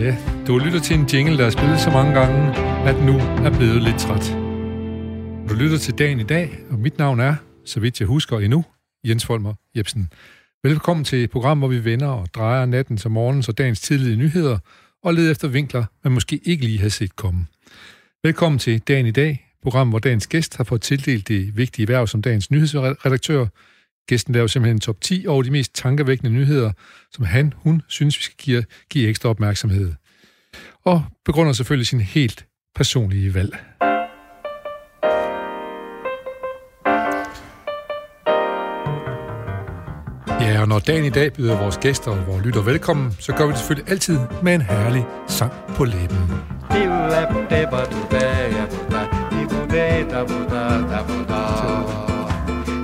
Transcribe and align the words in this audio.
Ja, 0.00 0.16
du 0.46 0.58
lytter 0.58 0.80
til 0.80 0.98
en 0.98 1.06
jingle, 1.12 1.38
der 1.38 1.46
er 1.46 1.50
spillet 1.50 1.80
så 1.80 1.90
mange 1.90 2.20
gange, 2.20 2.56
at 2.88 3.04
nu 3.04 3.12
er 3.18 3.56
blevet 3.58 3.82
lidt 3.82 3.98
træt. 3.98 4.36
Du 5.48 5.54
lytter 5.54 5.78
til 5.78 5.98
dagen 5.98 6.20
i 6.20 6.22
dag, 6.22 6.58
og 6.70 6.78
mit 6.78 6.98
navn 6.98 7.20
er, 7.20 7.34
så 7.64 7.80
vidt 7.80 8.00
jeg 8.00 8.08
husker 8.08 8.38
endnu, 8.38 8.64
Jens 9.04 9.26
Folmer 9.26 9.54
Jebsen. 9.76 10.08
Velkommen 10.62 11.04
til 11.04 11.24
et 11.24 11.30
program, 11.30 11.58
hvor 11.58 11.68
vi 11.68 11.84
vender 11.84 12.06
og 12.08 12.26
drejer 12.34 12.66
natten 12.66 12.96
til 12.96 13.10
morgens 13.10 13.48
og 13.48 13.58
dagens 13.58 13.80
tidlige 13.80 14.16
nyheder, 14.16 14.58
og 15.02 15.14
leder 15.14 15.30
efter 15.30 15.48
vinkler, 15.48 15.84
man 16.04 16.12
måske 16.12 16.40
ikke 16.44 16.64
lige 16.64 16.78
har 16.78 16.88
set 16.88 17.16
komme. 17.16 17.46
Velkommen 18.22 18.58
til 18.58 18.80
dagen 18.80 19.06
i 19.06 19.10
dag, 19.10 19.46
program, 19.62 19.88
hvor 19.88 19.98
dagens 19.98 20.26
gæst 20.26 20.56
har 20.56 20.64
fået 20.64 20.80
tildelt 20.80 21.28
det 21.28 21.56
vigtige 21.56 21.88
værv 21.88 22.06
som 22.06 22.22
dagens 22.22 22.50
nyhedsredaktør. 22.50 23.46
Gæsten 24.10 24.34
laver 24.34 24.46
simpelthen 24.46 24.76
en 24.76 24.80
top 24.80 25.00
10 25.00 25.26
over 25.28 25.42
de 25.42 25.50
mest 25.50 25.74
tankevækkende 25.74 26.32
nyheder, 26.32 26.72
som 27.12 27.24
han, 27.24 27.52
hun 27.56 27.82
synes, 27.88 28.18
vi 28.18 28.22
skal 28.22 28.36
give, 28.38 28.64
give 28.90 29.08
ekstra 29.08 29.28
opmærksomhed. 29.28 29.92
Og 30.84 31.04
begrunder 31.24 31.52
selvfølgelig 31.52 31.86
sin 31.86 32.00
helt 32.00 32.46
personlige 32.74 33.34
valg. 33.34 33.56
Ja, 40.40 40.60
og 40.60 40.68
når 40.68 40.78
dagen 40.78 41.04
i 41.04 41.10
dag 41.10 41.32
byder 41.32 41.62
vores 41.62 41.78
gæster 41.78 42.10
og 42.10 42.26
vores 42.26 42.44
lytter 42.44 42.62
velkommen, 42.62 43.12
så 43.18 43.32
gør 43.32 43.46
vi 43.46 43.50
det 43.50 43.58
selvfølgelig 43.58 43.90
altid 43.90 44.18
med 44.42 44.54
en 44.54 44.62
herlig 44.62 45.04
sang 45.28 45.52
på 45.76 45.84
læben. 45.84 46.18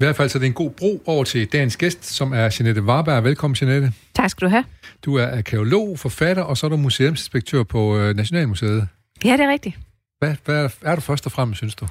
I 0.00 0.04
hvert 0.04 0.16
fald 0.16 0.28
så 0.28 0.38
er 0.38 0.40
det 0.40 0.46
en 0.46 0.52
god 0.52 0.70
bro 0.70 1.02
over 1.06 1.24
til 1.24 1.46
dagens 1.52 1.76
gæst, 1.76 2.04
som 2.04 2.32
er 2.32 2.56
Jeanette 2.60 2.82
Warberg. 2.82 3.24
Velkommen, 3.24 3.56
Jeanette. 3.60 3.92
Tak 4.14 4.30
skal 4.30 4.44
du 4.44 4.50
have. 4.50 4.64
Du 5.04 5.16
er 5.16 5.36
arkeolog, 5.36 5.98
forfatter, 5.98 6.42
og 6.42 6.56
så 6.56 6.66
er 6.66 6.70
du 6.70 6.76
museumsinspektør 6.76 7.62
på 7.62 7.98
øh, 7.98 8.16
Nationalmuseet. 8.16 8.88
Ja, 9.24 9.32
det 9.32 9.40
er 9.40 9.50
rigtigt. 9.50 9.78
Hvad, 10.18 10.34
hvad 10.44 10.70
er 10.82 10.94
du 10.94 11.00
først 11.00 11.26
og 11.26 11.32
fremmest, 11.32 11.58
synes 11.58 11.74
du? 11.74 11.86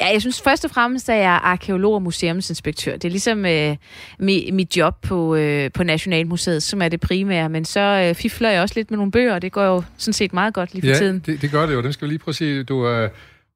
Ja, 0.00 0.06
jeg 0.06 0.20
synes 0.20 0.40
først 0.40 0.64
og 0.64 0.70
fremmest, 0.70 1.08
at 1.08 1.16
jeg 1.16 1.24
er 1.24 1.38
arkeolog 1.38 1.94
og 1.94 2.02
museumsinspektør. 2.02 2.92
Det 2.92 3.04
er 3.04 3.10
ligesom 3.10 3.46
øh, 3.46 3.76
mit, 4.18 4.54
mit 4.54 4.76
job 4.76 5.02
på, 5.02 5.34
øh, 5.34 5.70
på 5.72 5.84
Nationalmuseet, 5.84 6.62
som 6.62 6.82
er 6.82 6.88
det 6.88 7.00
primære. 7.00 7.48
Men 7.48 7.64
så 7.64 7.80
øh, 7.80 8.14
fifler 8.14 8.50
jeg 8.50 8.62
også 8.62 8.74
lidt 8.76 8.90
med 8.90 8.98
nogle 8.98 9.12
bøger, 9.12 9.34
og 9.34 9.42
det 9.42 9.52
går 9.52 9.64
jo 9.64 9.82
sådan 9.96 10.12
set 10.12 10.32
meget 10.32 10.54
godt 10.54 10.74
lige 10.74 10.82
for 10.82 10.88
ja, 10.88 10.98
tiden. 10.98 11.22
det, 11.26 11.42
det 11.42 11.50
gør 11.50 11.66
det 11.66 11.74
jo. 11.74 11.82
Den 11.82 11.92
skal 11.92 12.08
vi 12.08 12.12
lige 12.12 12.18
prøve 12.18 12.32
at 12.32 12.36
se. 12.36 12.62
Du, 12.62 12.88
øh, 12.88 13.10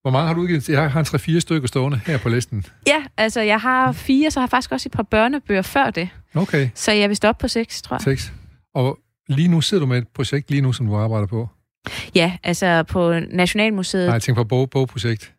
hvor 0.07 0.11
mange 0.11 0.27
har 0.27 0.35
du 0.35 0.41
udgivet? 0.41 0.69
Jeg 0.69 0.91
har 0.91 1.01
en 1.01 1.37
3-4 1.37 1.41
stykker 1.41 1.69
stående 1.69 2.01
her 2.07 2.19
på 2.19 2.29
listen. 2.29 2.67
Ja, 2.87 3.05
altså 3.17 3.41
jeg 3.41 3.61
har 3.61 3.93
fire, 3.93 4.31
så 4.31 4.41
har 4.41 4.45
jeg 4.45 4.51
faktisk 4.51 4.73
også 4.73 4.89
et 4.89 4.93
par 4.93 5.03
børnebøger 5.03 5.63
før 5.63 5.91
det. 5.91 6.09
Okay. 6.35 6.69
Så 6.75 6.93
jeg 6.93 7.11
vist 7.11 7.25
op 7.25 7.39
på 7.39 7.49
seks, 7.49 7.83
tror 7.83 7.95
jeg. 7.97 8.01
Seks. 8.01 8.33
Og 8.75 8.99
lige 9.29 9.49
nu 9.49 9.61
sidder 9.61 9.81
du 9.81 9.87
med 9.87 9.99
et 9.99 10.09
projekt 10.09 10.51
lige 10.51 10.61
nu, 10.61 10.73
som 10.73 10.87
du 10.87 10.97
arbejder 10.97 11.27
på. 11.27 11.49
Ja, 12.15 12.37
altså 12.43 12.83
på 12.83 13.21
Nationalmuseet. 13.31 14.07
Nej, 14.07 14.13
jeg 14.13 14.23
tænker 14.23 14.43
på 14.43 14.49
bog, 14.49 14.71
bogprojekt. 14.71 15.33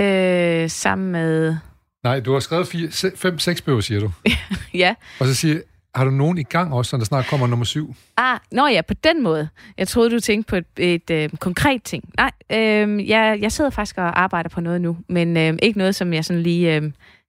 Øh, 0.00 0.70
sammen 0.70 1.12
med... 1.12 1.56
Nej, 2.04 2.20
du 2.20 2.32
har 2.32 2.40
skrevet 2.40 2.66
fire, 2.66 3.12
fem, 3.16 3.38
seks 3.38 3.62
bøger, 3.62 3.80
siger 3.80 4.00
du. 4.00 4.12
ja. 4.74 4.94
Og 5.20 5.26
så 5.26 5.34
siger 5.34 5.60
har 5.94 6.04
du 6.04 6.10
nogen 6.10 6.38
i 6.38 6.42
gang 6.42 6.74
også, 6.74 6.90
så 6.90 6.96
der 6.96 7.04
snart 7.04 7.26
kommer 7.26 7.46
nummer 7.46 7.64
syv? 7.64 7.94
Ah, 8.16 8.38
nå 8.52 8.66
ja, 8.66 8.82
på 8.82 8.94
den 8.94 9.22
måde. 9.22 9.48
Jeg 9.78 9.88
troede, 9.88 10.10
du 10.10 10.20
tænkte 10.20 10.50
på 10.50 10.56
et, 10.56 10.66
et 10.94 11.10
øh, 11.10 11.28
konkret 11.28 11.82
ting. 11.82 12.04
Nej, 12.16 12.30
øh, 12.50 13.08
jeg, 13.08 13.38
jeg 13.40 13.52
sidder 13.52 13.70
faktisk 13.70 13.98
og 13.98 14.20
arbejder 14.20 14.48
på 14.48 14.60
noget 14.60 14.80
nu, 14.80 14.96
men 15.08 15.36
øh, 15.36 15.58
ikke 15.62 15.78
noget, 15.78 15.94
som 15.94 16.12
jeg 16.12 16.24
sådan 16.24 16.42
lige 16.42 16.76
øh, 16.76 16.82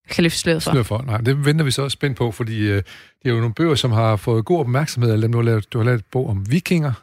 kan 0.10 0.24
løfte 0.24 0.40
sløret 0.40 0.64
for. 0.64 0.84
For. 0.84 1.04
Nej, 1.08 1.18
det 1.18 1.46
venter 1.46 1.66
vi 1.66 1.72
så 1.72 1.84
også 1.84 1.96
spændt 1.96 2.18
på, 2.18 2.32
fordi 2.32 2.60
øh, 2.60 2.76
det 2.76 2.84
er 3.26 3.30
jo 3.30 3.40
nogle 3.40 3.54
bøger, 3.54 3.76
som 3.76 3.92
har 3.92 4.16
fået 4.16 4.46
god 4.46 4.60
opmærksomhed. 4.60 5.14
Eller 5.14 5.28
du 5.28 5.38
har 5.38 5.44
lavet, 5.44 5.74
du 5.74 5.78
har 5.78 5.86
lavet 5.86 6.00
et 6.00 6.06
bog 6.12 6.30
om 6.30 6.52
vikinger. 6.52 6.94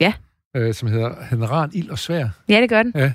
Ja. 0.00 0.12
Øh, 0.56 0.74
som 0.74 0.88
hedder 0.88 1.14
Henran, 1.30 1.70
Ild 1.72 1.90
og 1.90 1.98
Svær. 1.98 2.28
Ja, 2.48 2.60
det 2.60 2.68
gør 2.68 2.82
den. 2.82 2.92
Ja. 2.94 3.12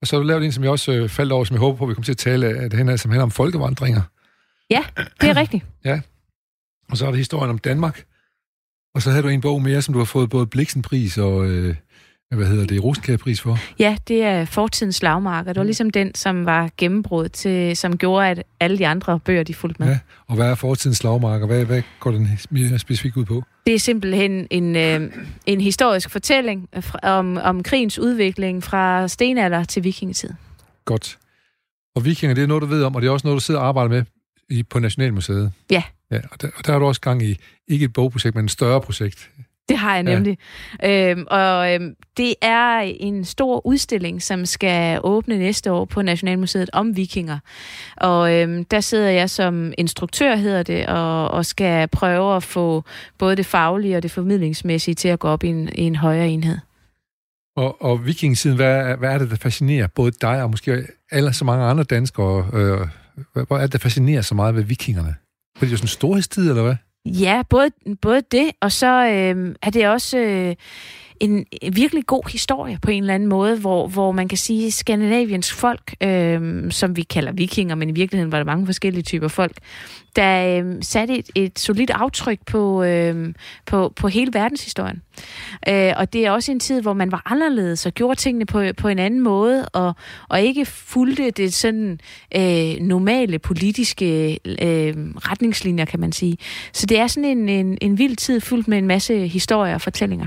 Og 0.00 0.06
så 0.06 0.16
har 0.16 0.20
du 0.22 0.26
lavet 0.26 0.44
en, 0.44 0.52
som 0.52 0.64
jeg 0.64 0.70
også 0.70 0.92
øh, 0.92 1.08
faldt 1.08 1.32
over, 1.32 1.44
som 1.44 1.54
jeg 1.54 1.60
håber 1.60 1.78
på, 1.78 1.86
vi 1.86 1.94
kommer 1.94 2.04
til 2.04 2.12
at 2.12 2.18
tale 2.18 2.46
af, 2.46 2.70
det 2.70 2.88
her, 2.88 2.96
som 2.96 3.10
handler 3.10 3.22
om 3.22 3.30
folkevandringer. 3.30 4.02
Ja, 4.70 4.84
det 5.20 5.30
er 5.30 5.36
rigtigt. 5.36 5.64
Ja. 5.84 6.00
Og 6.90 6.96
så 6.96 7.06
er 7.06 7.10
der 7.10 7.18
historien 7.18 7.50
om 7.50 7.58
Danmark. 7.58 8.04
Og 8.94 9.02
så 9.02 9.10
havde 9.10 9.22
du 9.22 9.28
en 9.28 9.40
bog 9.40 9.62
mere, 9.62 9.82
som 9.82 9.92
du 9.92 9.98
har 9.98 10.04
fået 10.04 10.30
både 10.30 10.46
Bliksenpris 10.46 11.18
og, 11.18 11.46
øh, 11.46 11.74
hvad 12.36 12.46
hedder 12.46 12.66
det, 12.66 12.84
Rosenkærpris 12.84 13.40
for. 13.40 13.58
Ja, 13.78 13.96
det 14.08 14.22
er 14.22 14.44
fortidens 14.44 14.96
slagmarker. 14.96 15.52
Det 15.52 15.60
var 15.60 15.64
ligesom 15.64 15.90
den, 15.90 16.14
som 16.14 16.46
var 16.46 16.70
gennembrud 16.76 17.28
til, 17.28 17.76
som 17.76 17.98
gjorde, 17.98 18.28
at 18.28 18.42
alle 18.60 18.78
de 18.78 18.86
andre 18.86 19.20
bøger, 19.20 19.42
de 19.42 19.54
fulgte 19.54 19.82
med. 19.82 19.88
Ja, 19.88 19.98
og 20.26 20.34
hvad 20.34 20.46
er 20.50 20.54
fortidens 20.54 20.96
slagmarker? 20.96 21.46
Hvad, 21.46 21.64
hvad 21.64 21.82
går 22.00 22.10
den 22.10 22.28
mere 22.50 22.78
specifikt 22.78 23.16
ud 23.16 23.24
på? 23.24 23.42
Det 23.66 23.74
er 23.74 23.78
simpelthen 23.78 24.46
en, 24.50 24.76
øh, 24.76 25.12
en 25.46 25.60
historisk 25.60 26.10
fortælling 26.10 26.68
om, 27.02 27.36
om 27.36 27.62
krigens 27.62 27.98
udvikling 27.98 28.62
fra 28.62 29.08
stenalder 29.08 29.64
til 29.64 29.84
vikingetid. 29.84 30.30
Godt. 30.84 31.18
Og 31.94 32.04
vikinger, 32.04 32.34
det 32.34 32.42
er 32.42 32.46
noget, 32.46 32.62
du 32.62 32.66
ved 32.66 32.84
om, 32.84 32.94
og 32.94 33.02
det 33.02 33.08
er 33.08 33.12
også 33.12 33.26
noget, 33.26 33.40
du 33.40 33.44
sidder 33.44 33.60
og 33.60 33.66
arbejder 33.66 33.90
med 33.90 34.04
i, 34.50 34.62
på 34.62 34.78
Nationalmuseet. 34.78 35.52
Ja. 35.70 35.82
Ja 36.12 36.20
og, 36.30 36.42
der, 36.42 36.48
og 36.56 36.66
der 36.66 36.74
er 36.74 36.78
du 36.78 36.84
også 36.84 37.00
gang 37.00 37.22
i, 37.22 37.36
ikke 37.68 37.84
et 37.84 37.92
bogprojekt, 37.92 38.34
men 38.34 38.44
et 38.44 38.50
større 38.50 38.80
projekt. 38.80 39.30
Det 39.68 39.78
har 39.78 39.94
jeg 39.94 40.02
nemlig. 40.02 40.38
Ja. 40.82 41.10
Øhm, 41.10 41.24
og 41.30 41.74
øhm, 41.74 41.94
det 42.16 42.34
er 42.42 42.78
en 42.80 43.24
stor 43.24 43.66
udstilling, 43.66 44.22
som 44.22 44.46
skal 44.46 45.00
åbne 45.04 45.38
næste 45.38 45.72
år 45.72 45.84
på 45.84 46.02
Nationalmuseet 46.02 46.70
om 46.72 46.96
vikinger. 46.96 47.38
Og 47.96 48.34
øhm, 48.34 48.64
der 48.64 48.80
sidder 48.80 49.10
jeg 49.10 49.30
som 49.30 49.72
instruktør, 49.78 50.36
hedder 50.36 50.62
det, 50.62 50.86
og, 50.86 51.28
og 51.28 51.46
skal 51.46 51.88
prøve 51.88 52.36
at 52.36 52.42
få 52.42 52.84
både 53.18 53.36
det 53.36 53.46
faglige 53.46 53.96
og 53.96 54.02
det 54.02 54.10
formidlingsmæssige 54.10 54.94
til 54.94 55.08
at 55.08 55.18
gå 55.18 55.28
op 55.28 55.44
i 55.44 55.48
en, 55.48 55.68
i 55.74 55.82
en 55.82 55.96
højere 55.96 56.28
enhed. 56.28 56.58
Og, 57.56 57.82
og 57.82 58.06
vikingsiden, 58.06 58.56
hvad, 58.56 58.96
hvad 58.96 59.14
er 59.14 59.18
det, 59.18 59.30
der 59.30 59.36
fascinerer 59.36 59.86
både 59.86 60.12
dig 60.20 60.42
og 60.42 60.50
måske 60.50 60.86
alle 61.10 61.32
så 61.32 61.44
mange 61.44 61.64
andre 61.64 61.84
danskere? 61.84 62.46
Øh, 62.52 62.80
hvad 63.32 63.58
er 63.58 63.60
det, 63.60 63.72
der 63.72 63.78
fascinerer 63.78 64.22
så 64.22 64.34
meget 64.34 64.54
ved 64.54 64.62
vikingerne? 64.62 65.14
Fordi 65.62 65.70
det 65.70 65.74
er 65.74 65.78
sådan 65.78 65.84
en 65.84 65.88
storhedstid, 65.88 66.48
eller 66.48 66.62
hvad? 66.62 66.76
Ja, 67.04 67.42
både, 67.50 67.70
både 68.02 68.22
det, 68.32 68.50
og 68.60 68.72
så 68.72 68.86
øh, 68.86 69.54
er 69.62 69.70
det 69.70 69.88
også 69.88 70.18
øh, 70.18 70.56
en 71.22 71.46
virkelig 71.72 72.06
god 72.06 72.30
historie 72.32 72.78
på 72.82 72.90
en 72.90 73.02
eller 73.02 73.14
anden 73.14 73.28
måde, 73.28 73.56
hvor, 73.56 73.88
hvor 73.88 74.12
man 74.12 74.28
kan 74.28 74.38
sige, 74.38 74.66
at 74.66 74.72
Skandinaviens 74.72 75.52
folk, 75.52 75.94
øh, 76.00 76.70
som 76.70 76.96
vi 76.96 77.02
kalder 77.02 77.32
vikinger, 77.32 77.74
men 77.74 77.88
i 77.90 77.92
virkeligheden 77.92 78.32
var 78.32 78.38
der 78.38 78.44
mange 78.44 78.66
forskellige 78.66 79.02
typer 79.02 79.28
folk, 79.28 79.56
der 80.16 80.58
øh, 80.58 80.76
satte 80.80 81.18
et, 81.18 81.30
et 81.34 81.58
solidt 81.58 81.90
aftryk 81.90 82.38
på, 82.46 82.82
øh, 82.82 83.34
på, 83.66 83.92
på 83.96 84.08
hele 84.08 84.34
verdenshistorien. 84.34 85.02
Øh, 85.68 85.92
og 85.96 86.12
det 86.12 86.26
er 86.26 86.30
også 86.30 86.52
en 86.52 86.60
tid, 86.60 86.82
hvor 86.82 86.92
man 86.92 87.12
var 87.12 87.22
anderledes 87.24 87.86
og 87.86 87.92
gjorde 87.92 88.20
tingene 88.20 88.46
på, 88.46 88.64
på 88.76 88.88
en 88.88 88.98
anden 88.98 89.20
måde, 89.20 89.68
og, 89.68 89.94
og 90.28 90.40
ikke 90.40 90.64
fulgte 90.64 91.30
det 91.30 91.54
sådan 91.54 92.00
øh, 92.36 92.80
normale 92.80 93.38
politiske 93.38 94.38
øh, 94.44 94.94
retningslinjer, 95.16 95.84
kan 95.84 96.00
man 96.00 96.12
sige. 96.12 96.38
Så 96.72 96.86
det 96.86 96.98
er 96.98 97.06
sådan 97.06 97.38
en, 97.38 97.48
en, 97.48 97.78
en 97.80 97.98
vild 97.98 98.16
tid 98.16 98.40
fyldt 98.40 98.68
med 98.68 98.78
en 98.78 98.86
masse 98.86 99.26
historier 99.26 99.74
og 99.74 99.80
fortællinger 99.80 100.26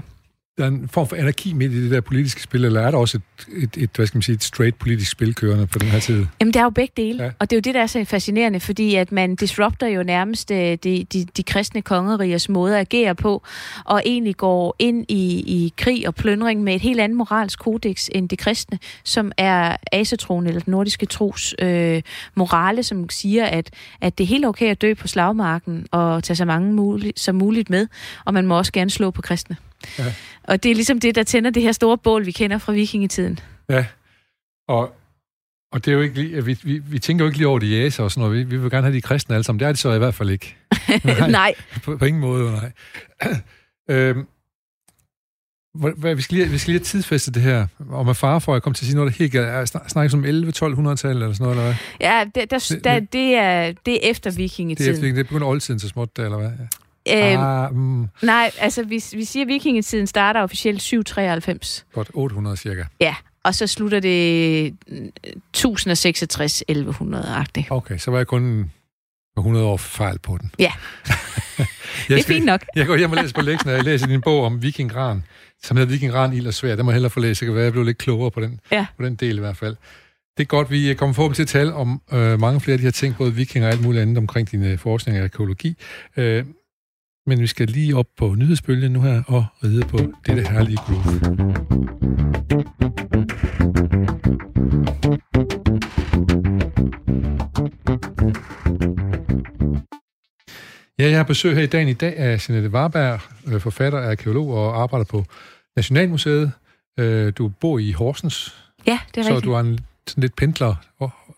der 0.57 0.63
er 0.63 0.67
en 0.67 0.89
form 0.89 1.07
for 1.07 1.15
anarki 1.15 1.53
midt 1.53 1.73
i 1.73 1.83
det 1.83 1.91
der 1.91 2.01
politiske 2.01 2.41
spil, 2.41 2.65
eller 2.65 2.81
er 2.81 2.91
der 2.91 2.97
også 2.97 3.17
et, 3.17 3.63
et, 3.63 3.83
et 3.83 3.89
hvad 3.95 4.07
skal 4.07 4.17
man 4.17 4.21
sige, 4.21 4.35
et 4.35 4.43
straight 4.43 4.79
politisk 4.79 5.11
spil 5.11 5.35
kørende 5.35 5.67
på 5.67 5.79
den 5.79 5.87
her 5.87 5.99
tid? 5.99 6.25
Jamen, 6.39 6.53
det 6.53 6.59
er 6.59 6.63
jo 6.63 6.69
begge 6.69 6.93
dele, 6.97 7.23
ja. 7.23 7.31
og 7.39 7.49
det 7.49 7.55
er 7.55 7.57
jo 7.57 7.61
det, 7.61 7.75
der 7.75 7.81
er 7.81 7.87
så 7.87 8.05
fascinerende, 8.05 8.59
fordi 8.59 8.95
at 8.95 9.11
man 9.11 9.35
disrupter 9.35 9.87
jo 9.87 10.03
nærmest 10.03 10.49
de, 10.49 10.77
de, 10.83 11.05
de 11.37 11.43
kristne 11.43 11.81
kongerigers 11.81 12.49
måde 12.49 12.75
at 12.75 12.81
agere 12.81 13.15
på, 13.15 13.43
og 13.85 14.01
egentlig 14.05 14.35
går 14.35 14.75
ind 14.79 15.05
i, 15.09 15.39
i 15.39 15.73
krig 15.77 16.07
og 16.07 16.15
plyndring 16.15 16.63
med 16.63 16.75
et 16.75 16.81
helt 16.81 16.99
andet 16.99 17.17
moralsk 17.17 17.59
kodex 17.59 18.07
end 18.11 18.29
det 18.29 18.39
kristne, 18.39 18.79
som 19.03 19.31
er 19.37 19.75
asetroen 19.91 20.47
eller 20.47 20.61
den 20.61 20.71
nordiske 20.71 21.05
tros 21.05 21.55
øh, 21.59 22.01
morale, 22.35 22.83
som 22.83 23.09
siger, 23.09 23.45
at, 23.45 23.69
at 24.01 24.17
det 24.17 24.23
er 24.23 24.27
helt 24.27 24.45
okay 24.45 24.71
at 24.71 24.81
dø 24.81 24.93
på 24.93 25.07
slagmarken 25.07 25.87
og 25.91 26.23
tage 26.23 26.37
så 26.37 26.45
mange 26.45 26.73
muligt, 26.73 27.19
som 27.19 27.35
muligt 27.35 27.69
med, 27.69 27.87
og 28.25 28.33
man 28.33 28.47
må 28.47 28.57
også 28.57 28.71
gerne 28.71 28.89
slå 28.89 29.11
på 29.11 29.21
kristne. 29.21 29.55
Ja. 29.99 30.13
Og 30.43 30.63
det 30.63 30.71
er 30.71 30.75
ligesom 30.75 30.99
det, 30.99 31.15
der 31.15 31.23
tænder 31.23 31.49
det 31.49 31.63
her 31.63 31.71
store 31.71 31.97
bål, 31.97 32.25
vi 32.25 32.31
kender 32.31 32.57
fra 32.57 32.73
vikingetiden. 32.73 33.39
Ja, 33.69 33.85
og, 34.67 34.95
og 35.71 35.85
det 35.85 35.91
er 35.91 35.95
jo 35.95 36.01
ikke 36.01 36.21
lige, 36.21 36.45
vi, 36.45 36.57
vi, 36.63 36.77
vi 36.77 36.99
tænker 36.99 37.25
jo 37.25 37.27
ikke 37.27 37.37
lige 37.37 37.47
over 37.47 37.59
de 37.59 37.67
jæser 37.67 38.03
og 38.03 38.11
sådan 38.11 38.27
noget. 38.27 38.37
Vi, 38.37 38.43
vi 38.43 38.61
vil 38.61 38.71
gerne 38.71 38.85
have 38.85 38.95
de 38.95 39.01
kristne 39.01 39.35
alle 39.35 39.43
sammen. 39.43 39.59
Det 39.59 39.65
er 39.67 39.71
det 39.71 39.79
så 39.79 39.93
i 39.93 39.97
hvert 39.97 40.13
fald 40.13 40.29
ikke. 40.29 40.55
Nej. 41.03 41.29
nej. 41.29 41.53
På, 41.83 41.97
på 41.97 42.05
ingen 42.05 42.21
måde, 42.21 42.51
nej. 42.51 42.71
øhm, 43.95 44.25
vi, 46.15 46.21
skal 46.21 46.37
lige, 46.37 46.49
vi 46.49 46.57
skal 46.57 46.71
lige 46.71 46.79
have 46.79 46.85
tidsfæstet 46.85 47.33
det 47.33 47.41
her, 47.41 47.67
og 47.89 48.05
med 48.05 48.13
far 48.13 48.39
for, 48.39 48.51
at 48.51 48.55
jeg 48.55 48.63
kom 48.63 48.73
til 48.73 48.83
at 48.83 48.87
sige 48.87 48.95
noget, 48.95 49.13
der 49.13 49.17
helt 49.17 49.31
galt. 49.31 49.75
Er 49.75 49.87
snakker 49.87 50.09
som 50.09 50.23
11-1200-tallet 50.23 51.23
eller 51.23 51.33
sådan 51.33 51.37
noget, 51.39 51.51
eller 51.51 51.63
hvad? 51.63 51.75
Ja, 52.01 52.25
det, 52.35 52.51
der, 52.51 52.77
der, 52.83 52.99
det, 52.99 53.35
er, 53.35 53.73
det 53.85 53.93
er 54.05 54.09
efter 54.09 54.31
vikingetiden. 54.31 54.95
Det 54.95 55.03
er 55.03 55.07
efter 55.07 55.15
det 55.15 55.19
er 55.19 55.23
begyndt 55.23 55.43
oldtiden 55.43 55.79
så 55.79 55.87
småt, 55.87 56.09
eller 56.17 56.37
hvad? 56.37 56.51
Øhm, 57.09 57.41
ah, 57.41 57.75
mm. 57.75 58.07
Nej, 58.21 58.51
altså 58.59 58.83
vi, 58.83 59.03
vi 59.13 59.23
siger, 59.23 59.43
at 59.43 59.47
vikingetiden 59.47 60.07
starter 60.07 60.41
officielt 60.41 60.81
793. 60.81 61.85
Godt 61.93 62.11
800 62.13 62.57
cirka. 62.57 62.83
Ja, 62.99 63.15
og 63.43 63.55
så 63.55 63.67
slutter 63.67 63.99
det 63.99 64.73
1066-1100-agtigt. 65.57 67.67
Okay, 67.69 67.97
så 67.97 68.11
var 68.11 68.17
jeg 68.17 68.27
kun 68.27 68.71
100 69.37 69.65
år 69.65 69.77
fejl 69.77 70.19
på 70.19 70.37
den. 70.41 70.51
Ja, 70.59 70.71
det 72.07 72.17
er 72.17 72.21
skal, 72.21 72.23
fint 72.23 72.45
nok. 72.45 72.65
jeg 72.75 72.87
går 72.87 72.97
hjem 72.97 73.11
og 73.11 73.17
læser 73.17 73.33
på 73.35 73.41
lektionen, 73.41 73.71
og 73.73 73.77
jeg 73.77 73.85
læser 73.85 74.07
din 74.07 74.21
bog 74.21 74.43
om 74.43 74.61
vikingran, 74.61 75.23
som 75.63 75.77
hedder 75.77 75.91
Vikingran, 75.91 76.33
ild 76.33 76.47
og 76.47 76.53
svær. 76.53 76.75
Det 76.75 76.85
må 76.85 76.91
jeg 76.91 76.95
hellere 76.95 77.09
få 77.09 77.19
læst. 77.19 77.39
Det 77.39 77.45
kan 77.45 77.55
være, 77.55 77.63
jeg 77.63 77.71
blev 77.71 77.83
lidt 77.83 77.97
klogere 77.97 78.31
på 78.31 78.41
den, 78.41 78.59
ja. 78.71 78.85
på 78.97 79.05
den 79.05 79.15
del 79.15 79.37
i 79.37 79.39
hvert 79.39 79.57
fald. 79.57 79.75
Det 80.37 80.43
er 80.43 80.47
godt, 80.47 80.71
vi 80.71 80.93
kommer 80.93 81.13
forhåbentlig 81.13 81.47
til 81.47 81.57
at 81.57 81.61
tale 81.61 81.73
om 81.73 82.01
øh, 82.13 82.39
mange 82.39 82.61
flere 82.61 82.73
af 82.73 82.77
de 82.77 82.83
her 82.83 82.91
ting, 82.91 83.15
både 83.17 83.33
vikinger 83.33 83.67
og 83.67 83.73
alt 83.73 83.83
muligt 83.83 84.01
andet 84.01 84.17
omkring 84.17 84.51
din 84.51 84.63
øh, 84.63 84.79
forskning 84.79 85.17
af 85.17 85.23
arkeologi. 85.23 85.75
Øh, 86.17 86.45
men 87.27 87.39
vi 87.39 87.47
skal 87.47 87.67
lige 87.67 87.95
op 87.95 88.05
på 88.17 88.35
nyhedsbølgen 88.35 88.91
nu 88.91 89.01
her 89.01 89.23
og 89.27 89.45
ride 89.63 89.85
på 89.85 89.97
dette 90.27 90.47
herlige 90.49 90.77
groove. 90.77 91.35
Ja, 100.99 101.09
jeg 101.09 101.17
har 101.17 101.23
besøg 101.23 101.55
her 101.55 101.63
i 101.63 101.67
dagen 101.67 101.87
i 101.87 101.93
dag 101.93 102.17
af 102.17 102.49
Jeanette 102.49 102.69
Warberg, 102.69 103.19
øh, 103.47 103.61
forfatter, 103.61 104.09
arkeolog 104.09 104.53
og 104.53 104.81
arbejder 104.81 105.05
på 105.05 105.25
Nationalmuseet. 105.75 106.51
Øh, 106.99 107.33
du 107.37 107.47
bor 107.47 107.79
i 107.79 107.91
Horsens. 107.91 108.55
Ja, 108.87 108.99
det 109.15 109.17
er 109.19 109.23
så 109.23 109.29
rigtigt. 109.29 109.45
Så 109.45 109.49
du 109.49 109.53
er 109.53 109.59
en 109.59 109.79
sådan 110.07 110.21
lidt 110.21 110.35
pendler, 110.35 110.75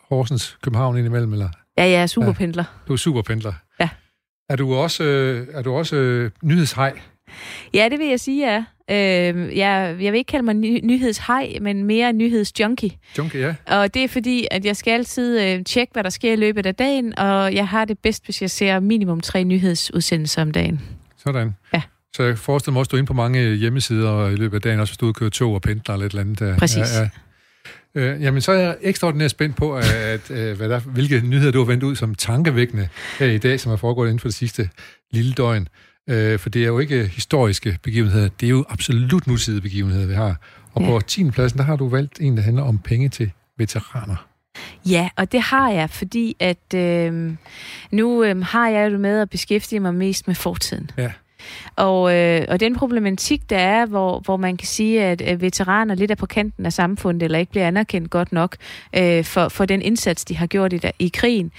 Horsens, 0.10 0.57
København 0.62 0.98
indimellem, 0.98 1.34
eller? 1.34 1.50
Ja, 1.78 1.84
jeg 1.84 2.01
er 2.01 2.07
superpendler. 2.07 2.63
Ja, 2.63 2.88
du 2.88 2.94
er 2.94 2.98
superpendler. 2.98 3.54
Ja. 3.80 3.89
Er 4.50 4.56
du 4.56 4.76
også, 4.76 5.04
øh, 5.04 5.48
er 5.54 5.62
du 5.62 5.74
også 5.74 5.96
øh, 5.96 6.32
nyhedshej? 6.44 7.00
Ja, 7.74 7.88
det 7.92 8.00
vil 8.00 8.08
jeg 8.08 8.20
sige, 8.20 8.52
ja. 8.52 8.64
Øh, 8.92 9.58
jeg, 9.58 9.96
jeg 10.00 10.12
vil 10.12 10.18
ikke 10.18 10.30
kalde 10.32 10.46
mig 10.46 10.54
ny, 10.56 10.80
nyhedshej, 10.84 11.58
men 11.62 11.84
mere 11.84 12.14
nyhedsjunkie. 12.14 12.92
Junkie, 13.18 13.42
ja. 13.42 13.78
Og 13.78 13.94
det 13.94 14.04
er 14.04 14.08
fordi, 14.08 14.48
at 14.52 14.66
jeg 14.66 14.76
skal 14.76 14.92
altid 14.92 15.42
øh, 15.42 15.64
tjekke, 15.64 15.94
hvad 15.94 16.04
der 16.04 16.10
sker 16.10 16.34
i 16.34 16.36
løbet 16.36 16.66
af 16.66 16.76
dagen, 16.76 17.20
og 17.20 17.54
jeg 17.54 17.68
har 17.68 17.86
det 17.86 18.00
bedst, 18.00 18.26
hvis 18.26 18.42
jeg 18.42 18.52
ser 18.52 18.80
minimum 18.80 19.22
tre 19.22 19.44
nyhedsudsendelser 19.44 20.42
om 20.42 20.52
dagen. 20.52 20.82
Sådan. 21.18 21.56
Ja. 21.74 21.82
Så 22.16 22.24
jeg 22.24 22.38
forestiller 22.38 22.74
mig 22.74 22.80
også, 22.80 22.90
du 22.90 22.96
er 22.96 22.98
inde 22.98 23.08
på 23.08 23.14
mange 23.14 23.56
hjemmesider 23.56 24.28
i 24.28 24.36
løbet 24.36 24.56
af 24.56 24.62
dagen, 24.62 24.80
også 24.80 24.92
hvis 24.92 24.98
du 24.98 25.14
kører 25.14 25.30
tog 25.30 25.54
og 25.54 25.62
pendler 25.62 25.94
eller 25.94 26.06
et 26.06 26.10
eller 26.12 26.22
andet. 26.22 26.60
Præcis. 26.60 26.78
Ja, 26.78 27.02
ja. 27.02 27.10
Øh, 27.98 28.22
jamen, 28.22 28.42
så 28.42 28.52
er 28.52 28.60
jeg 28.60 28.78
ekstraordinært 28.82 29.32
spændt 29.32 29.56
på, 29.56 29.76
at, 29.76 30.32
øh, 30.32 30.58
hvad 30.58 30.70
der, 30.70 30.80
hvilke 30.80 31.22
nyheder 31.22 31.52
du 31.52 31.60
har 31.60 31.66
vendt 31.66 31.84
ud 31.84 31.96
som 31.96 32.16
tankevækkende 32.16 32.88
her 33.20 33.28
i 33.28 33.38
dag, 33.38 33.60
som 33.60 33.72
er 33.72 33.76
foregået 33.76 34.08
inden 34.08 34.20
for 34.20 34.28
det 34.28 34.36
sidste 34.36 34.70
lille 35.12 35.34
døgn. 35.34 35.68
Øh, 36.10 36.40
for 36.40 36.50
det 36.50 36.62
er 36.62 36.68
jo 36.68 36.80
ikke 36.80 37.08
historiske 37.08 37.78
begivenheder, 37.84 38.30
det 38.40 38.46
er 38.46 38.50
jo 38.50 38.66
absolut 38.70 39.28
nutidige 39.28 39.62
begivenheder, 39.62 40.08
vi 40.08 40.14
har. 40.14 40.36
Og 40.74 40.82
ja. 40.82 40.88
på 40.88 41.00
10. 41.08 41.32
pladsen, 41.32 41.58
der 41.58 41.66
har 41.66 41.76
du 41.76 41.88
valgt 41.88 42.22
en, 42.22 42.38
der 42.38 42.44
handler 42.44 42.64
om 42.64 42.78
penge 42.78 43.10
til 43.10 43.32
veteraner. 43.58 44.28
Ja, 44.86 45.10
og 45.16 45.32
det 45.32 45.42
har 45.42 45.72
jeg, 45.72 45.90
fordi 45.90 46.36
at 46.40 46.74
øh, 46.76 47.32
nu 47.92 48.24
øh, 48.24 48.42
har 48.42 48.70
jeg 48.70 48.92
jo 48.92 48.98
med 48.98 49.20
at 49.22 49.30
beskæftige 49.30 49.80
mig 49.80 49.96
mest 49.96 50.28
med 50.28 50.36
fortiden. 50.36 50.92
Ja. 50.98 51.12
Og, 51.75 52.16
øh, 52.16 52.45
og 52.50 52.60
den 52.60 52.75
problematik, 52.75 53.50
der 53.50 53.57
er, 53.57 53.86
hvor, 53.86 54.19
hvor 54.19 54.38
man 54.38 54.57
kan 54.57 54.68
sige, 54.68 55.04
at, 55.04 55.42
veteraner 55.42 55.95
lidt 55.95 56.12
er 56.12 56.16
på 56.16 56.25
kanten 56.25 56.66
af 56.66 56.74
samfundet, 56.74 57.24
eller 57.24 57.39
ikke 57.39 57.51
bliver 57.51 57.68
anerkendt 57.68 58.10
godt 58.10 58.31
nok 58.31 58.56
øh, 58.95 59.24
for, 59.24 59.50
for 59.50 59.66
den 59.66 59.81
indsats, 59.81 60.25
de 60.25 60.38
har 60.38 60.48
gjort 60.48 60.74
i, 60.74 60.78
der, 60.78 60.92
i 61.00 61.12
krigen, 61.13 61.51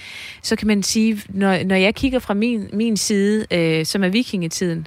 så 0.42 0.56
kan 0.56 0.66
man 0.66 0.82
sige, 0.82 1.22
når, 1.28 1.64
når 1.64 1.76
jeg 1.76 1.94
kigger 1.94 2.18
fra 2.18 2.34
min, 2.34 2.68
min 2.72 2.96
side, 2.96 3.46
øh, 3.50 3.86
som 3.86 4.04
er 4.04 4.08
vikingetiden, 4.08 4.86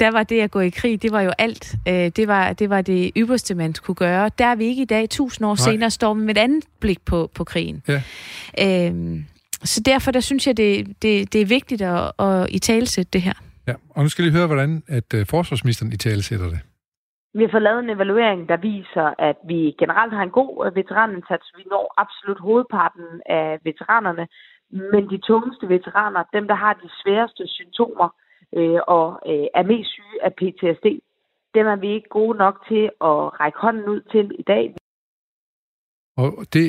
der 0.00 0.10
var 0.10 0.22
det 0.22 0.40
at 0.40 0.50
gå 0.50 0.60
i 0.60 0.68
krig, 0.68 1.02
det 1.02 1.12
var 1.12 1.20
jo 1.20 1.32
alt. 1.38 1.74
Øh, 1.88 1.94
det, 1.94 2.28
var, 2.28 2.52
det 2.52 2.70
var 2.70 2.82
det 2.82 3.12
ypperste, 3.16 3.54
man 3.54 3.74
kunne 3.82 3.94
gøre. 3.94 4.30
Der 4.38 4.44
er 4.44 4.54
vi 4.54 4.64
ikke 4.64 4.82
i 4.82 4.84
dag, 4.84 5.10
tusind 5.10 5.46
år 5.46 5.56
Nej. 5.56 5.72
senere, 5.72 5.90
står 5.90 6.14
vi 6.14 6.20
med 6.20 6.36
et 6.36 6.40
andet 6.40 6.64
blik 6.80 7.00
på, 7.04 7.30
på 7.34 7.44
krigen. 7.44 7.82
Ja. 7.88 8.02
Øh, 8.90 9.20
så 9.64 9.80
derfor 9.80 10.10
der 10.10 10.20
synes 10.20 10.46
jeg, 10.46 10.56
det, 10.56 10.86
det, 11.02 11.32
det 11.32 11.40
er 11.40 11.46
vigtigt 11.46 11.82
at, 11.82 12.12
at 12.18 12.46
i 12.50 12.58
talesætte 12.58 13.10
det 13.12 13.22
her. 13.22 13.32
Ja, 13.68 13.74
og 13.96 14.02
nu 14.02 14.08
skal 14.08 14.24
vi 14.24 14.30
høre, 14.36 14.46
hvordan 14.46 14.82
at 14.98 15.08
uh, 15.14 15.20
forsvarsministeren 15.34 15.92
i 15.92 15.96
tale 15.96 16.22
sætter 16.22 16.48
det. 16.54 16.60
Vi 17.34 17.42
har 17.42 17.50
fået 17.50 17.66
lavet 17.68 17.80
en 17.84 17.94
evaluering, 17.96 18.48
der 18.48 18.56
viser, 18.56 19.06
at 19.28 19.38
vi 19.50 19.60
generelt 19.82 20.12
har 20.16 20.22
en 20.22 20.36
god 20.40 20.52
øh, 20.66 20.76
veteranindsats. 20.80 21.46
Vi 21.56 21.62
når 21.72 21.94
absolut 22.04 22.40
hovedparten 22.46 23.08
af 23.26 23.58
veteranerne, 23.64 24.24
men 24.92 25.02
de 25.12 25.18
tungeste 25.28 25.68
veteraner, 25.68 26.22
dem 26.36 26.44
der 26.50 26.54
har 26.54 26.72
de 26.82 26.88
sværeste 27.00 27.44
symptomer 27.46 28.08
øh, 28.58 28.80
og 28.96 29.06
øh, 29.30 29.46
er 29.58 29.64
mest 29.72 29.90
syge 29.94 30.18
af 30.26 30.32
PTSD, 30.38 30.86
dem 31.54 31.66
er 31.66 31.76
vi 31.76 31.88
ikke 31.96 32.08
gode 32.08 32.38
nok 32.38 32.56
til 32.68 32.84
at 33.08 33.40
række 33.40 33.58
hånden 33.58 33.88
ud 33.94 34.00
til 34.12 34.26
i 34.38 34.42
dag. 34.42 34.74
Og 36.16 36.30
det, 36.52 36.66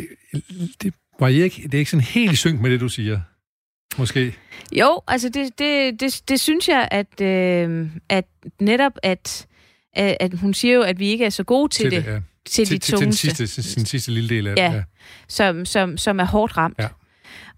det, 0.82 0.90
var 1.20 1.28
ikke, 1.28 1.62
det 1.68 1.74
er 1.74 1.84
ikke 1.84 1.96
sådan 1.96 2.14
helt 2.18 2.32
i 2.32 2.42
synk 2.44 2.62
med 2.62 2.72
det, 2.72 2.80
du 2.80 2.90
siger 2.90 3.18
måske? 3.98 4.36
Jo, 4.72 5.02
altså 5.08 5.30
det, 5.30 5.60
det, 5.60 6.00
det, 6.00 6.22
det 6.30 6.40
synes 6.40 6.68
jeg, 6.68 6.88
at, 6.92 7.22
øh, 7.22 7.88
at 8.10 8.26
netop 8.60 8.92
at, 9.04 9.48
at 9.94 10.34
hun 10.34 10.54
siger 10.54 10.74
jo, 10.74 10.82
at 10.82 11.00
vi 11.00 11.08
ikke 11.08 11.26
er 11.26 11.30
så 11.30 11.44
gode 11.44 11.70
til, 11.70 11.84
til 11.84 11.92
det. 11.92 12.06
det 12.06 12.12
ja. 12.12 12.20
Til, 12.46 12.66
til 12.66 12.76
de 12.76 12.80
til, 12.80 12.98
den 12.98 13.14
sidste, 13.14 13.76
den 13.76 13.86
sidste 13.86 14.12
lille 14.12 14.30
del 14.30 14.48
af 14.48 14.56
ja, 14.58 14.72
ja. 14.72 14.84
Som, 15.28 15.66
som, 15.66 15.98
som 15.98 16.20
er 16.20 16.26
hårdt 16.26 16.58
ramt. 16.58 16.80
Ja. 16.80 16.88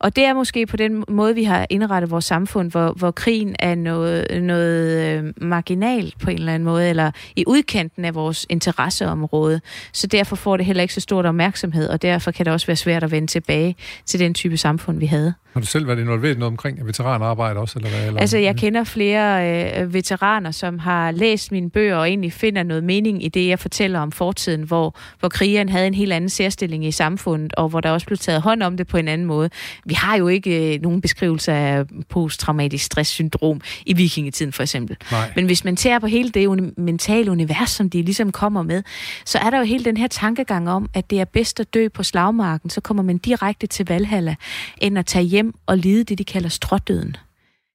Og 0.02 0.16
det 0.16 0.24
er 0.26 0.34
måske 0.34 0.66
på 0.66 0.78
den 0.78 1.04
måde, 1.10 1.36
vi 1.36 1.44
har 1.44 1.68
indrettet 1.70 2.12
vores 2.12 2.26
samfund, 2.26 2.72
hvor, 2.72 2.94
hvor 2.94 3.12
krigen 3.12 3.56
er 3.60 3.76
noget, 3.76 4.44
noget 4.44 5.02
øh, 5.02 5.34
marginalt 5.38 6.20
på 6.20 6.30
en 6.30 6.38
eller 6.38 6.54
anden 6.54 6.66
måde, 6.66 6.90
eller 6.90 7.12
i 7.36 7.44
udkanten 7.48 8.06
af 8.06 8.16
vores 8.16 8.46
interesseområde. 8.50 9.62
Så 9.94 10.08
derfor 10.08 10.36
får 10.36 10.58
det 10.58 10.66
heller 10.66 10.82
ikke 10.82 10.94
så 10.94 11.02
stort 11.02 11.26
opmærksomhed, 11.26 11.90
og 11.90 12.02
derfor 12.02 12.32
kan 12.32 12.46
det 12.46 12.54
også 12.54 12.68
være 12.68 12.76
svært 12.76 13.04
at 13.04 13.12
vende 13.12 13.28
tilbage 13.28 13.76
til 14.06 14.20
den 14.20 14.34
type 14.34 14.58
samfund, 14.58 15.00
vi 15.00 15.06
havde. 15.06 15.34
Har 15.54 15.62
du 15.62 15.68
selv 15.68 15.88
været 15.88 16.00
involveret 16.00 16.38
noget 16.38 16.52
omkring 16.52 16.88
veteranarbejde 16.88 17.60
også? 17.60 17.80
Eller 17.80 17.90
hvad, 17.90 18.08
eller? 18.08 18.20
Altså, 18.20 18.38
jeg 18.38 18.56
kender 18.56 18.84
flere 18.84 19.50
øh, 19.82 19.94
veteraner, 19.94 20.52
som 20.52 20.80
har 20.80 21.12
læst 21.12 21.52
mine 21.52 21.70
bøger 21.70 21.96
og 21.96 22.10
egentlig 22.10 22.34
finder 22.34 22.64
noget 22.64 22.84
mening 22.84 23.26
i 23.26 23.30
det, 23.30 23.48
jeg 23.48 23.60
fortæller 23.60 24.00
om 24.00 24.12
fortiden, 24.12 24.62
hvor, 24.62 24.96
hvor 25.20 25.30
krigeren 25.30 25.70
havde 25.70 25.88
en 25.88 25.94
helt 25.94 26.14
anden 26.14 26.30
særstilling 26.30 26.86
i 26.86 26.92
samfundet, 26.92 27.54
og 27.54 27.70
hvor 27.70 27.82
der 27.82 27.92
også 27.92 28.08
blev 28.08 28.18
taget 28.18 28.42
hånd 28.42 28.64
om 28.64 28.78
det 28.78 28.88
på 28.88 28.98
en 28.98 29.08
anden 29.08 29.28
måde. 29.28 29.50
Vi 29.92 29.96
har 29.96 30.16
jo 30.16 30.28
ikke 30.28 30.74
øh, 30.76 30.82
nogen 30.82 31.02
beskrivelse 31.02 31.52
af 31.52 31.86
posttraumatisk 32.10 32.86
stresssyndrom 32.86 33.62
i 33.86 33.94
vikingetiden, 33.94 34.54
for 34.54 34.64
eksempel. 34.64 34.98
Nej. 35.12 35.32
Men 35.36 35.46
hvis 35.46 35.64
man 35.64 35.76
tager 35.76 36.00
på 36.00 36.08
hele 36.08 36.30
det 36.30 36.48
uni- 36.48 36.74
mentale 36.82 37.32
univers, 37.32 37.70
som 37.70 37.90
de 37.90 38.02
ligesom 38.02 38.32
kommer 38.32 38.64
med, 38.64 38.84
så 39.26 39.38
er 39.38 39.50
der 39.50 39.58
jo 39.58 39.64
hele 39.64 39.86
den 39.86 39.98
her 39.98 40.08
tankegang 40.08 40.70
om, 40.70 40.90
at 40.94 41.10
det 41.10 41.20
er 41.20 41.26
bedst 41.26 41.60
at 41.60 41.74
dø 41.74 41.88
på 41.88 42.04
slagmarken, 42.04 42.70
så 42.70 42.82
kommer 42.82 43.04
man 43.04 43.18
direkte 43.18 43.68
til 43.68 43.86
Valhalla, 43.88 44.36
end 44.78 45.00
at 45.00 45.06
tage 45.06 45.26
hjem 45.26 45.42
hjem 45.42 45.54
og 45.66 45.78
lide 45.78 46.04
det, 46.04 46.18
de 46.18 46.24
kalder 46.24 46.50
strådøden. 46.50 47.16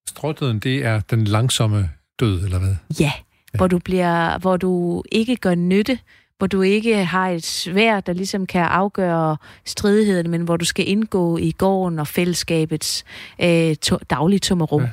Strådøden, 0.09 0.59
det 0.59 0.85
er 0.85 1.01
den 1.01 1.25
langsomme 1.25 1.91
død, 2.21 2.45
eller 2.45 2.59
hvad? 2.59 2.75
Ja, 3.01 3.13
ja. 3.55 3.57
Hvor, 3.57 3.67
du 3.67 3.79
bliver, 3.79 4.39
hvor 4.39 4.57
du 4.57 5.03
ikke 5.13 5.37
gør 5.37 5.55
nytte, 5.55 5.99
hvor 6.39 6.47
du 6.47 6.63
ikke 6.63 7.05
har 7.05 7.29
et 7.29 7.45
svær, 7.45 8.01
der 8.01 8.13
ligesom 8.13 8.47
kan 8.47 8.63
afgøre 8.63 9.37
stridighederne, 9.65 10.29
men 10.29 10.41
hvor 10.41 10.57
du 10.57 10.65
skal 10.65 10.89
indgå 10.89 11.39
i 11.39 11.51
gården 11.51 11.99
og 11.99 12.07
fællesskabets 12.07 13.05
øh, 13.43 13.77
to, 13.77 13.97
daglige 14.11 14.39
tommerum. 14.39 14.83
Ja. 14.83 14.89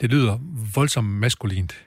Det 0.00 0.10
lyder 0.10 0.38
voldsomt 0.74 1.08
maskulint. 1.08 1.84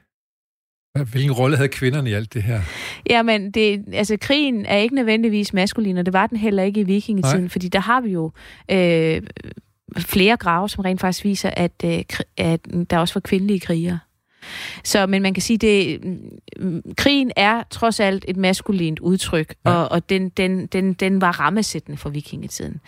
Hvilken 1.11 1.31
rolle 1.31 1.55
havde 1.55 1.69
kvinderne 1.69 2.09
i 2.09 2.13
alt 2.13 2.33
det 2.33 2.43
her? 2.43 2.61
Jamen, 3.09 3.51
det, 3.51 3.83
altså, 3.93 4.17
krigen 4.21 4.65
er 4.65 4.77
ikke 4.77 4.95
nødvendigvis 4.95 5.53
maskulin, 5.53 5.97
og 5.97 6.05
det 6.05 6.13
var 6.13 6.27
den 6.27 6.37
heller 6.37 6.63
ikke 6.63 6.79
i 6.79 6.83
vikingetiden, 6.83 7.41
Nej. 7.41 7.49
fordi 7.49 7.67
der 7.67 7.79
har 7.79 8.01
vi 8.01 8.09
jo 8.09 8.31
øh, 8.71 9.21
flere 9.97 10.37
grave, 10.37 10.69
som 10.69 10.81
rent 10.81 11.01
faktisk 11.01 11.23
viser, 11.23 11.49
at, 11.49 11.71
øh, 11.85 12.03
at 12.37 12.59
der 12.89 12.97
også 12.97 13.13
var 13.13 13.21
kvindelige 13.21 13.59
krigere. 13.59 13.99
Så, 14.83 15.07
men 15.07 15.21
man 15.21 15.33
kan 15.33 15.41
sige, 15.41 15.57
det 15.57 16.01
krigen 16.97 17.31
er 17.35 17.63
trods 17.69 17.99
alt 17.99 18.25
et 18.27 18.37
maskulint 18.37 18.99
udtryk, 18.99 19.55
ja. 19.65 19.71
og, 19.71 19.91
og 19.91 20.09
den, 20.09 20.29
den, 20.29 20.65
den, 20.65 20.93
den 20.93 21.21
var 21.21 21.39
rammesættende 21.39 21.97
for 21.97 22.09
vikingetiden. 22.09 22.79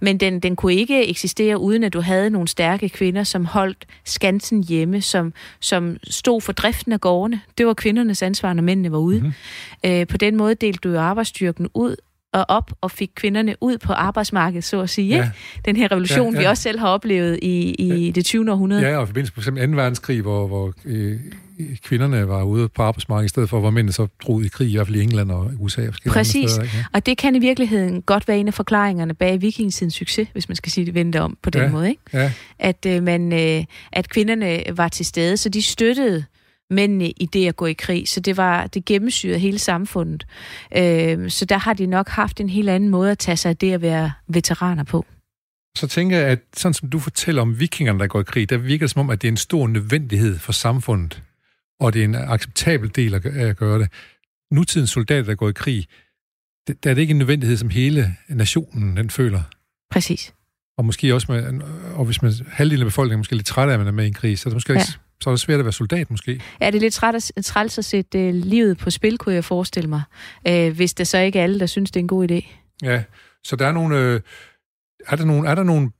Men 0.00 0.20
den, 0.20 0.40
den 0.40 0.56
kunne 0.56 0.74
ikke 0.74 1.08
eksistere, 1.08 1.58
uden 1.58 1.84
at 1.84 1.92
du 1.92 2.00
havde 2.00 2.30
nogle 2.30 2.48
stærke 2.48 2.88
kvinder, 2.88 3.24
som 3.24 3.44
holdt 3.44 3.86
skansen 4.04 4.64
hjemme, 4.64 5.00
som, 5.00 5.32
som 5.60 5.96
stod 6.04 6.40
for 6.40 6.52
driften 6.52 6.92
af 6.92 7.00
gårdene. 7.00 7.40
Det 7.58 7.66
var 7.66 7.74
kvindernes 7.74 8.22
ansvar, 8.22 8.52
når 8.52 8.62
mændene 8.62 8.92
var 8.92 8.98
ude. 8.98 9.20
Mm-hmm. 9.20 9.90
Øh, 9.90 10.06
på 10.06 10.16
den 10.16 10.36
måde 10.36 10.54
delte 10.54 10.88
du 10.88 10.98
arbejdsstyrken 10.98 11.68
ud, 11.74 11.96
og 12.34 12.44
op 12.48 12.72
og 12.80 12.90
fik 12.90 13.10
kvinderne 13.14 13.56
ud 13.60 13.78
på 13.78 13.92
arbejdsmarkedet, 13.92 14.64
så 14.64 14.80
at 14.80 14.90
sige. 14.90 15.16
Ja. 15.16 15.30
Den 15.64 15.76
her 15.76 15.92
revolution, 15.92 16.32
ja, 16.32 16.40
ja. 16.40 16.46
vi 16.46 16.50
også 16.50 16.62
selv 16.62 16.78
har 16.78 16.88
oplevet 16.88 17.38
i, 17.42 17.74
i 17.78 18.04
ja. 18.04 18.10
det 18.10 18.24
20. 18.24 18.52
århundrede. 18.52 18.82
Ja, 18.82 18.96
og 18.96 19.02
i 19.02 19.06
forbindelse 19.06 19.50
med 19.50 19.68
2. 19.68 19.74
verdenskrig, 19.74 20.20
hvor, 20.22 20.46
hvor 20.46 20.72
øh, 20.84 21.16
kvinderne 21.82 22.28
var 22.28 22.42
ude 22.42 22.68
på 22.68 22.82
arbejdsmarkedet, 22.82 23.26
i 23.26 23.28
stedet 23.28 23.50
for, 23.50 23.60
hvor 23.60 23.70
mændene 23.70 23.92
så 23.92 24.06
drog 24.26 24.44
i 24.44 24.48
krig, 24.48 24.68
i 24.68 24.74
hvert 24.74 24.86
fald 24.86 24.96
i 24.96 25.02
England 25.02 25.30
og 25.30 25.50
USA. 25.60 25.86
Og 25.86 25.94
Præcis, 26.06 26.50
steder, 26.50 26.62
ikke? 26.62 26.86
og 26.92 27.06
det 27.06 27.18
kan 27.18 27.36
i 27.36 27.38
virkeligheden 27.38 28.02
godt 28.02 28.28
være 28.28 28.38
en 28.38 28.48
af 28.48 28.54
forklaringerne 28.54 29.14
bag 29.14 29.40
vikingetidens 29.40 29.94
succes, 29.94 30.28
hvis 30.32 30.48
man 30.48 30.56
skal 30.56 30.72
sige 30.72 30.86
det 30.86 30.94
vente 30.94 31.20
om 31.20 31.38
på 31.42 31.50
den 31.50 31.62
Ja, 31.62 31.70
måde, 31.70 31.88
ikke? 31.88 32.02
Ja, 32.12 32.32
At, 32.58 32.86
øh, 32.86 33.02
man, 33.02 33.32
øh, 33.32 33.64
at 33.92 34.08
kvinderne 34.08 34.62
var 34.72 34.88
til 34.88 35.06
stede, 35.06 35.36
så 35.36 35.48
de 35.48 35.62
støttede 35.62 36.24
mændene 36.70 37.10
i 37.10 37.26
det 37.26 37.48
at 37.48 37.56
gå 37.56 37.66
i 37.66 37.72
krig, 37.72 38.08
så 38.08 38.20
det 38.20 38.36
var 38.36 38.66
det 38.66 38.84
gennemsyrede 38.84 39.38
hele 39.38 39.58
samfundet. 39.58 40.26
Øh, 40.76 41.30
så 41.30 41.44
der 41.44 41.58
har 41.58 41.74
de 41.74 41.86
nok 41.86 42.08
haft 42.08 42.40
en 42.40 42.48
helt 42.48 42.68
anden 42.68 42.90
måde 42.90 43.10
at 43.10 43.18
tage 43.18 43.36
sig 43.36 43.50
af 43.50 43.56
det 43.56 43.72
at 43.72 43.82
være 43.82 44.12
veteraner 44.28 44.84
på. 44.84 45.06
så 45.76 45.86
tænker 45.88 46.18
jeg, 46.18 46.26
at 46.26 46.40
sådan 46.56 46.74
som 46.74 46.90
du 46.90 46.98
fortæller 46.98 47.42
om 47.42 47.60
vikingerne, 47.60 47.98
der 47.98 48.06
går 48.06 48.20
i 48.20 48.24
krig, 48.24 48.50
der 48.50 48.56
virker 48.56 48.86
det 48.86 48.90
som 48.90 49.00
om, 49.00 49.10
at 49.10 49.22
det 49.22 49.28
er 49.28 49.32
en 49.32 49.36
stor 49.36 49.66
nødvendighed 49.66 50.38
for 50.38 50.52
samfundet, 50.52 51.22
og 51.80 51.92
det 51.92 52.00
er 52.00 52.04
en 52.04 52.14
acceptabel 52.14 52.90
del 52.96 53.14
at 53.14 53.22
gø- 53.22 53.48
at 53.48 53.56
gøre 53.56 53.78
det. 53.78 53.88
Nutidens 54.50 54.90
soldater, 54.90 55.22
der 55.22 55.34
går 55.34 55.48
i 55.48 55.52
krig, 55.52 55.86
der 56.66 56.90
er 56.90 56.94
det 56.94 56.98
ikke 56.98 57.10
en 57.10 57.18
nødvendighed, 57.18 57.56
som 57.56 57.70
hele 57.70 58.16
nationen 58.28 58.96
den 58.96 59.10
føler. 59.10 59.42
Præcis. 59.90 60.34
Og 60.78 60.84
måske 60.84 61.14
også 61.14 61.32
med, 61.32 61.60
og 61.94 62.04
hvis 62.04 62.22
man 62.22 62.32
halvdelen 62.52 62.82
af 62.82 62.86
befolkningen 62.86 63.14
er 63.14 63.18
måske 63.18 63.34
lidt 63.34 63.46
træt 63.46 63.68
af, 63.68 63.72
at 63.72 63.78
man 63.78 63.86
er 63.88 63.92
med 63.92 64.04
i 64.04 64.06
en 64.08 64.14
krig, 64.14 64.38
så 64.38 64.48
er 64.48 64.50
det 64.50 64.56
måske 64.56 64.72
Ja. 64.72 64.78
ja. 64.78 64.84
så 65.20 65.30
er 65.30 65.34
det 65.34 65.40
svært 65.40 65.58
at 65.58 65.64
være 65.64 65.72
soldat 65.72 66.10
måske. 66.10 66.40
Ja, 66.60 66.66
det 66.66 66.74
er 66.74 66.80
lidt 66.80 66.94
træt 66.94 67.14
at, 67.14 67.44
træls 67.44 67.78
at 67.78 67.84
sætte 67.84 68.18
øh, 68.18 68.34
livet 68.34 68.78
på 68.78 68.90
spil, 68.90 69.18
kunne 69.18 69.34
jeg 69.34 69.44
forestille 69.44 69.88
mig. 69.88 70.02
Øh, 70.48 70.72
hvis 70.76 70.94
det 70.94 71.08
så 71.08 71.18
ikke 71.18 71.38
er 71.38 71.42
alle, 71.42 71.60
der 71.60 71.66
synes, 71.66 71.90
det 71.90 72.00
er 72.00 72.04
en 72.04 72.08
god 72.08 72.30
idé. 72.30 72.46
Ja, 72.82 73.02
så 73.44 73.56
der 73.56 73.66
er 73.66 73.72
nogle, 73.72 73.98
øh, 73.98 74.20
er 75.08 75.16
der 75.16 75.24
nogle, 75.24 75.48
er 75.48 75.54
der 75.54 75.62
nogle 75.62 75.90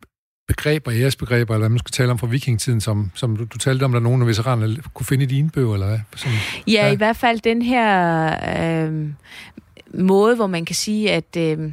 begreber, 0.48 0.92
æresbegreber, 0.94 1.54
eller 1.54 1.68
man 1.68 1.78
skal 1.78 1.90
tale 1.90 2.10
om 2.10 2.18
fra 2.18 2.26
vikingetiden, 2.26 2.80
som, 2.80 3.10
som 3.14 3.36
du, 3.36 3.44
du 3.44 3.58
talte 3.58 3.84
om, 3.84 3.92
der 3.92 3.98
er 3.98 4.02
nogen 4.02 4.22
af 4.22 4.28
veteranerne 4.28 4.76
kunne 4.94 5.06
finde 5.06 5.24
i 5.24 5.26
dine 5.26 5.50
bøger, 5.50 5.74
eller 5.74 5.86
hvad? 5.86 5.98
Som, 6.16 6.30
Ja, 6.66 6.72
Ja. 6.72 6.86
ja, 6.86 6.92
i 6.92 6.96
hvert 6.96 7.16
fald 7.16 7.40
den 7.40 7.62
her 7.62 8.86
øh, 8.86 9.08
måde, 9.94 10.36
hvor 10.36 10.46
man 10.46 10.64
kan 10.64 10.74
sige, 10.76 11.12
at 11.12 11.36
øh, 11.38 11.72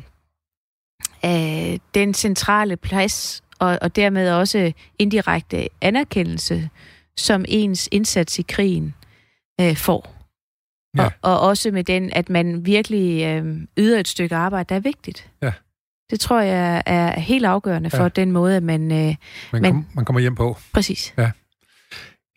øh, 1.25 1.79
den 1.93 2.13
centrale 2.13 2.77
plads, 2.77 3.43
og, 3.59 3.77
og 3.81 3.95
dermed 3.95 4.31
også 4.31 4.71
indirekte 4.99 5.67
anerkendelse, 5.81 6.69
som 7.17 7.45
ens 7.47 7.89
indsats 7.91 8.39
i 8.39 8.41
krigen 8.41 8.93
øh, 9.61 9.75
får. 9.77 10.15
Ja. 10.97 11.03
Og, 11.05 11.11
og 11.21 11.39
også 11.39 11.71
med 11.71 11.83
den, 11.83 12.13
at 12.13 12.29
man 12.29 12.65
virkelig 12.65 13.23
øh, 13.25 13.57
yder 13.77 13.99
et 13.99 14.07
stykke 14.07 14.35
arbejde, 14.35 14.69
der 14.69 14.75
er 14.75 14.79
vigtigt. 14.79 15.29
Ja. 15.41 15.51
Det 16.09 16.19
tror 16.19 16.39
jeg 16.41 16.83
er 16.85 17.19
helt 17.19 17.45
afgørende 17.45 17.89
for 17.89 18.03
Ja. 18.03 18.09
den 18.09 18.31
måde, 18.31 18.55
at 18.55 18.63
man... 18.63 18.91
Øh, 18.91 18.97
man, 18.97 19.61
Men- 19.61 19.63
kom, 19.63 19.85
man 19.93 20.05
kommer 20.05 20.19
hjem 20.19 20.35
på. 20.35 20.57
præcis. 20.73 21.13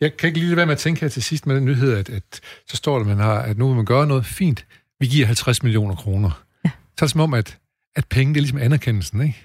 Jeg 0.01 0.17
kan 0.17 0.27
ikke 0.27 0.39
lige 0.39 0.55
være 0.57 0.65
med 0.65 0.73
at 0.73 0.79
tænke 0.79 1.01
her 1.01 1.07
til 1.07 1.23
sidst 1.23 1.45
med 1.47 1.55
den 1.55 1.65
nyhed, 1.65 1.93
at, 1.97 2.09
at 2.09 2.23
så 2.67 2.77
står 2.77 2.97
der, 2.97 3.05
man 3.05 3.17
har, 3.17 3.39
at 3.39 3.57
nu 3.57 3.67
vil 3.67 3.75
man 3.75 3.85
gøre 3.85 4.07
noget 4.07 4.25
fint. 4.25 4.65
Vi 4.99 5.07
giver 5.07 5.25
50 5.25 5.63
millioner 5.63 5.95
kroner. 5.95 6.43
Ja. 6.65 6.69
Så 6.69 7.05
er 7.05 7.07
det 7.07 7.11
som 7.11 7.21
om, 7.21 7.33
at, 7.33 7.57
at 7.95 8.05
penge, 8.09 8.33
det 8.33 8.39
er 8.39 8.41
ligesom 8.41 8.57
anerkendelsen, 8.59 9.21
ikke? 9.21 9.35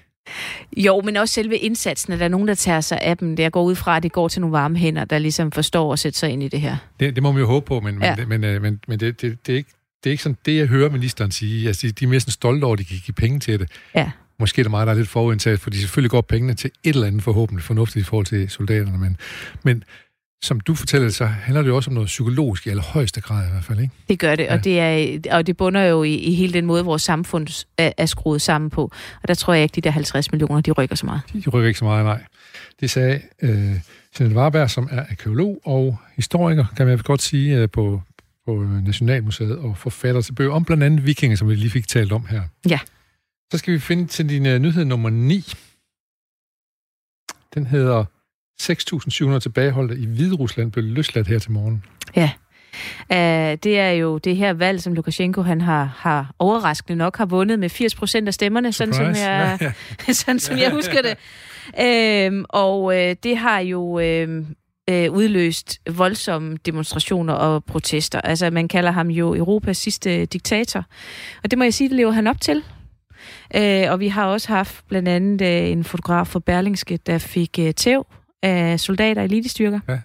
Jo, 0.77 1.01
men 1.05 1.17
også 1.17 1.33
selve 1.33 1.57
indsatsen, 1.57 2.13
at 2.13 2.19
der 2.19 2.25
er 2.25 2.29
nogen, 2.29 2.47
der 2.47 2.55
tager 2.55 2.81
sig 2.81 2.99
af 3.01 3.17
dem. 3.17 3.35
Jeg 3.37 3.51
går 3.51 3.63
ud 3.63 3.75
fra, 3.75 3.97
at 3.97 4.03
det 4.03 4.11
går 4.11 4.27
til 4.27 4.41
nogle 4.41 4.51
varme 4.51 4.77
hænder, 4.77 5.05
der 5.05 5.17
ligesom 5.19 5.51
forstår 5.51 5.93
at 5.93 5.99
sætte 5.99 6.19
sig 6.19 6.29
ind 6.29 6.43
i 6.43 6.47
det 6.47 6.61
her. 6.61 6.77
Det, 6.99 7.15
det 7.15 7.23
må 7.23 7.31
man 7.31 7.39
jo 7.39 7.47
håbe 7.47 7.65
på, 7.65 7.79
men, 7.79 8.01
Ja. 8.03 8.15
men, 8.15 8.29
men, 8.29 8.43
øh, 8.43 8.61
men, 8.61 8.79
men 8.87 8.99
det, 8.99 9.21
det, 9.21 9.47
det, 9.47 9.53
er 9.53 9.57
ikke, 9.57 9.69
det 10.03 10.09
er 10.09 10.11
ikke 10.11 10.23
sådan 10.23 10.37
det, 10.45 10.57
jeg 10.57 10.67
hører 10.67 10.89
ministeren 10.89 11.31
sige. 11.31 11.67
Altså, 11.67 11.87
de, 11.87 11.91
de 11.91 12.05
er 12.05 12.09
mere 12.09 12.19
sådan 12.19 12.31
stolte 12.31 12.63
over, 12.63 12.73
at 12.73 12.79
de 12.79 12.85
kan 12.85 12.97
give 13.05 13.13
penge 13.15 13.39
til 13.39 13.59
det. 13.59 13.71
Ja. 13.95 14.11
Måske 14.39 14.59
er 14.61 14.63
det 14.63 14.71
mig, 14.71 14.85
der 14.85 14.93
er 14.93 14.97
lidt 14.97 15.09
forudindtaget, 15.09 15.59
fordi 15.59 15.77
selvfølgelig 15.77 16.11
går 16.11 16.21
pengene 16.21 16.53
til 16.53 16.71
et 16.83 16.95
eller 16.95 17.07
andet 17.07 17.23
forhåbentlig 17.23 17.63
fornuftigt 17.63 18.05
i 18.05 18.09
forhold 18.09 18.25
til 18.25 18.49
soldaterne. 18.49 18.97
Men, 18.97 19.17
men 19.63 19.83
som 20.43 20.59
du 20.59 20.75
fortæller 20.75 21.09
så 21.09 21.25
handler 21.25 21.61
det 21.61 21.69
jo 21.69 21.75
også 21.75 21.89
om 21.89 21.93
noget 21.93 22.07
psykologisk 22.07 22.67
i 22.67 22.69
allerhøjeste 22.69 23.21
grad 23.21 23.47
i 23.47 23.51
hvert 23.51 23.63
fald, 23.63 23.79
ikke? 23.79 23.93
Det 24.09 24.19
gør 24.19 24.35
det, 24.35 24.43
Ja. 24.43 24.53
og 24.53 24.63
det, 24.63 24.79
er, 24.79 25.19
og 25.37 25.47
det 25.47 25.57
bunder 25.57 25.81
jo 25.81 26.03
i, 26.03 26.13
i 26.15 26.33
hele 26.33 26.53
den 26.53 26.65
måde, 26.65 26.85
vores 26.85 27.01
samfund 27.01 27.65
er, 27.77 27.91
er 27.97 28.05
skruet 28.05 28.41
sammen 28.41 28.69
på. 28.69 28.91
Og 29.21 29.27
der 29.27 29.33
tror 29.33 29.53
jeg 29.53 29.63
ikke, 29.63 29.75
de 29.75 29.81
der 29.81 29.89
50 29.91 30.31
millioner, 30.31 30.61
de 30.61 30.71
rykker 30.71 30.95
så 30.95 31.05
meget. 31.05 31.21
De 31.33 31.49
rykker 31.49 31.67
ikke 31.67 31.79
så 31.79 31.85
meget, 31.85 32.05
nej. 32.05 32.23
Det 32.79 32.89
sagde 32.89 33.21
øh, 33.41 33.49
Jeanette 34.19 34.35
Warberg, 34.39 34.69
som 34.69 34.87
er 34.91 35.05
arkeolog 35.09 35.61
og 35.65 35.97
historiker, 36.15 36.65
kan 36.77 36.87
man 36.87 36.97
godt 36.97 37.21
sige, 37.21 37.57
øh, 37.57 37.69
på, 37.69 38.01
på 38.45 38.63
Nationalmuseet, 38.85 39.57
og 39.57 39.77
forfatter 39.77 40.21
til 40.21 40.33
bøger 40.33 40.51
om 40.51 40.65
blandt 40.65 40.83
andet 40.83 41.05
vikinger, 41.05 41.37
som 41.37 41.49
vi 41.49 41.55
lige 41.55 41.69
fik 41.69 41.87
talt 41.87 42.11
om 42.11 42.25
her. 42.25 42.41
Ja. 42.69 42.79
Så 43.51 43.57
skal 43.57 43.73
vi 43.73 43.79
finde 43.79 44.07
til 44.07 44.29
din 44.29 44.45
uh, 44.45 44.61
nyhed 44.61 44.85
nummer 44.85 45.09
9. 45.09 45.53
Den 47.53 47.67
hedder 47.67 48.05
6.700 48.69 49.39
tilbageholdte 49.39 49.97
i 49.97 50.05
Hviderusland 50.05 50.71
blev 50.71 50.85
løsladt 50.85 51.27
her 51.27 51.39
til 51.39 51.51
morgen. 51.51 51.83
Uh, 53.09 53.57
det 53.63 53.79
er 53.79 53.89
jo 53.89 54.17
det 54.17 54.35
her 54.35 54.53
valg, 54.53 54.81
som 54.81 54.93
Lukashenko 54.93 55.41
han 55.41 55.61
har, 55.61 55.95
har 55.97 56.31
overraskende 56.39 56.97
nok 56.97 57.17
har 57.17 57.25
vundet 57.25 57.59
med 57.59 57.69
80 57.69 57.95
procent 57.95 58.27
af 58.27 58.33
stemmerne, 58.33 58.73
sådan 58.73 58.93
som, 58.93 59.05
Surprise. 59.05 59.29
jeg, 59.29 59.57
Ja, 59.61 59.71
ja. 60.07 60.13
sådan 60.21 60.39
som 60.39 60.57
jeg 60.57 60.71
husker 60.71 61.01
det. 61.01 61.17
Øhm, 61.81 62.45
og 62.49 62.99
øh, 62.99 63.15
det 63.23 63.37
har 63.37 63.59
jo 63.59 63.99
øh, 63.99 64.45
øh, 64.89 65.11
udløst 65.11 65.81
voldsomme 65.89 66.57
demonstrationer 66.65 67.33
og 67.33 67.63
protester. 67.63 68.21
Altså, 68.21 68.49
man 68.49 68.67
kalder 68.67 68.91
ham 68.91 69.07
jo 69.07 69.35
Europas 69.35 69.77
sidste 69.77 70.25
diktator. 70.25 70.85
Og 71.43 71.51
det 71.51 71.57
må 71.57 71.63
jeg 71.63 71.73
sige, 71.73 71.89
det 71.89 71.97
lever 71.97 72.11
han 72.11 72.27
op 72.27 72.41
til. 72.41 72.63
Øh, 73.55 73.91
og 73.91 73.99
vi 73.99 74.07
har 74.07 74.25
også 74.25 74.47
haft 74.47 74.87
blandt 74.87 75.07
andet 75.07 75.41
øh, 75.41 75.71
en 75.71 75.83
fotograf 75.83 76.27
fra 76.27 76.39
Berlingske, 76.39 76.97
der 76.97 77.17
fik 77.17 77.59
øh, 77.59 77.73
tæv 77.73 78.05
af 78.43 78.79
soldater 78.79 79.21
i 79.21 79.25
elitestyrker. 79.25 79.79
Ja. 79.89 79.99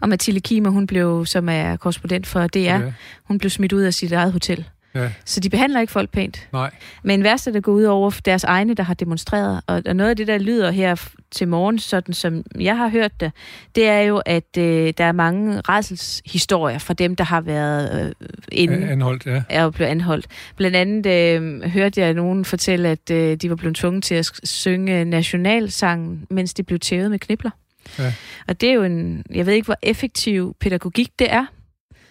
Og 0.00 0.08
Mathilde 0.08 0.40
Kiemer, 0.40 0.70
hun 0.70 0.86
blev, 0.86 1.26
som 1.26 1.48
er 1.48 1.76
korrespondent 1.76 2.26
for 2.26 2.46
DR, 2.46 2.58
ja. 2.58 2.92
hun 3.24 3.38
blev 3.38 3.50
smidt 3.50 3.72
ud 3.72 3.82
af 3.82 3.94
sit 3.94 4.12
eget 4.12 4.32
hotel. 4.32 4.68
Ja. 4.94 5.12
Så 5.24 5.40
de 5.40 5.50
behandler 5.50 5.80
ikke 5.80 5.92
folk 5.92 6.10
pænt. 6.10 6.48
Nej. 6.52 6.70
Men 7.04 7.24
værst 7.24 7.46
er 7.46 7.52
det 7.52 7.62
går 7.62 7.72
ud 7.72 7.84
over 7.84 8.20
deres 8.24 8.44
egne, 8.44 8.74
der 8.74 8.82
har 8.82 8.94
demonstreret. 8.94 9.60
Og 9.66 9.82
og 9.86 9.96
noget 9.96 10.10
af 10.10 10.16
det, 10.16 10.26
der 10.26 10.38
lyder 10.38 10.70
her 10.70 11.06
til 11.30 11.48
morgen, 11.48 11.78
sådan 11.78 12.14
som 12.14 12.44
jeg 12.60 12.76
har 12.76 12.88
hørt 12.88 13.20
det, 13.20 13.32
det 13.74 13.88
er 13.88 14.00
jo, 14.00 14.22
at 14.26 14.56
øh, 14.58 14.92
der 14.98 15.04
er 15.04 15.12
mange 15.12 15.60
redselshistorier 15.68 16.78
fra 16.78 16.94
dem, 16.94 17.16
der 17.16 17.24
har 17.24 17.40
været 17.40 18.06
øh, 18.06 18.12
inde 18.52 18.88
Anholdt, 18.88 19.26
ja. 19.26 19.42
er 19.48 19.70
blevet 19.70 19.90
anholdt. 19.90 20.26
Blandt 20.56 20.76
andet 20.76 21.06
øh, 21.06 21.62
hørte 21.70 22.00
jeg 22.00 22.14
nogen 22.14 22.44
fortælle, 22.44 22.88
at 22.88 23.10
øh, 23.10 23.36
de 23.36 23.50
var 23.50 23.56
blevet 23.56 23.76
tvunget 23.76 24.04
til 24.04 24.14
at 24.14 24.30
synge 24.44 25.04
nationalsangen, 25.04 26.26
mens 26.30 26.54
de 26.54 26.62
blev 26.62 26.78
tævet 26.78 27.10
med 27.10 27.18
knibler. 27.18 27.50
Ja. 27.98 28.14
Og 28.48 28.60
det 28.60 28.68
er 28.68 28.74
jo 28.74 28.82
en, 28.82 29.24
jeg 29.30 29.46
ved 29.46 29.52
ikke, 29.52 29.64
hvor 29.64 29.78
effektiv 29.82 30.56
pædagogik 30.60 31.10
det 31.18 31.32
er. 31.32 31.46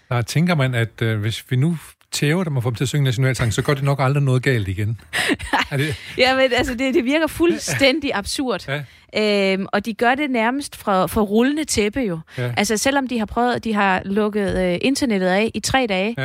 Der 0.09 0.21
tænker 0.21 0.55
man, 0.55 0.75
at 0.75 1.01
øh, 1.01 1.19
hvis 1.19 1.45
vi 1.50 1.55
nu 1.55 1.77
tæver 2.12 2.44
dem 2.44 2.58
og 2.58 2.63
får 2.63 2.70
dem 2.70 2.75
til 2.75 2.84
at 2.84 2.88
synge 2.88 3.04
nationalsang, 3.04 3.54
så 3.54 3.62
går 3.62 3.74
det 3.74 3.84
nok 3.84 4.00
aldrig 4.01 4.24
noget 4.24 4.44
galt 4.44 4.68
igen. 4.68 5.00
er 5.72 5.78
det, 5.78 5.96
Ja, 6.18 6.36
men 6.36 6.51
altså, 6.54 6.74
det, 6.75 6.94
det 6.94 7.06
virker 7.06 7.28
fuldstændig 7.28 8.12
absurd. 8.13 8.66
Ja. 8.68 9.54
Øhm, 9.54 9.66
og 9.74 9.86
de 9.86 9.94
gør 9.94 10.16
det 10.16 10.32
nærmest 10.32 10.75
fra, 10.75 11.06
fra 11.06 11.22
rullende 11.22 11.63
tæppe 11.63 12.00
jo. 12.00 12.20
Ja. 12.38 12.54
Altså, 12.58 12.78
selvom 12.78 13.08
de 13.08 13.20
har 13.20 13.25
prøvet, 13.25 13.63
de 13.63 13.74
har 13.74 14.01
lukket 14.06 14.58
øh, 14.74 14.78
internettet 14.82 15.28
af 15.28 15.51
i 15.54 15.60
tre 15.60 15.86
dage, 15.89 16.16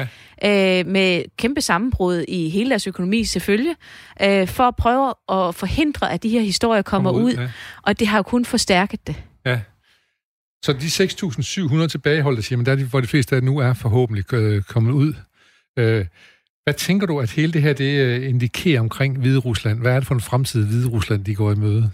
Ja. 0.43 0.81
øh, 0.81 0.87
med 0.87 1.23
kæmpe 1.39 1.61
sammenbrud 1.61 2.25
i 2.29 2.49
hele 2.49 2.71
deres 2.71 2.87
økonomi 2.87 3.25
selvfølgelig, 3.25 3.75
øh, 4.23 4.49
for 4.49 4.65
at 4.65 4.77
prøve 4.77 5.09
at 5.33 5.55
forhindre, 5.55 6.13
at 6.13 6.23
de 6.23 6.29
her 6.29 6.41
historier 6.41 6.83
kommer, 6.83 7.11
Kommer 7.13 7.25
ud, 7.27 7.33
ud. 7.33 7.37
ja. 7.39 7.49
Og 7.83 7.99
det 8.01 8.07
har 8.09 8.19
jo 8.19 8.23
kun 8.23 8.45
forstærket 8.45 9.07
det. 9.07 9.17
Ja. 9.47 9.61
Så 10.65 10.73
de 10.73 10.87
6.700 11.83 11.87
tilbageholdte, 11.87 12.43
siger 12.43 12.57
man, 12.57 12.67
der 12.67 12.73
er 12.73 12.77
de, 12.77 12.85
hvor 12.85 13.01
de 13.01 13.07
fleste 13.07 13.37
af 13.37 13.43
nu 13.43 13.59
er 13.59 13.75
forhåbentlig 13.75 14.33
øh, 14.35 14.63
kommet 14.63 14.93
ud. 14.93 15.15
Øh, 15.77 16.05
hvad 16.65 16.75
tænker 16.75 17.07
du, 17.07 17.21
at 17.21 17.31
hele 17.31 17.53
det 17.53 17.63
her 17.63 17.73
det 17.73 18.01
øh, 18.01 18.29
indikerer 18.29 18.81
omkring 18.81 19.19
Hvide 19.19 19.39
Rusland? 19.39 19.81
Hvad 19.81 19.93
er 19.93 19.99
det 19.99 20.07
for 20.07 20.15
en 20.15 20.21
fremtid, 20.21 20.67
Hvide 20.67 20.89
Rusland 20.89 21.25
de 21.25 21.35
går 21.35 21.53
i 21.53 21.55
møde? 21.55 21.91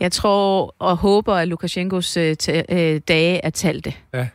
Jeg 0.00 0.12
tror 0.12 0.74
og 0.78 0.96
håber, 0.96 1.34
at 1.34 1.48
Lukashenkos 1.48 2.16
øh, 2.16 2.36
øh, 2.48 3.00
dage 3.08 3.44
er 3.44 3.50
talte. 3.50 3.92
Ja. 4.14 4.28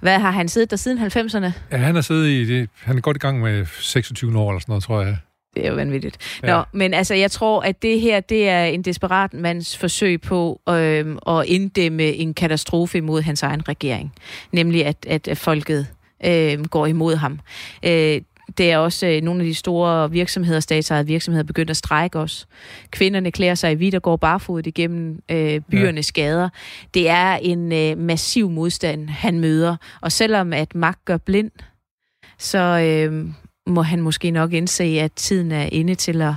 Hvad 0.00 0.18
har 0.18 0.30
han 0.30 0.48
siddet 0.48 0.70
der 0.70 0.76
siden 0.76 0.98
90'erne? 0.98 1.50
Ja, 1.72 1.76
han 1.76 1.94
har 1.94 2.02
siddet 2.02 2.28
i 2.28 2.44
det, 2.44 2.68
han 2.82 2.96
er 2.96 3.00
godt 3.00 3.16
i 3.16 3.20
gang 3.20 3.40
med 3.40 3.66
26 3.80 4.38
år 4.38 4.50
eller 4.50 4.60
sådan 4.60 4.70
noget, 4.72 4.84
tror 4.84 5.02
jeg. 5.02 5.16
Det 5.56 5.64
er 5.64 5.68
jo 5.68 5.74
vanvittigt. 5.74 6.16
Ja. 6.42 6.56
Nå, 6.56 6.64
men 6.72 6.94
altså, 6.94 7.14
jeg 7.14 7.30
tror, 7.30 7.60
at 7.60 7.82
det 7.82 8.00
her, 8.00 8.20
det 8.20 8.48
er 8.48 8.64
en 8.64 8.82
desperat 8.82 9.34
mands 9.34 9.76
forsøg 9.76 10.20
på 10.20 10.60
øh, 10.68 11.16
at 11.28 11.46
inddæmme 11.46 12.02
en 12.02 12.34
katastrofe 12.34 12.98
imod 12.98 13.22
hans 13.22 13.42
egen 13.42 13.68
regering. 13.68 14.12
Nemlig, 14.52 14.86
at, 14.86 15.06
at 15.06 15.38
folket 15.38 15.86
øh, 16.26 16.64
går 16.64 16.86
imod 16.86 17.16
ham. 17.16 17.40
Øh, 17.84 18.20
det 18.58 18.70
er 18.72 18.78
også 18.78 19.06
øh, 19.06 19.22
nogle 19.22 19.40
af 19.40 19.46
de 19.46 19.54
store 19.54 20.10
virksomheder, 20.10 20.60
statsejede 20.60 21.06
virksomheder, 21.06 21.44
begyndt 21.44 21.70
at 21.70 21.76
strække 21.76 22.18
os. 22.18 22.46
Kvinderne 22.90 23.30
klæder 23.30 23.54
sig 23.54 23.72
i 23.72 23.74
hvidt 23.74 23.94
og 23.94 24.02
går 24.02 24.16
barfodet 24.16 24.66
igennem 24.66 25.22
øh, 25.30 25.60
byernes 25.70 26.12
ja. 26.16 26.22
gader. 26.22 26.48
Det 26.94 27.08
er 27.08 27.32
en 27.34 27.72
øh, 27.72 27.98
massiv 27.98 28.50
modstand, 28.50 29.08
han 29.08 29.40
møder. 29.40 29.76
Og 30.00 30.12
selvom 30.12 30.52
at 30.52 30.74
magt 30.74 31.04
gør 31.04 31.16
blind, 31.16 31.50
så 32.38 32.58
øh, 32.58 33.26
må 33.66 33.82
han 33.82 34.00
måske 34.00 34.30
nok 34.30 34.52
indse, 34.52 34.84
at 34.84 35.12
tiden 35.12 35.52
er 35.52 35.68
inde 35.72 35.94
til 35.94 36.22
at, 36.22 36.34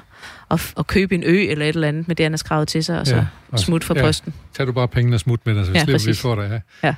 at, 0.52 0.74
at 0.80 0.88
købe 0.88 1.16
en 1.16 1.24
ø 1.26 1.38
eller 1.50 1.66
et 1.66 1.76
eller 1.76 1.88
andet 1.88 2.08
med 2.08 2.16
det, 2.16 2.24
han 2.24 2.32
har 2.32 2.38
skrevet 2.38 2.68
til 2.68 2.84
sig, 2.84 3.00
og 3.00 3.08
så 3.08 3.16
Ja, 3.16 3.26
og- 3.52 3.60
smut 3.60 3.84
for 3.84 3.96
ja. 3.96 4.02
posten. 4.02 4.34
Tag 4.54 4.68
du 4.68 4.72
bare 4.72 4.88
pengene 4.88 5.16
og 5.16 5.20
smut 5.20 5.46
med 5.46 5.56
dig, 5.56 5.66
så 5.66 5.72
vi 5.72 5.78
Ja, 5.78 5.84
slipper 5.84 6.06
vi 6.08 6.14
for 6.14 6.36
dig. 6.36 6.62
Ja. 6.84 6.88
Ja. 6.88 6.96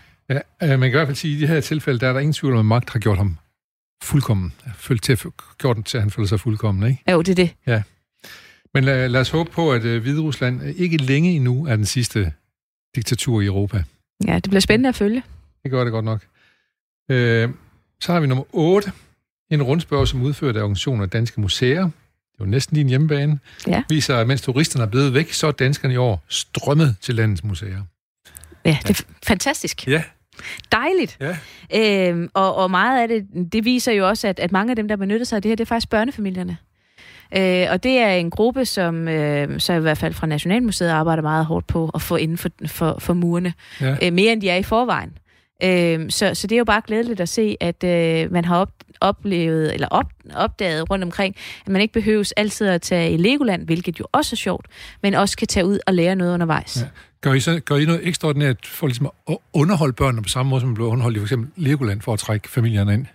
Ja, 0.62 0.74
øh, 0.74 0.80
man 0.80 0.80
kan 0.80 0.88
i 0.90 0.98
hvert 0.98 1.08
fald 1.08 1.16
sige, 1.18 1.34
at 1.36 1.38
i 1.38 1.42
de 1.42 1.48
her 1.48 1.62
tilfælde, 1.62 2.00
der 2.00 2.08
er 2.08 2.14
der 2.14 2.20
ingen 2.20 2.34
tvivl 2.34 2.54
om, 2.54 2.60
at 2.60 2.66
magt 2.66 2.90
har 2.90 3.00
gjort 3.00 3.18
ham 3.18 3.38
fuldkommen. 4.04 4.54
Følt 4.76 5.04
til, 5.04 5.20
gjort 5.58 5.76
den 5.76 5.84
til, 5.84 5.98
at 5.98 6.04
han 6.04 6.12
føler 6.12 6.28
sig 6.28 6.40
fuldkommen, 6.40 6.90
ikke? 6.90 7.12
Jo, 7.12 7.22
det 7.22 7.32
er 7.32 7.36
det. 7.36 7.56
Ja. 7.68 7.82
Men 8.74 8.84
lad, 8.84 9.10
lad 9.10 9.22
os 9.22 9.30
håbe 9.30 9.52
på, 9.52 9.72
at 9.72 9.86
uh, 9.86 9.98
Hvide 9.98 10.22
Rusland 10.22 10.62
ikke 10.64 10.98
længe 10.98 11.32
endnu 11.32 11.66
er 11.66 11.76
den 11.76 11.86
sidste 11.86 12.34
diktatur 12.96 13.42
i 13.42 13.46
Europa. 13.46 13.84
Ja, 14.28 14.36
det 14.36 14.50
bliver 14.50 14.60
spændende 14.60 14.90
at 14.90 14.96
følge. 14.96 15.24
Det 15.64 15.72
gør 15.72 15.84
det 15.84 15.92
godt 15.92 16.06
nok. 16.06 16.26
Øh, 17.12 17.50
så 18.02 18.14
har 18.14 18.20
vi 18.20 18.28
nummer 18.28 18.44
8. 18.56 18.92
En 19.52 19.64
rundspørg, 19.64 20.08
som 20.08 20.22
udført 20.22 20.56
af 20.56 20.62
organisationen 20.62 21.04
af 21.04 21.10
Danske 21.10 21.42
Museer. 21.42 21.84
Det 21.84 21.92
er 22.40 22.46
jo 22.46 22.46
næsten 22.46 22.76
din 22.76 22.90
hjemmebane. 22.90 23.40
Ja. 23.68 23.84
Viser, 23.90 24.18
at 24.18 24.28
mens 24.28 24.42
turisterne 24.42 24.86
er 24.86 24.90
blevet 24.90 25.14
væk, 25.14 25.32
så 25.34 25.48
er 25.48 25.52
danskerne 25.52 25.94
i 25.94 25.98
år 25.98 26.24
strømmet 26.28 26.96
til 27.02 27.16
landets 27.16 27.44
museer. 27.44 27.82
Ja, 28.66 28.78
det 28.88 29.00
er 29.00 29.04
fantastisk. 29.28 29.88
Ja. 29.88 30.04
Dejligt. 30.72 31.18
Ja. 31.22 32.10
Øhm, 32.10 32.30
og, 32.34 32.56
og 32.56 32.72
meget 32.72 33.02
af 33.02 33.08
det, 33.08 33.28
det 33.54 33.66
viser 33.66 33.92
jo 33.92 34.08
også, 34.08 34.28
at, 34.28 34.40
at 34.40 34.52
mange 34.52 34.70
af 34.72 34.76
dem, 34.76 34.88
der 34.88 34.96
benytter 34.96 35.26
sig 35.26 35.36
af 35.36 35.42
det 35.42 35.50
her, 35.50 35.56
det 35.56 35.64
er 35.64 35.68
faktisk 35.68 35.90
børnefamilierne. 35.90 36.58
Øh, 37.38 37.68
og 37.70 37.84
det 37.84 37.98
er 37.98 38.12
en 38.12 38.30
gruppe, 38.30 38.66
som 38.66 39.08
øh, 39.08 39.60
så 39.60 39.74
i 39.74 39.80
hvert 39.80 39.98
fald 39.98 40.14
fra 40.14 40.28
Nationalmuseet 40.28 40.90
arbejder 40.90 41.22
meget 41.24 41.46
hårdt 41.46 41.68
på 41.68 41.92
at 41.94 42.02
få 42.02 42.16
inden 42.16 42.38
for, 42.38 42.50
for, 42.68 42.96
for 43.00 43.14
murene. 43.14 43.54
Ja. 43.82 43.96
Øh, 44.04 44.14
mere 44.14 44.34
end 44.34 44.42
de 44.42 44.50
er 44.50 44.56
i 44.56 44.64
forvejen. 44.64 45.18
Øh, 45.64 46.10
så, 46.10 46.36
så 46.36 46.48
det 46.48 46.56
er 46.56 46.60
jo 46.60 46.66
bare 46.66 46.82
glædeligt 46.88 47.20
at 47.20 47.30
se, 47.30 47.58
at 47.60 47.84
øh, 47.84 48.32
man 48.32 48.46
har 48.46 48.58
op, 48.58 48.72
oplevet, 49.02 49.74
eller 49.74 49.88
op, 49.88 50.06
opdaget 50.36 50.90
rundt 50.90 51.04
omkring, 51.04 51.36
at 51.66 51.72
man 51.72 51.82
ikke 51.82 51.94
behøves 51.94 52.32
altid 52.32 52.68
at 52.68 52.82
tage 52.82 53.12
i 53.12 53.18
Legoland, 53.18 53.66
hvilket 53.66 54.00
jo 54.00 54.06
også 54.12 54.34
er 54.34 54.38
sjovt, 54.38 54.66
men 55.04 55.14
også 55.14 55.38
kan 55.38 55.48
tage 55.48 55.66
ud 55.66 55.80
og 55.88 55.94
lære 55.94 56.16
noget 56.16 56.34
undervejs. 56.34 56.78
Ja. 56.82 56.88
Gør 57.22 57.34
I, 57.34 57.40
så, 57.40 57.60
gør 57.60 57.76
I 57.76 57.86
noget 57.86 58.08
ekstraordinært 58.08 58.66
for 58.66 58.88
ligesom 58.88 59.10
at 59.30 59.38
underholde 59.54 59.94
børnene 59.94 60.22
på 60.22 60.30
samme 60.30 60.50
måde, 60.50 60.62
som 60.62 60.68
man 60.68 60.76
blev 60.76 60.88
underholdt 60.88 61.18
i 61.18 61.20
for 61.20 61.26
eksempel 61.26 61.50
Legoland 61.56 62.02
for 62.02 62.14
at 62.14 62.20
trække 62.20 62.50
familierne 62.50 62.94
ind? 62.94 63.06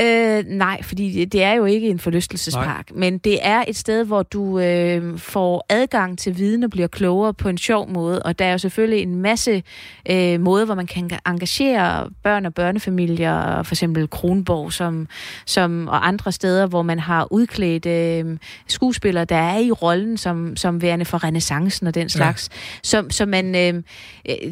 Øh, 0.00 0.44
nej, 0.56 0.82
fordi 0.82 1.24
det, 1.24 1.42
er 1.42 1.52
jo 1.52 1.64
ikke 1.64 1.88
en 1.88 1.98
forlystelsespark, 1.98 2.90
nej. 2.90 3.00
men 3.00 3.18
det 3.18 3.38
er 3.42 3.64
et 3.68 3.76
sted, 3.76 4.04
hvor 4.04 4.22
du 4.22 4.58
øh, 4.58 5.18
får 5.18 5.66
adgang 5.68 6.18
til 6.18 6.38
viden 6.38 6.62
og 6.62 6.70
bliver 6.70 6.88
klogere 6.88 7.34
på 7.34 7.48
en 7.48 7.58
sjov 7.58 7.90
måde, 7.90 8.22
og 8.22 8.38
der 8.38 8.44
er 8.44 8.52
jo 8.52 8.58
selvfølgelig 8.58 9.02
en 9.02 9.14
masse 9.14 9.62
øh, 10.10 10.40
måder, 10.40 10.64
hvor 10.64 10.74
man 10.74 10.86
kan 10.86 11.10
engagere 11.26 12.10
børn 12.22 12.46
og 12.46 12.54
børnefamilier, 12.54 13.62
for 13.62 13.74
eksempel 13.74 14.08
Kronborg 14.08 14.72
som, 14.72 15.08
som, 15.46 15.88
og 15.88 16.08
andre 16.08 16.32
steder, 16.32 16.66
hvor 16.66 16.82
man 16.82 16.98
har 16.98 17.32
udklædt 17.32 17.86
øh, 17.86 18.38
skuespillere, 18.66 19.24
der 19.24 19.36
er 19.36 19.58
i 19.58 19.70
rollen 19.70 20.16
som, 20.16 20.56
som 20.56 20.82
værende 20.82 21.04
for 21.04 21.24
renaissancen 21.24 21.86
og 21.86 21.94
den 21.94 22.08
slags. 22.08 22.48
Ja. 22.52 22.58
Så, 22.82 23.04
så 23.10 23.26
man, 23.26 23.39
øh, 23.46 23.82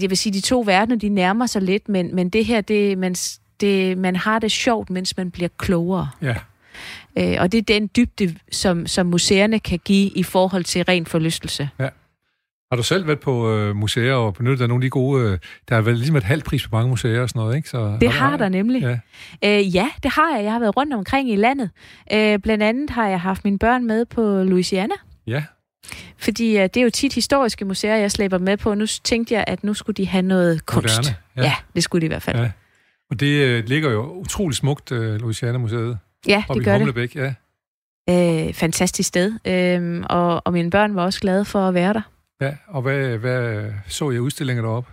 jeg 0.02 0.10
vil 0.10 0.16
sige, 0.16 0.32
de 0.32 0.40
to 0.40 0.62
verdener, 0.66 0.96
de 0.96 1.08
nærmer 1.08 1.46
sig 1.46 1.62
lidt, 1.62 1.88
men, 1.88 2.14
men 2.14 2.28
det 2.28 2.44
her, 2.44 2.60
det, 2.60 2.98
man, 2.98 3.14
det, 3.60 3.98
man 3.98 4.16
har 4.16 4.38
det 4.38 4.52
sjovt, 4.52 4.90
mens 4.90 5.16
man 5.16 5.30
bliver 5.30 5.48
klogere. 5.58 6.08
Ja. 6.22 6.34
Øh, 7.18 7.36
og 7.40 7.52
det 7.52 7.58
er 7.58 7.62
den 7.62 7.90
dybde, 7.96 8.34
som, 8.52 8.86
som 8.86 9.06
museerne 9.06 9.58
kan 9.58 9.78
give 9.84 10.10
i 10.14 10.22
forhold 10.22 10.64
til 10.64 10.84
ren 10.84 11.06
forlystelse. 11.06 11.68
Ja. 11.78 11.88
Har 12.72 12.76
du 12.76 12.82
selv 12.82 13.06
været 13.06 13.20
på 13.20 13.54
øh, 13.54 13.76
museer 13.76 14.14
og 14.14 14.34
benyttet 14.34 14.62
af 14.62 14.68
nogle 14.68 14.82
af 14.82 14.86
de 14.86 14.90
gode... 14.90 15.24
Øh, 15.24 15.38
der 15.68 15.76
er 15.76 15.80
vel 15.80 15.94
ligesom 15.94 16.16
et 16.16 16.22
halvt 16.22 16.44
pris 16.44 16.68
på 16.68 16.76
mange 16.76 16.88
museer 16.88 17.22
og 17.22 17.28
sådan 17.28 17.40
noget, 17.40 17.56
ikke? 17.56 17.68
Så, 17.68 17.98
det 18.00 18.10
har, 18.10 18.28
har 18.28 18.36
der 18.36 18.48
nemlig. 18.48 18.82
Ja. 18.82 18.98
Øh, 19.44 19.74
ja, 19.74 19.88
det 20.02 20.10
har 20.10 20.36
jeg. 20.36 20.44
Jeg 20.44 20.52
har 20.52 20.58
været 20.58 20.76
rundt 20.76 20.94
omkring 20.94 21.30
i 21.30 21.36
landet. 21.36 21.70
Øh, 22.12 22.38
blandt 22.38 22.64
andet 22.64 22.90
har 22.90 23.08
jeg 23.08 23.20
haft 23.20 23.44
mine 23.44 23.58
børn 23.58 23.86
med 23.86 24.04
på 24.04 24.42
Louisiana. 24.42 24.94
Ja. 25.26 25.44
Fordi 26.18 26.56
øh, 26.56 26.62
det 26.62 26.76
er 26.76 26.82
jo 26.82 26.90
tit 26.90 27.14
historiske 27.14 27.64
museer, 27.64 27.96
jeg 27.96 28.10
slæber 28.10 28.38
med 28.38 28.56
på. 28.56 28.74
Nu 28.74 28.86
tænkte 28.86 29.34
jeg, 29.34 29.44
at 29.46 29.64
nu 29.64 29.74
skulle 29.74 29.94
de 29.94 30.06
have 30.06 30.22
noget 30.22 30.66
kunst. 30.66 30.96
Moderne, 30.98 31.16
ja. 31.36 31.42
ja, 31.42 31.54
det 31.74 31.82
skulle 31.82 32.00
de 32.00 32.06
i 32.06 32.08
hvert 32.08 32.22
fald. 32.22 32.38
Ja. 32.38 32.50
Og 33.10 33.20
det 33.20 33.44
øh, 33.44 33.64
ligger 33.64 33.90
jo 33.90 34.12
utrolig 34.12 34.56
smukt, 34.56 34.92
øh, 34.92 35.14
Louisiana-museet. 35.20 35.98
Ja, 36.26 36.44
det 36.54 36.64
gør 36.64 36.78
Humlebæk, 36.78 37.14
det. 37.14 37.34
Ja. 38.08 38.46
Øh, 38.46 38.54
fantastisk 38.54 39.08
sted. 39.08 39.32
Øh, 39.44 40.04
og, 40.10 40.42
og 40.44 40.52
mine 40.52 40.70
børn 40.70 40.94
var 40.94 41.04
også 41.04 41.20
glade 41.20 41.44
for 41.44 41.68
at 41.68 41.74
være 41.74 41.92
der. 41.92 42.02
Ja, 42.40 42.52
og 42.68 42.82
hvad, 42.82 43.18
hvad 43.18 43.70
så 43.86 44.10
jeg 44.10 44.20
udstillinger 44.20 44.62
deroppe? 44.62 44.92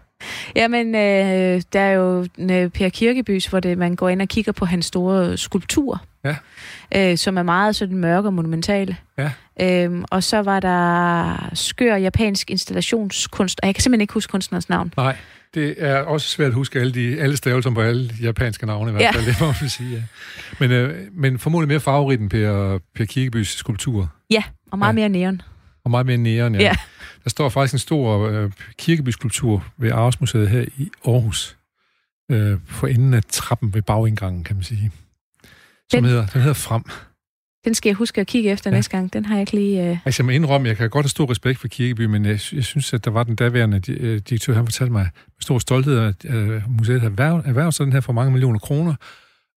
Jamen, 0.56 0.96
øh, 0.96 1.62
der 1.74 1.80
er 1.80 1.92
jo 1.92 2.28
øh, 2.40 2.70
Per 2.70 2.90
Kirkebys, 2.90 3.46
hvor 3.46 3.60
det, 3.60 3.78
man 3.78 3.96
går 3.96 4.10
ind 4.10 4.22
og 4.22 4.28
kigger 4.28 4.52
på 4.52 4.66
hans 4.66 4.86
store 4.86 5.38
skulptur, 5.38 6.02
ja. 6.26 7.12
øh, 7.12 7.18
som 7.18 7.38
er 7.38 7.44
meget 7.44 7.76
sådan 7.76 7.98
mørke 7.98 8.28
og 8.28 8.34
monumentale. 8.34 8.98
Ja. 9.18 9.32
Øhm, 9.62 10.04
og 10.12 10.24
så 10.24 10.42
var 10.42 10.60
der 10.60 11.50
skør 11.54 11.96
japansk 11.96 12.52
installationskunst, 12.52 13.60
og 13.64 13.68
jeg 13.68 13.76
kan 13.76 13.82
simpelthen 13.82 14.02
ikke 14.02 14.14
huske 14.14 14.32
kunstnerens 14.32 14.70
navn. 14.70 14.94
Nej, 14.98 15.18
det 15.54 15.76
er 15.78 15.98
også 15.98 16.28
svært 16.28 16.48
at 16.48 16.54
huske 16.54 16.80
alle, 16.80 16.94
de, 16.94 17.22
alle 17.22 17.38
stavelser 17.38 17.70
på 17.70 17.82
alle 17.82 18.12
japanske 18.22 18.66
navne 18.66 18.92
i 18.92 18.94
hvert 18.94 19.14
fald, 19.14 19.26
ja. 19.26 19.32
det 19.32 19.42
må 19.42 19.48
man 19.62 19.70
sige. 19.70 19.96
Ja. 19.96 20.02
Men, 20.60 20.72
øh, 20.72 21.08
men 21.14 21.40
formodentlig 21.40 21.68
mere 21.68 21.80
farverig 21.80 22.20
end 22.20 22.30
Per, 22.30 22.80
per 22.96 23.06
Kirkebys 23.06 23.50
skulptur. 23.50 24.14
Ja, 24.30 24.44
og 24.72 24.80
meget 24.80 24.94
ja. 24.94 24.96
mere 24.96 25.10
neon. 25.10 25.42
Og 25.84 25.92
meget 25.92 26.06
mere 26.06 26.18
neon, 26.18 26.56
ja. 26.56 26.62
ja. 26.62 26.76
Der 27.24 27.30
står 27.30 27.50
faktisk 27.50 27.74
en 27.74 27.80
stor 27.80 28.28
øh, 28.28 28.52
kirkebyskulptur 28.78 29.66
ved 29.78 29.92
Aarhusmuseet 29.92 30.50
her 30.50 30.66
i 30.78 30.90
Aarhus. 31.08 31.58
Øh, 32.32 32.58
for 32.68 32.88
enden 32.88 33.14
af 33.14 33.24
trappen 33.30 33.74
ved 33.74 33.82
bagindgangen, 33.82 34.44
kan 34.44 34.56
man 34.56 34.64
sige. 34.64 34.92
Som 35.92 36.04
den, 36.04 36.06
hedder, 36.06 36.26
den 36.26 36.42
hedder 36.42 36.54
Frem. 36.54 36.84
Den 37.66 37.76
skal 37.76 37.90
jeg 37.90 37.96
huske 37.96 38.22
at 38.22 38.28
kigge 38.28 38.52
efter 38.52 38.70
ja. 38.70 38.76
næste 38.76 38.92
gang. 38.92 39.14
Den 39.14 39.26
har 39.26 39.36
jeg 39.36 39.42
ikke 39.42 39.52
lige... 39.52 39.90
Øh... 39.90 39.98
Altså, 40.06 40.24
jeg 40.24 40.26
må 40.26 40.32
indrømme, 40.32 40.68
jeg 40.68 40.78
kan 40.78 40.90
godt 40.90 41.04
have 41.06 41.10
stor 41.10 41.32
respekt 41.32 41.60
for 41.60 41.68
Kirkeby, 41.68 42.06
men 42.06 42.26
jeg, 42.26 42.40
jeg 42.54 42.64
synes, 42.64 42.94
at 42.94 43.06
der 43.06 43.12
var 43.12 43.24
den 43.24 43.36
daværende 43.36 43.80
direktør, 44.20 44.54
han 44.54 44.66
fortalte 44.66 44.92
mig 44.92 45.04
med 45.04 45.42
stor 45.42 45.60
stolthed, 45.60 46.00
at 46.00 46.26
øh, 46.26 46.62
museet 46.68 47.00
havde 47.00 47.12
erhvervet, 47.12 47.46
erhvervet 47.46 47.74
sig 47.74 47.86
den 47.86 47.94
her 47.94 48.02
for 48.02 48.14
mange 48.14 48.32
millioner 48.32 48.60
kroner, 48.60 48.96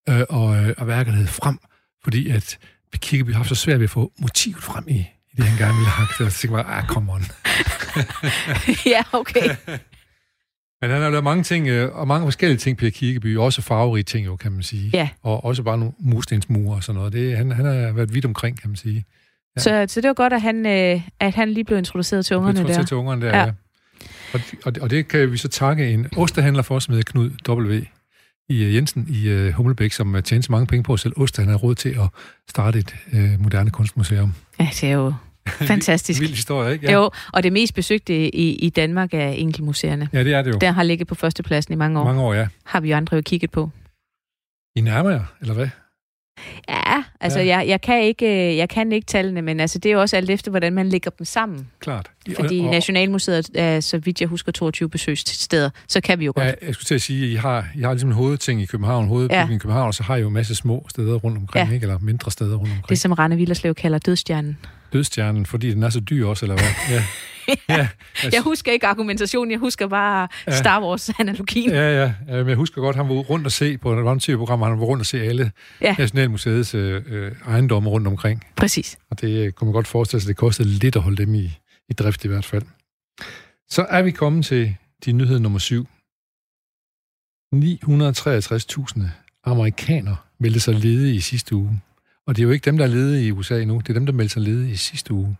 øh, 0.09 0.21
og, 0.29 0.57
øh, 0.57 0.73
og 0.77 0.87
værket 0.87 1.13
hed 1.13 1.27
Frem, 1.27 1.59
fordi 2.03 2.29
at 2.29 2.57
Kirkeby 2.97 3.31
har 3.31 3.37
haft 3.37 3.49
så 3.49 3.55
svært 3.55 3.79
ved 3.79 3.83
at 3.83 3.89
få 3.89 4.11
motivet 4.19 4.63
frem 4.63 4.83
i, 4.87 4.97
i 5.31 5.35
det, 5.37 5.45
han 5.45 5.57
gerne 5.57 5.73
ville 5.73 5.89
have. 5.89 6.07
Så 6.17 6.23
jeg 6.23 6.33
tænkte 6.33 6.63
bare, 6.63 6.77
ah, 6.77 6.87
come 6.87 7.13
on. 7.13 7.25
ja, 8.93 9.03
okay. 9.11 9.55
Men 10.81 10.91
han 10.91 11.01
har 11.01 11.09
lavet 11.09 11.23
mange 11.23 11.43
ting, 11.43 11.71
og 11.71 12.07
mange 12.07 12.25
forskellige 12.25 12.57
ting, 12.57 12.77
Per 12.77 12.89
Kirkeby, 12.89 13.37
også 13.37 13.61
farverige 13.61 14.03
ting 14.03 14.25
jo, 14.25 14.35
kan 14.35 14.51
man 14.51 14.63
sige. 14.63 14.89
Ja. 14.93 15.09
Og 15.23 15.45
også 15.45 15.63
bare 15.63 15.77
nogle 15.77 15.93
murstensmure 15.99 16.75
og 16.75 16.83
sådan 16.83 16.97
noget. 16.97 17.13
Det, 17.13 17.37
han, 17.37 17.51
han 17.51 17.65
har 17.65 17.91
været 17.91 18.13
vidt 18.13 18.25
omkring, 18.25 18.61
kan 18.61 18.69
man 18.69 18.77
sige. 18.77 19.05
Ja. 19.55 19.61
Så, 19.61 19.93
så 19.93 20.01
det 20.01 20.07
var 20.07 20.13
godt, 20.13 20.33
at 20.33 20.41
han, 20.41 20.65
øh, 20.65 21.01
at 21.19 21.35
han 21.35 21.49
lige 21.49 21.63
blev 21.63 21.77
introduceret 21.77 22.25
til 22.25 22.35
ungerne 22.35 22.67
der. 22.67 22.83
til 22.83 22.97
ungerne 22.97 23.25
der, 23.25 23.37
ja. 23.37 23.45
ja. 23.45 23.51
Og, 24.33 24.39
og, 24.65 24.73
og 24.81 24.89
det 24.89 25.07
kan 25.07 25.31
vi 25.31 25.37
så 25.37 25.47
takke 25.47 25.93
en 25.93 26.07
ostehandler 26.17 26.63
for, 26.63 26.79
som 26.79 26.93
hedder 26.93 27.11
Knud 27.11 27.29
W. 27.49 27.81
i 28.49 28.75
Jensen 28.75 29.07
i 29.09 29.33
uh, 29.33 29.49
Humlebæk, 29.49 29.91
som 29.91 30.21
tjente 30.23 30.45
så 30.45 30.51
mange 30.51 30.67
penge 30.67 30.83
på 30.83 30.93
at 30.93 30.99
sælge 30.99 31.17
ost, 31.17 31.37
han 31.37 31.47
har 31.47 31.55
råd 31.55 31.75
til 31.75 31.89
at 31.89 32.09
starte 32.49 32.79
et 32.79 32.95
uh, 33.13 33.43
moderne 33.43 33.69
kunstmuseum. 33.69 34.33
Ja, 34.59 34.69
det 34.71 34.83
er 34.83 34.93
jo 34.93 35.13
Fantastisk. 35.49 36.21
Vild 36.21 36.31
historie, 36.31 36.73
ikke? 36.73 36.85
Ja. 36.85 36.93
Jo, 36.93 37.09
og 37.33 37.43
det 37.43 37.53
mest 37.53 37.73
besøgte 37.73 38.35
i, 38.35 38.55
i 38.55 38.69
Danmark 38.69 39.13
er 39.13 39.29
Enkelmuseerne. 39.29 40.09
Ja, 40.13 40.23
det 40.23 40.33
er 40.33 40.41
det 40.41 40.53
jo. 40.53 40.57
Der 40.57 40.71
har 40.71 40.83
ligget 40.83 41.07
på 41.07 41.15
førstepladsen 41.15 41.73
i 41.73 41.75
mange 41.75 41.99
år. 41.99 42.03
Mange 42.03 42.21
år, 42.21 42.33
ja. 42.33 42.47
Har 42.63 42.79
vi 42.79 42.89
jo 42.89 42.97
andre 42.97 43.15
jo 43.15 43.21
kigget 43.21 43.51
på. 43.51 43.69
I 44.75 44.81
nærmer 44.81 45.09
jer, 45.09 45.23
eller 45.41 45.53
hvad? 45.53 45.67
Ja, 46.69 47.03
altså 47.19 47.39
ja. 47.39 47.57
Jeg, 47.57 47.67
jeg, 47.67 47.81
kan 47.81 48.03
ikke, 48.03 48.57
jeg 48.57 48.69
kan 48.69 48.91
ikke 48.91 49.05
tallene, 49.05 49.41
men 49.41 49.59
altså, 49.59 49.79
det 49.79 49.89
er 49.89 49.93
jo 49.93 50.01
også 50.01 50.17
alt 50.17 50.29
efter, 50.29 50.51
hvordan 50.51 50.73
man 50.73 50.89
lægger 50.89 51.11
dem 51.11 51.25
sammen. 51.25 51.67
Klart. 51.79 52.11
Fordi 52.35 52.59
og, 52.59 52.65
og, 52.65 52.71
Nationalmuseet 52.71 53.49
er, 53.55 53.79
så 53.79 53.97
vidt 53.97 54.21
jeg 54.21 54.29
husker, 54.29 54.51
22 54.51 54.89
besøgssteder, 54.89 55.69
så 55.87 56.01
kan 56.01 56.19
vi 56.19 56.25
jo 56.25 56.33
godt. 56.35 56.45
Ja, 56.45 56.53
jeg 56.65 56.73
skulle 56.73 56.85
til 56.85 56.95
at 56.95 57.01
sige, 57.01 57.25
at 57.25 57.31
I 57.31 57.35
har, 57.35 57.67
I 57.75 57.81
har 57.81 57.93
ligesom 57.93 58.09
en 58.09 58.15
hovedting 58.15 58.61
i 58.61 58.65
København, 58.65 59.07
hovedbygning 59.07 59.49
ja. 59.49 59.55
i 59.55 59.57
København, 59.57 59.87
og 59.87 59.93
så 59.93 60.03
har 60.03 60.15
I 60.15 60.19
jo 60.19 60.27
en 60.27 60.33
masse 60.33 60.55
små 60.55 60.85
steder 60.89 61.15
rundt 61.15 61.37
omkring, 61.37 61.67
ja. 61.67 61.73
ikke? 61.73 61.83
eller 61.83 61.99
mindre 61.99 62.31
steder 62.31 62.55
rundt 62.55 62.71
omkring. 62.71 62.89
Det, 62.89 62.99
som 62.99 63.11
Rane 63.11 63.35
Villerslev 63.35 63.75
kalder 63.75 63.97
dødstjernen. 63.97 64.57
Dødstjernen, 64.93 65.45
fordi 65.45 65.71
den 65.71 65.83
er 65.83 65.89
så 65.89 65.99
dyr 65.99 66.25
også, 66.25 66.45
eller 66.45 66.55
hvad? 66.55 66.95
Ja. 66.97 67.03
ja. 67.69 67.75
ja 67.77 67.87
altså. 68.23 68.29
Jeg 68.33 68.41
husker 68.41 68.71
ikke 68.71 68.87
argumentationen, 68.87 69.51
jeg 69.51 69.59
husker 69.59 69.87
bare 69.87 70.27
ja. 70.47 70.57
Star 70.57 70.81
Wars-analogien. 70.81 71.71
Ja, 71.71 71.91
ja, 71.91 72.13
ja. 72.27 72.35
Men 72.37 72.47
jeg 72.47 72.55
husker 72.55 72.81
godt, 72.81 72.95
at 72.95 73.05
han 73.05 73.15
var 73.15 73.21
rundt 73.21 73.45
og 73.45 73.51
se 73.51 73.77
på 73.77 74.11
et 74.11 74.21
tv-program, 74.21 74.61
han 74.61 74.79
var 74.79 74.85
rundt 74.85 75.01
og 75.01 75.05
se 75.05 75.21
alle 75.21 75.51
ja. 75.81 75.95
Nationalmuseets 75.99 76.75
øh, 76.75 77.03
øh, 77.07 77.31
ejendomme 77.47 77.89
rundt 77.89 78.07
omkring. 78.07 78.45
Præcis. 78.55 78.97
Og 79.11 79.21
det 79.21 79.45
øh, 79.45 79.51
kunne 79.51 79.65
man 79.65 79.73
godt 79.73 79.87
forestille 79.87 80.21
sig, 80.21 80.27
det 80.27 80.37
kostede 80.37 80.69
lidt 80.69 80.95
at 80.95 81.01
holde 81.01 81.17
dem 81.17 81.35
i, 81.35 81.51
i 81.89 81.93
drift 81.93 82.25
i 82.25 82.27
hvert 82.27 82.45
fald. 82.45 82.63
Så 83.69 83.85
er 83.89 84.01
vi 84.01 84.11
kommet 84.11 84.45
til 84.45 84.75
de 85.05 85.11
nyhed 85.11 85.39
nummer 85.39 85.59
syv. 85.59 85.87
963.000 87.55 89.01
amerikanere 89.43 90.15
meldte 90.39 90.59
sig 90.59 90.73
ledige 90.73 91.15
i 91.15 91.19
sidste 91.19 91.55
uge. 91.55 91.81
Og 92.29 92.35
det 92.35 92.41
er 92.41 92.43
jo 92.43 92.51
ikke 92.51 92.65
dem, 92.65 92.77
der 92.77 92.85
er 92.85 92.89
ledige 92.89 93.27
i 93.27 93.31
USA 93.31 93.65
nu, 93.65 93.77
det 93.77 93.89
er 93.89 93.93
dem, 93.93 94.05
der 94.05 94.13
meldte 94.13 94.33
sig 94.33 94.41
ledige 94.41 94.71
i 94.71 94.75
sidste 94.75 95.13
uge. 95.13 95.37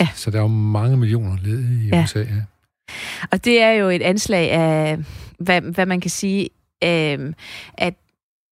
Ja. 0.00 0.08
Så 0.14 0.30
der 0.30 0.38
er 0.38 0.42
jo 0.42 0.48
mange 0.48 0.96
millioner 0.96 1.36
ledige 1.42 1.84
i 1.84 1.88
ja. 1.88 2.02
USA, 2.02 2.18
ja. 2.18 2.42
Og 3.30 3.44
det 3.44 3.62
er 3.62 3.70
jo 3.70 3.88
et 3.88 4.02
anslag 4.02 4.50
af, 4.50 4.98
hvad, 5.38 5.60
hvad 5.60 5.86
man 5.86 6.00
kan 6.00 6.10
sige, 6.10 6.48
øh, 6.84 7.32
at 7.74 7.94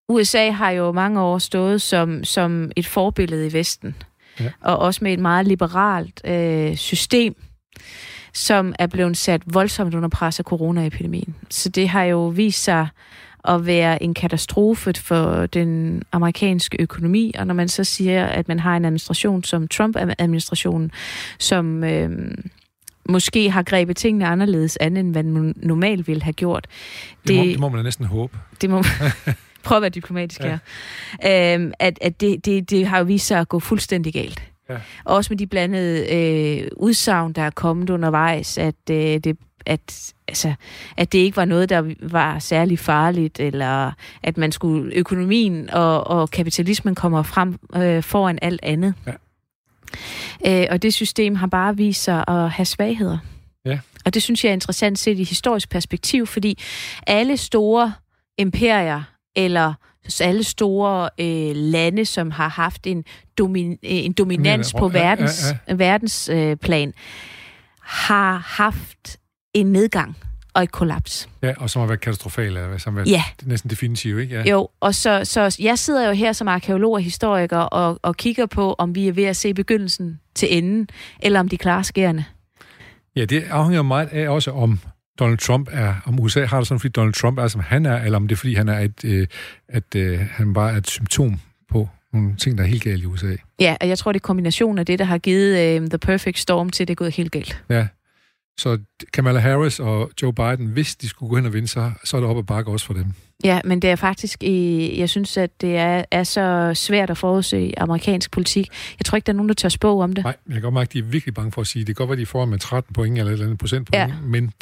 USA 0.09 0.49
har 0.49 0.69
jo 0.69 0.91
mange 0.91 1.21
år 1.21 1.37
stået 1.37 1.81
som, 1.81 2.23
som 2.23 2.71
et 2.75 2.87
forbillede 2.87 3.47
i 3.47 3.53
Vesten. 3.53 3.95
Ja. 4.39 4.51
Og 4.61 4.79
også 4.79 5.03
med 5.03 5.13
et 5.13 5.19
meget 5.19 5.47
liberalt 5.47 6.21
øh, 6.25 6.75
system. 6.75 7.35
som 8.33 8.75
er 8.79 8.87
blevet 8.87 9.17
sat 9.17 9.41
voldsomt 9.45 9.93
under 9.95 10.09
pres 10.09 10.39
af 10.39 10.45
coronaepidemien. 10.45 11.35
Så 11.49 11.69
det 11.69 11.89
har 11.89 12.03
jo 12.03 12.27
vist 12.27 12.63
sig 12.63 12.87
at 13.47 13.65
være 13.65 14.03
en 14.03 14.13
katastrofe 14.13 14.93
for 14.93 15.45
den 15.45 16.03
amerikanske 16.11 16.77
økonomi, 16.79 17.33
og 17.37 17.47
når 17.47 17.53
man 17.53 17.67
så 17.67 17.83
siger, 17.83 18.25
at 18.25 18.47
man 18.47 18.59
har 18.59 18.77
en 18.77 18.85
administration 18.85 19.43
som 19.43 19.67
Trump-administrationen, 19.67 20.91
som 21.39 21.83
øh, 21.83 22.09
måske 23.09 23.49
har 23.49 23.63
grebet 23.63 23.97
tingene 23.97 24.27
anderledes 24.27 24.77
an, 24.77 24.97
end 24.97 25.13
man 25.13 25.53
normalt 25.57 26.07
ville 26.07 26.23
have 26.23 26.33
gjort. 26.33 26.67
Det, 27.27 27.27
det, 27.27 27.37
må, 27.37 27.43
det 27.43 27.59
må 27.59 27.69
man 27.69 27.83
næsten 27.83 28.05
håbe. 28.05 28.37
Det 28.61 28.69
må 28.69 28.83
prøve 29.65 29.77
at 29.77 29.81
være 29.81 29.89
diplomatisk 29.89 30.41
ja. 30.41 30.57
her. 31.21 31.55
Øhm, 31.55 31.71
at 31.79 31.99
at 32.01 32.21
det, 32.21 32.45
det, 32.45 32.69
det 32.69 32.87
har 32.87 32.97
jo 32.97 33.03
vist 33.03 33.27
sig 33.27 33.39
at 33.39 33.49
gå 33.49 33.59
fuldstændig 33.59 34.13
galt. 34.13 34.41
Ja. 34.69 34.77
Også 35.03 35.33
med 35.33 35.37
de 35.37 35.47
blandede 35.47 36.15
øh, 36.15 36.67
udsagn, 36.77 37.33
der 37.33 37.41
er 37.41 37.49
kommet 37.49 37.89
undervejs, 37.89 38.57
at 38.57 38.75
øh, 38.91 38.97
det 38.97 39.37
at, 39.65 40.13
altså, 40.27 40.53
at 40.97 41.11
det 41.11 41.17
ikke 41.17 41.37
var 41.37 41.45
noget, 41.45 41.69
der 41.69 41.93
var 42.01 42.39
særlig 42.39 42.79
farligt, 42.79 43.39
eller 43.39 43.91
at 44.23 44.37
man 44.37 44.51
skulle 44.51 44.95
økonomien 44.95 45.69
og, 45.69 46.07
og 46.07 46.29
kapitalismen 46.29 46.95
kommer 46.95 47.23
frem 47.23 47.59
øh, 47.75 48.03
foran 48.03 48.39
alt 48.41 48.59
andet. 48.63 48.93
Ja. 49.07 49.11
Øh, 50.47 50.67
og 50.71 50.81
det 50.81 50.93
system 50.93 51.35
har 51.35 51.47
bare 51.47 51.77
vist 51.77 52.03
sig 52.03 52.23
at 52.27 52.51
have 52.51 52.65
svagheder. 52.65 53.17
Ja. 53.65 53.79
Og 54.05 54.13
det 54.13 54.23
synes 54.23 54.43
jeg 54.43 54.49
er 54.49 54.53
interessant 54.53 54.99
set 54.99 55.19
i 55.19 55.23
historisk 55.23 55.69
perspektiv, 55.69 56.27
fordi 56.27 56.59
alle 57.07 57.37
store 57.37 57.93
imperier 58.37 59.03
eller 59.35 59.73
alle 60.21 60.43
store 60.43 61.09
øh, 61.19 61.55
lande, 61.55 62.05
som 62.05 62.31
har 62.31 62.49
haft 62.49 62.87
en, 62.87 63.03
domin, 63.37 63.77
en 63.81 64.13
dominans 64.13 64.73
på 64.79 64.87
verdens, 64.87 65.43
ja, 65.43 65.47
ja, 65.47 65.57
ja. 65.67 65.73
verdensplan, 65.73 66.87
øh, 66.87 66.93
har 67.81 68.37
haft 68.37 69.17
en 69.55 69.71
nedgang 69.71 70.17
og 70.53 70.63
et 70.63 70.71
kollaps. 70.71 71.29
Ja, 71.41 71.53
og 71.57 71.69
som 71.69 71.79
har 71.79 71.87
været 71.87 71.99
katastrofal, 71.99 72.45
eller 72.45 72.77
som 72.77 72.93
har 72.93 72.99
været 72.99 73.11
ja. 73.11 73.23
næsten 73.43 73.69
definitiv, 73.69 74.19
ikke? 74.19 74.35
Ja. 74.35 74.51
Jo, 74.51 74.69
og 74.79 74.95
så, 74.95 75.21
så 75.23 75.57
jeg 75.59 75.79
sidder 75.79 76.07
jo 76.07 76.13
her 76.13 76.33
som 76.33 76.47
arkeolog 76.47 76.93
og 76.93 77.01
historiker 77.01 77.57
og, 77.57 77.99
og 78.01 78.17
kigger 78.17 78.45
på, 78.45 78.75
om 78.77 78.95
vi 78.95 79.07
er 79.07 79.13
ved 79.13 79.23
at 79.23 79.35
se 79.35 79.53
begyndelsen 79.53 80.19
til 80.35 80.57
enden, 80.57 80.87
eller 81.19 81.39
om 81.39 81.49
de 81.49 81.57
klarer 81.57 81.81
skærende. 81.81 82.23
Ja, 83.15 83.25
det 83.25 83.43
afhænger 83.43 83.81
meget 83.81 84.07
af 84.07 84.29
også, 84.29 84.51
om 84.51 84.79
Donald 85.19 85.37
Trump 85.37 85.69
er, 85.71 85.93
om 86.05 86.19
USA 86.19 86.45
har 86.45 86.57
det 86.57 86.67
sådan, 86.67 86.79
fordi 86.79 86.91
Donald 86.91 87.13
Trump 87.13 87.39
er, 87.39 87.47
som 87.47 87.61
han 87.61 87.85
er, 87.85 88.03
eller 88.03 88.17
om 88.17 88.27
det 88.27 88.35
er, 88.35 88.37
fordi 88.37 88.53
han 88.53 88.69
er 88.69 88.79
et, 88.79 89.05
øh, 89.05 89.27
at 89.69 89.95
øh, 89.95 90.19
han 90.19 90.53
bare 90.53 90.73
er 90.73 90.77
et 90.77 90.87
symptom 90.87 91.39
på 91.71 91.89
nogle 92.13 92.35
ting, 92.35 92.57
der 92.57 92.63
er 92.63 92.67
helt 92.67 92.83
galt 92.83 93.03
i 93.03 93.05
USA. 93.05 93.35
Ja, 93.59 93.75
og 93.81 93.87
jeg 93.87 93.97
tror, 93.97 94.11
det 94.11 94.19
er 94.19 94.23
kombinationen 94.23 94.79
af 94.79 94.85
det, 94.85 94.99
der 94.99 95.05
har 95.05 95.17
givet 95.17 95.59
øh, 95.59 95.89
The 95.89 95.97
Perfect 95.97 96.39
Storm 96.39 96.69
til, 96.69 96.87
det 96.87 96.93
er 96.93 96.95
gået 96.95 97.15
helt 97.15 97.31
galt. 97.31 97.63
Ja, 97.69 97.87
så 98.57 98.77
Kamala 99.13 99.39
Harris 99.39 99.79
og 99.79 100.11
Joe 100.21 100.33
Biden, 100.33 100.65
hvis 100.67 100.95
de 100.95 101.09
skulle 101.09 101.29
gå 101.29 101.35
hen 101.35 101.45
og 101.45 101.53
vinde, 101.53 101.67
så, 101.67 101.91
så 102.03 102.17
er 102.17 102.21
det 102.21 102.29
op 102.29 102.37
ad 102.37 102.43
bakke 102.43 102.71
også 102.71 102.85
for 102.85 102.93
dem. 102.93 103.05
Ja, 103.43 103.61
men 103.65 103.81
det 103.81 103.89
er 103.89 103.95
faktisk, 103.95 104.43
jeg 104.97 105.09
synes, 105.09 105.37
at 105.37 105.61
det 105.61 105.77
er, 105.77 106.03
er 106.11 106.23
så 106.23 106.71
svært 106.73 107.09
at 107.09 107.17
forudse 107.17 107.73
amerikansk 107.77 108.31
politik. 108.31 108.67
Jeg 108.99 109.05
tror 109.05 109.15
ikke, 109.15 109.25
der 109.25 109.33
er 109.33 109.37
nogen, 109.37 109.49
der 109.49 109.55
tør 109.55 109.69
spå 109.69 110.01
om 110.01 110.13
det. 110.13 110.23
Nej, 110.23 110.35
jeg 110.47 110.53
kan 110.53 110.61
godt 110.61 110.73
mærke, 110.73 110.87
at 110.87 110.93
de 110.93 110.99
er 110.99 111.03
virkelig 111.03 111.33
bange 111.33 111.51
for 111.51 111.61
at 111.61 111.67
sige, 111.67 111.85
det 111.85 111.95
kan 111.95 112.07
godt 112.07 112.09
være, 112.09 112.19
de 112.19 112.25
får 112.25 112.45
med 112.45 112.59
13 112.59 112.93
point 112.93 113.17
eller 113.17 113.29
et 113.29 113.33
eller 113.33 113.45
andet 113.45 113.59
procentpoint, 113.59 114.09
ja. 114.09 114.15
men 114.23 114.53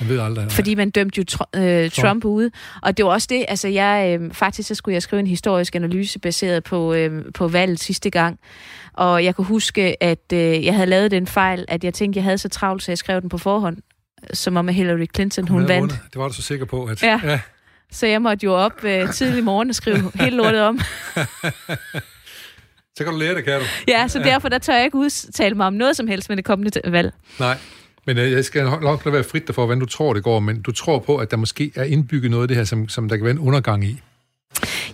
man 0.00 0.08
ved 0.08 0.20
aldrig. 0.20 0.52
Fordi 0.52 0.74
man 0.74 0.90
dømte 0.90 1.18
jo 1.18 1.24
tr- 1.30 1.60
øh, 1.60 1.90
Trump 1.90 2.24
ude. 2.24 2.50
Og 2.82 2.96
det 2.96 3.04
var 3.04 3.10
også 3.10 3.26
det, 3.30 3.44
altså 3.48 3.68
jeg, 3.68 4.18
øh, 4.20 4.32
faktisk 4.32 4.68
så 4.68 4.74
skulle 4.74 4.94
jeg 4.94 5.02
skrive 5.02 5.20
en 5.20 5.26
historisk 5.26 5.74
analyse 5.74 6.18
baseret 6.18 6.64
på, 6.64 6.94
øh, 6.94 7.24
på 7.34 7.48
valget 7.48 7.80
sidste 7.80 8.10
gang. 8.10 8.38
Og 8.92 9.24
jeg 9.24 9.34
kunne 9.34 9.44
huske, 9.46 10.02
at 10.02 10.32
øh, 10.32 10.64
jeg 10.64 10.74
havde 10.74 10.86
lavet 10.86 11.10
den 11.10 11.26
fejl, 11.26 11.64
at 11.68 11.84
jeg 11.84 11.94
tænkte, 11.94 12.18
jeg 12.18 12.24
havde 12.24 12.38
så 12.38 12.48
travlt, 12.48 12.82
så 12.82 12.90
jeg 12.90 12.98
skrev 12.98 13.20
den 13.20 13.28
på 13.28 13.38
forhånd, 13.38 13.76
som 14.32 14.56
om 14.56 14.68
Hillary 14.68 15.06
Clinton, 15.14 15.48
hun, 15.48 15.60
hun 15.60 15.68
vandt. 15.68 15.80
Vundet. 15.80 15.98
Det 16.12 16.20
var 16.20 16.28
du 16.28 16.34
så 16.34 16.42
sikker 16.42 16.66
på, 16.66 16.84
at... 16.84 17.02
Ja. 17.02 17.20
ja. 17.24 17.40
Så 17.90 18.06
jeg 18.06 18.22
måtte 18.22 18.44
jo 18.44 18.54
op 18.54 18.84
øh, 18.84 19.12
tidlig 19.12 19.44
morgen 19.44 19.68
og 19.68 19.74
skrive 19.74 20.12
helt 20.20 20.36
lortet 20.36 20.60
om. 20.60 20.80
så 22.96 23.04
kan 23.04 23.06
du 23.06 23.18
lære 23.18 23.34
det, 23.34 23.44
kan 23.44 23.60
du. 23.60 23.66
Ja, 23.88 24.08
så 24.08 24.18
derfor 24.18 24.48
der 24.48 24.58
tør 24.58 24.74
jeg 24.74 24.84
ikke 24.84 24.98
udtale 24.98 25.54
mig 25.54 25.66
om 25.66 25.72
noget 25.72 25.96
som 25.96 26.06
helst 26.06 26.28
med 26.28 26.36
det 26.36 26.44
kommende 26.44 26.80
valg. 26.84 27.12
Nej. 27.38 27.58
Men 28.06 28.18
øh, 28.18 28.32
jeg 28.32 28.44
skal 28.44 28.64
nok 28.64 29.04
lade 29.04 29.12
være 29.12 29.24
frit 29.24 29.46
derfor, 29.46 29.64
hvordan 29.64 29.80
du 29.80 29.86
tror, 29.86 30.14
det 30.14 30.22
går, 30.22 30.40
men 30.40 30.62
du 30.62 30.72
tror 30.72 30.98
på, 30.98 31.16
at 31.16 31.30
der 31.30 31.36
måske 31.36 31.72
er 31.74 31.84
indbygget 31.84 32.30
noget 32.30 32.44
af 32.44 32.48
det 32.48 32.56
her, 32.56 32.64
som, 32.64 32.88
som 32.88 33.08
der 33.08 33.16
kan 33.16 33.24
være 33.24 33.34
en 33.34 33.38
undergang 33.38 33.84
i. 33.84 34.00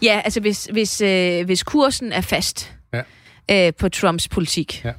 Ja, 0.03 0.21
altså 0.25 0.41
hvis, 0.41 0.69
hvis, 0.73 1.01
øh, 1.01 1.45
hvis 1.45 1.63
kursen 1.63 2.13
er 2.13 2.21
fast 2.21 2.73
ja. 2.93 3.67
øh, 3.67 3.73
på 3.79 3.89
Trumps 3.89 4.29
politik, 4.29 4.85
ja 4.85 4.93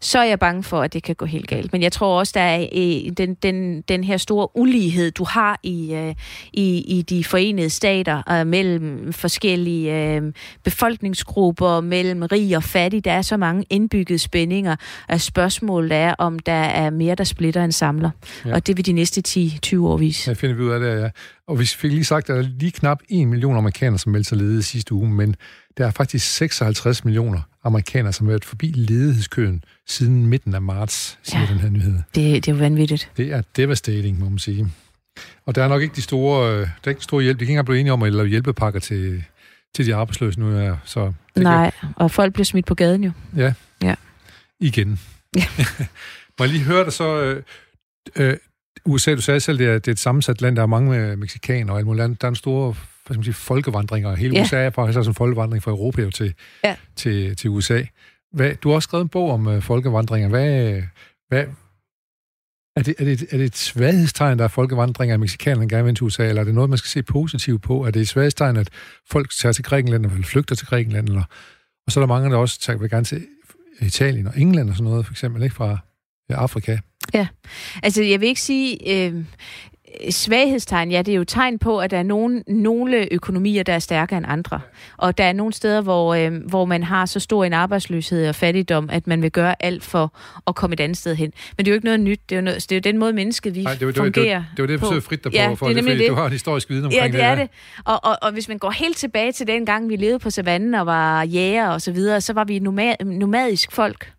så 0.00 0.18
er 0.18 0.24
jeg 0.24 0.38
bange 0.38 0.62
for, 0.62 0.82
at 0.82 0.92
det 0.92 1.02
kan 1.02 1.14
gå 1.14 1.24
helt 1.24 1.48
galt. 1.48 1.72
Men 1.72 1.82
jeg 1.82 1.92
tror 1.92 2.18
også, 2.18 2.32
der 2.34 2.40
er 2.40 2.66
øh, 2.72 3.12
den, 3.16 3.34
den, 3.34 3.80
den 3.80 4.04
her 4.04 4.16
store 4.16 4.48
ulighed, 4.56 5.10
du 5.10 5.24
har 5.24 5.60
i, 5.62 5.94
øh, 5.94 6.14
i, 6.52 6.98
i 6.98 7.02
de 7.02 7.24
forenede 7.24 7.70
stater 7.70 8.32
øh, 8.32 8.46
mellem 8.46 9.12
forskellige 9.12 10.32
befolkningsgrupper, 10.64 11.80
mellem 11.80 12.22
rig 12.22 12.56
og 12.56 12.62
fattig. 12.62 13.04
Der 13.04 13.12
er 13.12 13.22
så 13.22 13.36
mange 13.36 13.64
indbyggede 13.70 14.18
spændinger 14.18 14.76
af 15.08 15.20
spørgsmål, 15.20 15.88
der 15.90 15.96
er, 15.96 16.14
om 16.18 16.38
der 16.38 16.52
er 16.52 16.90
mere, 16.90 17.14
der 17.14 17.24
splitter 17.24 17.64
end 17.64 17.72
samler. 17.72 18.10
Ja. 18.46 18.54
Og 18.54 18.66
det 18.66 18.76
vil 18.76 18.86
de 18.86 18.92
næste 18.92 19.22
10-20 19.28 19.78
år 19.78 19.96
vise. 19.96 20.30
Ja, 20.30 20.34
finder 20.34 20.56
vi 20.56 20.62
ud 20.62 20.70
af 20.70 20.80
det, 20.80 21.02
ja. 21.02 21.08
Og 21.48 21.58
vi 21.58 21.66
fik 21.66 21.92
lige 21.92 22.04
sagt, 22.04 22.30
at 22.30 22.36
der 22.36 22.42
er 22.42 22.48
lige 22.58 22.72
knap 22.72 22.98
1 23.08 23.28
million 23.28 23.56
amerikanere, 23.56 23.98
som 23.98 24.12
meldte 24.12 24.28
sig 24.28 24.38
ledige 24.38 24.62
sidste 24.62 24.94
uge, 24.94 25.08
men 25.08 25.36
der 25.78 25.86
er 25.86 25.90
faktisk 25.90 26.36
56 26.36 27.04
millioner 27.04 27.40
amerikanere, 27.64 28.12
som 28.12 28.26
har 28.26 28.30
været 28.30 28.44
forbi 28.44 28.66
ledighedskøen 28.66 29.64
siden 29.86 30.26
midten 30.26 30.54
af 30.54 30.62
marts, 30.62 31.18
siger 31.22 31.40
ja, 31.40 31.46
den 31.46 31.58
her 31.58 31.70
nyhed. 31.70 31.92
Det, 31.92 32.14
det 32.14 32.48
er 32.48 32.52
jo 32.52 32.58
vanvittigt. 32.58 33.10
Det 33.16 33.32
er 33.32 33.42
devastating, 33.56 34.18
må 34.18 34.28
man 34.28 34.38
sige. 34.38 34.68
Og 35.46 35.54
der 35.54 35.64
er 35.64 35.68
nok 35.68 35.82
ikke 35.82 35.94
de 35.96 36.02
store, 36.02 36.52
øh, 36.52 36.58
der 36.60 36.66
er 36.84 36.88
ikke 36.88 36.98
de 36.98 37.04
store 37.04 37.22
hjælp. 37.22 37.40
De 37.40 37.44
kan 37.44 37.50
ikke 37.50 37.52
engang 37.52 37.66
blive 37.66 37.80
enige 37.80 37.92
om 37.92 38.02
at 38.02 38.12
lave 38.12 38.28
hjælpepakker 38.28 38.80
til, 38.80 39.24
til 39.74 39.86
de 39.86 39.94
arbejdsløse 39.94 40.40
nu. 40.40 40.58
Ja. 40.58 40.74
Så 40.84 41.12
Nej, 41.36 41.70
kan... 41.80 41.88
og 41.96 42.10
folk 42.10 42.32
bliver 42.32 42.44
smidt 42.44 42.66
på 42.66 42.74
gaden 42.74 43.04
jo. 43.04 43.10
Ja. 43.36 43.52
ja. 43.82 43.94
Igen. 44.60 45.00
Ja. 45.36 45.44
må 46.38 46.44
jeg 46.44 46.48
lige 46.48 46.64
høre 46.64 46.84
dig 46.84 46.92
så... 46.92 47.20
Øh, 47.20 47.42
øh, 48.16 48.36
USA, 48.84 49.14
du 49.14 49.20
sagde 49.20 49.40
selv, 49.40 49.58
det 49.58 49.66
er, 49.66 49.72
det 49.72 49.88
er 49.88 49.92
et 49.92 49.98
sammensat 49.98 50.40
land, 50.40 50.56
der 50.56 50.62
er 50.62 50.66
mange 50.66 50.98
øh, 50.98 51.18
mexikanere 51.18 51.74
og 51.74 51.78
alt 51.78 51.86
muligt 51.86 52.20
Der 52.20 52.26
er 52.26 52.28
en 52.28 52.36
stor 52.36 52.76
hvad 53.06 53.14
skal 53.14 53.18
man 53.18 53.24
sige, 53.24 53.34
folkevandringer. 53.34 54.16
Hele 54.16 54.34
ja. 54.34 54.42
USA 54.42 54.56
er 54.56 54.70
faktisk 54.70 54.94
sådan 54.94 55.10
en 55.10 55.14
folkevandring 55.14 55.62
fra 55.62 55.70
Europa 55.70 56.10
til, 56.10 56.34
ja. 56.64 56.76
til, 56.96 57.36
til 57.36 57.50
USA. 57.50 57.82
Hvad, 58.32 58.54
du 58.54 58.68
har 58.68 58.74
også 58.74 58.86
skrevet 58.86 59.02
en 59.02 59.08
bog 59.08 59.30
om 59.30 59.46
uh, 59.46 59.62
folkevandringer. 59.62 60.28
Hvad, 60.28 60.82
hvad, 61.28 61.44
er 62.76 62.82
det, 62.82 62.94
er, 62.98 63.04
det, 63.04 63.26
er 63.30 63.36
det 63.36 63.46
et 63.46 63.56
svaghedstegn, 63.56 64.38
der 64.38 64.44
er 64.44 64.48
folkevandringer 64.48 65.14
af 65.14 65.18
mexikanerne 65.18 65.68
gerne 65.68 65.84
vil 65.84 65.94
til 65.94 66.04
USA, 66.04 66.28
eller 66.28 66.40
er 66.40 66.44
det 66.44 66.54
noget, 66.54 66.70
man 66.70 66.78
skal 66.78 66.88
se 66.88 67.02
positivt 67.02 67.62
på? 67.62 67.84
Er 67.84 67.90
det 67.90 68.02
et 68.02 68.08
svaghedstegn, 68.08 68.56
at 68.56 68.68
folk 69.10 69.30
tager 69.30 69.52
til 69.52 69.64
Grækenland, 69.64 70.06
eller 70.06 70.22
flygter 70.22 70.54
til 70.54 70.66
Grækenland? 70.66 71.08
Eller, 71.08 71.22
og 71.86 71.92
så 71.92 72.00
er 72.00 72.02
der 72.02 72.08
mange, 72.08 72.30
der 72.30 72.36
også 72.36 72.60
tager, 72.60 72.78
vil 72.78 72.90
gerne 72.90 73.04
til 73.04 73.26
Italien 73.80 74.26
og 74.26 74.32
England 74.36 74.70
og 74.70 74.76
sådan 74.76 74.90
noget, 74.90 75.06
for 75.06 75.12
eksempel, 75.12 75.42
ikke 75.42 75.54
fra 75.54 75.78
Afrika. 76.30 76.78
Ja, 77.14 77.26
altså 77.82 78.02
jeg 78.02 78.20
vil 78.20 78.28
ikke 78.28 78.40
sige, 78.40 79.06
øh, 79.06 79.24
svaghedstegn, 80.10 80.90
ja, 80.90 81.02
det 81.02 81.12
er 81.12 81.16
jo 81.16 81.24
tegn 81.24 81.58
på, 81.58 81.80
at 81.80 81.90
der 81.90 81.98
er 81.98 82.02
nogle, 82.02 82.42
nogle 82.46 83.14
økonomier, 83.14 83.62
der 83.62 83.72
er 83.72 83.78
stærkere 83.78 84.18
end 84.18 84.26
andre. 84.28 84.60
Og 84.96 85.18
der 85.18 85.24
er 85.24 85.32
nogle 85.32 85.52
steder, 85.52 85.80
hvor, 85.80 86.14
øh, 86.14 86.32
hvor 86.48 86.64
man 86.64 86.82
har 86.82 87.06
så 87.06 87.20
stor 87.20 87.44
en 87.44 87.52
arbejdsløshed 87.52 88.28
og 88.28 88.34
fattigdom, 88.34 88.90
at 88.92 89.06
man 89.06 89.22
vil 89.22 89.30
gøre 89.30 89.62
alt 89.62 89.84
for 89.84 90.12
at 90.46 90.54
komme 90.54 90.74
et 90.74 90.80
andet 90.80 90.98
sted 90.98 91.14
hen. 91.14 91.32
Men 91.56 91.64
det 91.64 91.70
er 91.70 91.72
jo 91.72 91.74
ikke 91.74 91.84
noget 91.84 92.00
nyt. 92.00 92.20
Det 92.28 92.34
er 92.34 92.40
jo, 92.40 92.44
noget, 92.44 92.62
det 92.62 92.72
er 92.72 92.76
jo 92.76 92.80
den 92.80 92.98
måde, 92.98 93.12
mennesket 93.12 93.54
vi 93.54 93.62
Nej, 93.62 93.74
det 93.74 93.86
var, 93.86 93.92
fungerer 93.92 94.24
det 94.56 94.62
var, 94.62 94.66
det 94.66 94.80
var 94.82 94.88
det, 94.88 94.94
det 94.94 95.02
frit 95.02 95.24
der 95.24 95.30
på, 95.30 95.34
ja, 95.34 95.52
for 95.52 95.68
det, 95.68 95.78
er 95.78 95.82
det, 95.82 95.98
det. 95.98 96.10
du 96.10 96.14
har 96.14 96.28
historisk 96.28 96.70
viden 96.70 96.84
omkring 96.84 97.12
det. 97.12 97.18
Ja, 97.18 97.24
det 97.24 97.30
er 97.30 97.34
det. 97.34 97.48
Og, 97.84 98.04
og, 98.04 98.18
og 98.22 98.32
hvis 98.32 98.48
man 98.48 98.58
går 98.58 98.70
helt 98.70 98.96
tilbage 98.96 99.32
til 99.32 99.46
den 99.46 99.66
gang, 99.66 99.88
vi 99.88 99.96
levede 99.96 100.18
på 100.18 100.30
savannen 100.30 100.74
og 100.74 100.86
var 100.86 101.22
jæger 101.22 101.68
og 101.68 101.82
så 101.82 101.92
videre, 101.92 102.20
så 102.20 102.32
var 102.32 102.44
vi 102.44 102.58
nomadisk 103.04 103.72
folk. 103.72 104.15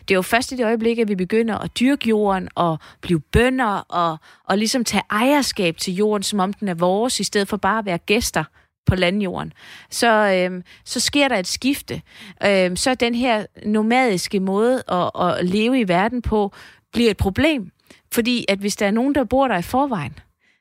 Det 0.00 0.14
er 0.14 0.18
jo 0.18 0.22
først 0.22 0.52
i 0.52 0.56
det 0.56 0.64
øjeblik, 0.64 0.98
at 0.98 1.08
vi 1.08 1.14
begynder 1.14 1.58
at 1.58 1.80
dyrke 1.80 2.08
jorden 2.08 2.48
og 2.54 2.78
blive 3.00 3.20
bønder 3.20 3.74
og, 3.88 4.18
og 4.44 4.58
ligesom 4.58 4.84
tage 4.84 5.02
ejerskab 5.10 5.76
til 5.76 5.94
jorden, 5.94 6.22
som 6.22 6.40
om 6.40 6.52
den 6.52 6.68
er 6.68 6.74
vores, 6.74 7.20
i 7.20 7.24
stedet 7.24 7.48
for 7.48 7.56
bare 7.56 7.78
at 7.78 7.86
være 7.86 7.98
gæster 7.98 8.44
på 8.86 8.94
landjorden, 8.94 9.52
så, 9.90 10.08
øhm, 10.08 10.62
så 10.84 11.00
sker 11.00 11.28
der 11.28 11.36
et 11.36 11.46
skifte. 11.46 12.02
Øhm, 12.46 12.76
så 12.76 12.94
den 12.94 13.14
her 13.14 13.46
nomadiske 13.66 14.40
måde 14.40 14.82
at, 14.88 15.10
at 15.20 15.46
leve 15.46 15.80
i 15.80 15.88
verden 15.88 16.22
på 16.22 16.52
bliver 16.92 17.10
et 17.10 17.16
problem. 17.16 17.70
Fordi 18.12 18.44
at 18.48 18.58
hvis 18.58 18.76
der 18.76 18.86
er 18.86 18.90
nogen, 18.90 19.14
der 19.14 19.24
bor 19.24 19.48
der 19.48 19.58
i 19.58 19.62
forvejen, 19.62 20.18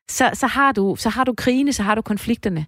så, 0.10 0.30
så, 0.34 0.48
har 0.48 0.72
du, 0.72 0.96
så 1.00 1.10
har 1.10 1.24
du 1.24 1.34
krigene, 1.34 1.74
så 1.74 1.84
har 1.84 1.96
du 1.96 2.02
konflikterne. 2.02 2.66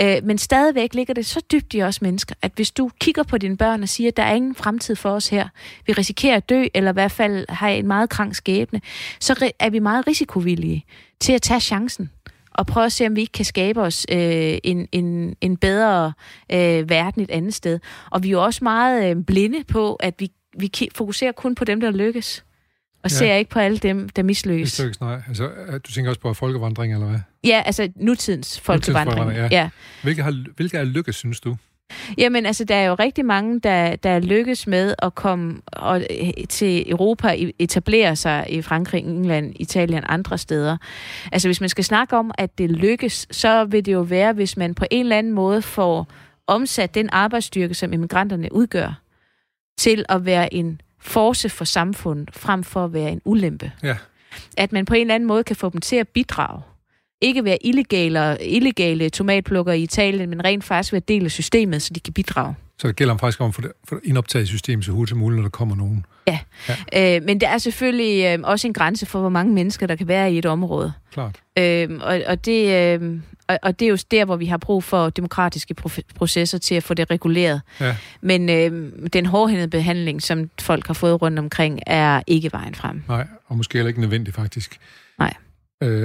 Øh, 0.00 0.16
men 0.24 0.38
stadigvæk 0.38 0.94
ligger 0.94 1.14
det 1.14 1.26
så 1.26 1.40
dybt 1.52 1.74
i 1.74 1.82
os 1.82 2.02
mennesker, 2.02 2.34
at 2.42 2.52
hvis 2.54 2.70
du 2.70 2.90
kigger 3.00 3.22
på 3.22 3.38
dine 3.38 3.56
børn 3.56 3.82
og 3.82 3.88
siger, 3.88 4.08
at 4.08 4.16
der 4.16 4.22
er 4.22 4.34
ingen 4.34 4.54
fremtid 4.54 4.96
for 4.96 5.10
os 5.10 5.28
her, 5.28 5.48
vi 5.86 5.92
risikerer 5.92 6.36
at 6.36 6.48
dø, 6.48 6.64
eller 6.74 6.90
i 6.90 6.92
hvert 6.92 7.12
fald 7.12 7.46
har 7.48 7.68
en 7.68 7.86
meget 7.86 8.10
krank 8.10 8.34
skæbne, 8.34 8.80
så 9.20 9.52
er 9.58 9.70
vi 9.70 9.78
meget 9.78 10.06
risikovillige 10.06 10.84
til 11.20 11.32
at 11.32 11.42
tage 11.42 11.60
chancen 11.60 12.10
og 12.50 12.66
prøve 12.66 12.86
at 12.86 12.92
se, 12.92 13.06
om 13.06 13.16
vi 13.16 13.20
ikke 13.20 13.32
kan 13.32 13.44
skabe 13.44 13.80
os 13.80 14.06
øh, 14.12 14.58
en, 14.64 14.88
en, 14.92 15.36
en 15.40 15.56
bedre 15.56 16.12
øh, 16.52 16.90
verden 16.90 17.22
et 17.22 17.30
andet 17.30 17.54
sted. 17.54 17.78
Og 18.10 18.22
vi 18.22 18.28
er 18.28 18.32
jo 18.32 18.44
også 18.44 18.64
meget 18.64 19.10
øh, 19.10 19.24
blinde 19.24 19.64
på, 19.64 19.94
at 19.94 20.14
vi, 20.18 20.30
vi 20.58 20.70
fokuserer 20.94 21.32
kun 21.32 21.54
på 21.54 21.64
dem, 21.64 21.80
der 21.80 21.90
lykkes 21.90 22.44
og 23.02 23.10
ja. 23.10 23.16
ser 23.16 23.34
ikke 23.34 23.50
på 23.50 23.58
alle 23.58 23.78
dem, 23.78 24.08
der 24.08 24.22
mislykkes. 24.22 24.80
Er 24.80 24.92
nej. 25.00 25.22
Altså, 25.28 25.50
du 25.86 25.92
tænker 25.92 26.10
også 26.10 26.20
på 26.20 26.34
folkevandring, 26.34 26.92
eller 26.92 27.06
hvad? 27.06 27.20
Ja, 27.44 27.62
altså 27.66 27.88
nutidens 27.96 28.60
folkevandring. 28.60 29.24
Nutidens 29.24 29.52
ja. 29.52 29.60
ja. 29.62 29.68
Hvilke, 30.02 30.22
har, 30.22 30.44
hvilke 30.56 30.78
er 30.78 30.84
lykkes, 30.84 31.16
synes 31.16 31.40
du? 31.40 31.56
Jamen, 32.18 32.46
altså, 32.46 32.64
der 32.64 32.74
er 32.74 32.84
jo 32.84 32.94
rigtig 32.94 33.24
mange, 33.24 33.60
der, 33.60 33.96
der 33.96 34.18
lykkes 34.18 34.66
med 34.66 34.94
at 34.98 35.14
komme 35.14 35.60
og, 35.66 36.02
til 36.48 36.90
Europa, 36.90 37.36
etablere 37.58 38.16
sig 38.16 38.46
i 38.48 38.62
Frankrig, 38.62 39.04
England, 39.04 39.52
Italien 39.56 40.04
andre 40.06 40.38
steder. 40.38 40.76
Altså, 41.32 41.48
hvis 41.48 41.60
man 41.60 41.68
skal 41.68 41.84
snakke 41.84 42.16
om, 42.16 42.30
at 42.38 42.58
det 42.58 42.70
lykkes, 42.70 43.26
så 43.30 43.64
vil 43.64 43.86
det 43.86 43.92
jo 43.92 44.00
være, 44.00 44.32
hvis 44.32 44.56
man 44.56 44.74
på 44.74 44.84
en 44.90 45.00
eller 45.06 45.18
anden 45.18 45.32
måde 45.32 45.62
får 45.62 46.08
omsat 46.46 46.94
den 46.94 47.08
arbejdsstyrke, 47.12 47.74
som 47.74 47.92
immigranterne 47.92 48.48
udgør, 48.52 49.00
til 49.78 50.04
at 50.08 50.24
være 50.24 50.54
en 50.54 50.80
force 51.00 51.48
for 51.48 51.64
samfundet, 51.64 52.28
frem 52.32 52.64
for 52.64 52.84
at 52.84 52.92
være 52.92 53.12
en 53.12 53.20
ulempe. 53.24 53.72
Ja. 53.82 53.96
At 54.56 54.72
man 54.72 54.84
på 54.84 54.94
en 54.94 55.00
eller 55.00 55.14
anden 55.14 55.26
måde 55.26 55.44
kan 55.44 55.56
få 55.56 55.70
dem 55.70 55.80
til 55.80 55.96
at 55.96 56.08
bidrage 56.08 56.62
ikke 57.20 57.44
være 57.44 57.66
illegale, 57.66 58.36
illegale 58.40 59.08
tomatplukker 59.08 59.72
i 59.72 59.82
Italien, 59.82 60.30
men 60.30 60.44
rent 60.44 60.64
faktisk 60.64 60.92
være 60.92 61.02
del 61.08 61.24
af 61.24 61.30
systemet, 61.30 61.82
så 61.82 61.90
de 61.94 62.00
kan 62.00 62.12
bidrage. 62.12 62.54
Så 62.78 62.88
det 62.88 62.96
gælder 62.96 63.16
faktisk 63.16 63.40
om 63.40 63.48
at 63.48 63.66
få 63.88 64.00
indoptaget 64.04 64.48
systemet 64.48 64.84
så 64.84 64.92
hurtigt 64.92 65.08
som 65.08 65.18
muligt, 65.18 65.36
når 65.36 65.42
der 65.42 65.50
kommer 65.50 65.76
nogen. 65.76 66.06
Ja, 66.68 66.76
ja. 66.92 67.16
Øh, 67.16 67.24
men 67.24 67.40
der 67.40 67.48
er 67.48 67.58
selvfølgelig 67.58 68.24
øh, 68.24 68.38
også 68.42 68.66
en 68.66 68.72
grænse 68.72 69.06
for, 69.06 69.20
hvor 69.20 69.28
mange 69.28 69.54
mennesker, 69.54 69.86
der 69.86 69.96
kan 69.96 70.08
være 70.08 70.32
i 70.32 70.38
et 70.38 70.46
område. 70.46 70.92
Klart. 71.12 71.40
Øh, 71.58 71.88
og, 72.02 72.20
og, 72.26 72.44
det, 72.44 72.68
øh, 73.00 73.20
og, 73.48 73.58
og 73.62 73.80
det 73.80 73.86
er 73.86 73.90
jo 73.90 73.98
der, 74.10 74.24
hvor 74.24 74.36
vi 74.36 74.46
har 74.46 74.56
brug 74.56 74.84
for 74.84 75.10
demokratiske 75.10 75.74
processer 76.14 76.58
til 76.58 76.74
at 76.74 76.82
få 76.82 76.94
det 76.94 77.10
reguleret. 77.10 77.60
Ja. 77.80 77.96
Men 78.20 78.48
øh, 78.48 78.92
den 79.12 79.26
hårdhændede 79.26 79.68
behandling, 79.68 80.22
som 80.22 80.50
folk 80.60 80.86
har 80.86 80.94
fået 80.94 81.22
rundt 81.22 81.38
omkring, 81.38 81.80
er 81.86 82.22
ikke 82.26 82.52
vejen 82.52 82.74
frem. 82.74 83.02
Nej, 83.08 83.26
og 83.46 83.56
måske 83.56 83.78
heller 83.78 83.88
ikke 83.88 84.00
nødvendigt 84.00 84.36
faktisk. 84.36 84.78
Nej. 85.18 85.34
Øh, 85.82 86.02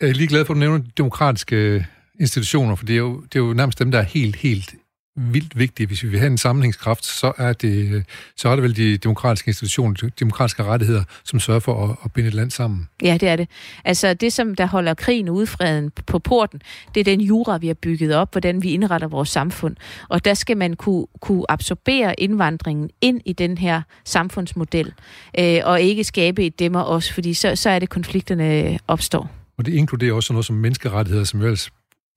jeg 0.00 0.08
er 0.08 0.14
lige 0.14 0.28
glad 0.28 0.44
for, 0.44 0.52
at 0.52 0.56
du 0.56 0.60
nævner 0.60 0.78
de 0.78 0.90
demokratiske 0.96 1.86
institutioner, 2.20 2.74
for 2.74 2.84
det 2.84 2.92
er, 2.92 2.98
jo, 2.98 3.20
det 3.20 3.36
er 3.38 3.44
jo 3.44 3.52
nærmest 3.52 3.78
dem, 3.78 3.90
der 3.90 3.98
er 3.98 4.02
helt, 4.02 4.36
helt 4.36 4.74
vildt 5.16 5.58
vigtige. 5.58 5.86
Hvis 5.86 6.02
vi 6.02 6.08
vil 6.08 6.18
have 6.18 6.30
en 6.30 6.38
sammenhængskraft, 6.38 7.04
så 7.04 7.32
er 7.38 7.52
det, 7.52 8.04
så 8.36 8.48
er 8.48 8.56
det 8.56 8.62
vel 8.62 8.76
de 8.76 8.96
demokratiske 8.96 9.48
institutioner, 9.48 9.94
de 9.94 10.10
demokratiske 10.20 10.64
rettigheder, 10.64 11.04
som 11.24 11.40
sørger 11.40 11.60
for 11.60 11.84
at, 11.84 11.96
at 12.04 12.12
binde 12.12 12.28
et 12.28 12.34
land 12.34 12.50
sammen. 12.50 12.88
Ja, 13.02 13.16
det 13.20 13.28
er 13.28 13.36
det. 13.36 13.48
Altså 13.84 14.14
det, 14.14 14.32
som 14.32 14.54
der 14.54 14.66
holder 14.66 14.94
krigen 14.94 15.28
og 15.28 15.34
udfreden 15.34 15.90
på 16.06 16.18
porten, 16.18 16.60
det 16.94 17.00
er 17.00 17.04
den 17.04 17.20
jura, 17.20 17.58
vi 17.58 17.66
har 17.66 17.74
bygget 17.74 18.14
op, 18.14 18.32
hvordan 18.32 18.62
vi 18.62 18.70
indretter 18.70 19.08
vores 19.08 19.28
samfund. 19.28 19.76
Og 20.08 20.24
der 20.24 20.34
skal 20.34 20.56
man 20.56 20.74
kunne, 20.74 21.06
kunne 21.20 21.44
absorbere 21.48 22.20
indvandringen 22.20 22.90
ind 23.00 23.20
i 23.24 23.32
den 23.32 23.58
her 23.58 23.82
samfundsmodel, 24.04 24.92
øh, 25.38 25.60
og 25.64 25.80
ikke 25.80 26.04
skabe 26.04 26.46
et 26.46 26.58
demmer 26.58 26.80
også, 26.80 27.14
fordi 27.14 27.34
så, 27.34 27.56
så 27.56 27.70
er 27.70 27.78
det, 27.78 27.88
konflikterne 27.88 28.78
opstår. 28.88 29.30
Og 29.58 29.66
det 29.66 29.74
inkluderer 29.74 30.12
også 30.12 30.32
noget 30.32 30.46
som 30.46 30.56
menneskerettigheder, 30.56 31.24
som 31.24 31.42
ellers 31.42 31.70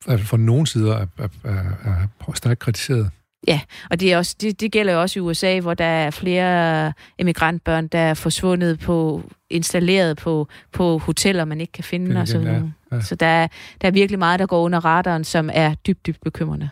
fra 0.05 0.38
nogle 0.38 0.67
sider 0.67 0.97
er, 0.97 1.05
er, 1.17 1.27
er, 1.43 2.07
er 2.27 2.33
stærkt 2.33 2.60
kritiseret. 2.60 3.12
Ja, 3.47 3.62
og 3.91 3.99
det, 3.99 4.13
er 4.13 4.17
også, 4.17 4.36
det, 4.41 4.60
det 4.60 4.71
gælder 4.71 4.93
jo 4.93 5.01
også 5.01 5.19
i 5.19 5.21
USA, 5.21 5.60
hvor 5.60 5.73
der 5.73 5.86
er 5.86 6.12
flere 6.12 6.93
emigrantbørn, 7.17 7.88
der 7.88 7.99
er 7.99 8.13
forsvundet 8.13 8.79
på, 8.79 9.23
installeret 9.49 10.17
på, 10.17 10.47
på 10.73 10.97
hoteller, 10.97 11.45
man 11.45 11.62
ikke 11.62 11.71
kan 11.71 11.83
finde. 11.83 12.21
Og 12.21 12.27
så, 12.27 12.39
ja, 12.39 12.62
ja. 12.91 13.01
så 13.01 13.15
der, 13.15 13.25
er, 13.25 13.47
der 13.81 13.88
er 13.88 13.91
virkelig 13.91 14.19
meget, 14.19 14.39
der 14.39 14.45
går 14.45 14.62
under 14.62 14.86
radaren, 14.86 15.23
som 15.23 15.49
er 15.53 15.75
dybt, 15.75 16.05
dybt 16.05 16.21
bekymrende. 16.23 16.69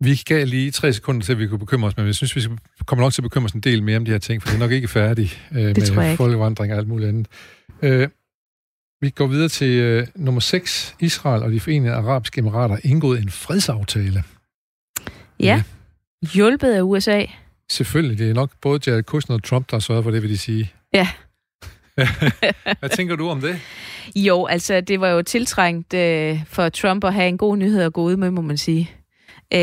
Vi 0.00 0.20
gav 0.26 0.46
lige 0.46 0.70
tre 0.70 0.92
sekunder 0.92 1.22
til, 1.22 1.32
at 1.32 1.38
vi 1.38 1.46
kunne 1.46 1.58
bekymre 1.58 1.88
os, 1.88 1.96
men 1.96 2.06
jeg 2.06 2.14
synes, 2.14 2.36
vi 2.36 2.42
kommer 2.86 3.04
nok 3.04 3.12
til 3.12 3.20
at 3.20 3.24
bekymre 3.24 3.44
os 3.44 3.52
en 3.52 3.60
del 3.60 3.82
mere 3.82 3.96
om 3.96 4.04
de 4.04 4.10
her 4.10 4.18
ting, 4.18 4.42
for 4.42 4.48
det 4.48 4.54
er 4.54 4.60
nok 4.60 4.70
ikke 4.70 4.88
færdigt 4.88 5.48
øh, 5.52 5.58
med 5.58 6.16
folkevandring 6.16 6.72
og 6.72 6.78
alt 6.78 6.88
muligt 6.88 7.08
andet. 7.08 7.26
Øh, 7.82 8.08
vi 9.04 9.10
går 9.10 9.26
videre 9.26 9.48
til 9.48 9.80
øh, 9.80 10.06
nummer 10.14 10.40
6. 10.40 10.96
Israel 11.00 11.42
og 11.42 11.52
de 11.52 11.60
forenede 11.60 11.94
arabiske 11.94 12.38
emirater 12.38 12.76
indgået 12.84 13.22
en 13.22 13.30
fredsaftale. 13.30 14.22
Ja, 15.40 15.44
ja. 15.44 15.62
hjulpet 16.34 16.72
af 16.72 16.82
USA. 16.82 17.24
Selvfølgelig, 17.70 18.18
det 18.18 18.30
er 18.30 18.34
nok 18.34 18.50
både 18.60 18.80
Jared 18.86 19.02
Kushner 19.02 19.36
og 19.36 19.42
Trump, 19.42 19.70
der 19.70 19.76
har 19.76 19.80
sørget 19.80 20.04
for 20.04 20.10
det, 20.10 20.22
vil 20.22 20.30
de 20.30 20.38
sige. 20.38 20.72
Ja. 20.94 21.08
Hvad 22.80 22.96
tænker 22.96 23.16
du 23.16 23.28
om 23.28 23.40
det? 23.40 23.60
Jo, 24.16 24.46
altså 24.46 24.80
det 24.80 25.00
var 25.00 25.08
jo 25.08 25.22
tiltrængt 25.22 25.94
øh, 25.94 26.44
for 26.46 26.68
Trump 26.68 27.04
at 27.04 27.14
have 27.14 27.28
en 27.28 27.38
god 27.38 27.56
nyhed 27.56 27.82
at 27.82 27.92
gå 27.92 28.02
ud 28.02 28.16
med, 28.16 28.30
må 28.30 28.40
man 28.40 28.58
sige. 28.58 28.90
Øh, 29.54 29.60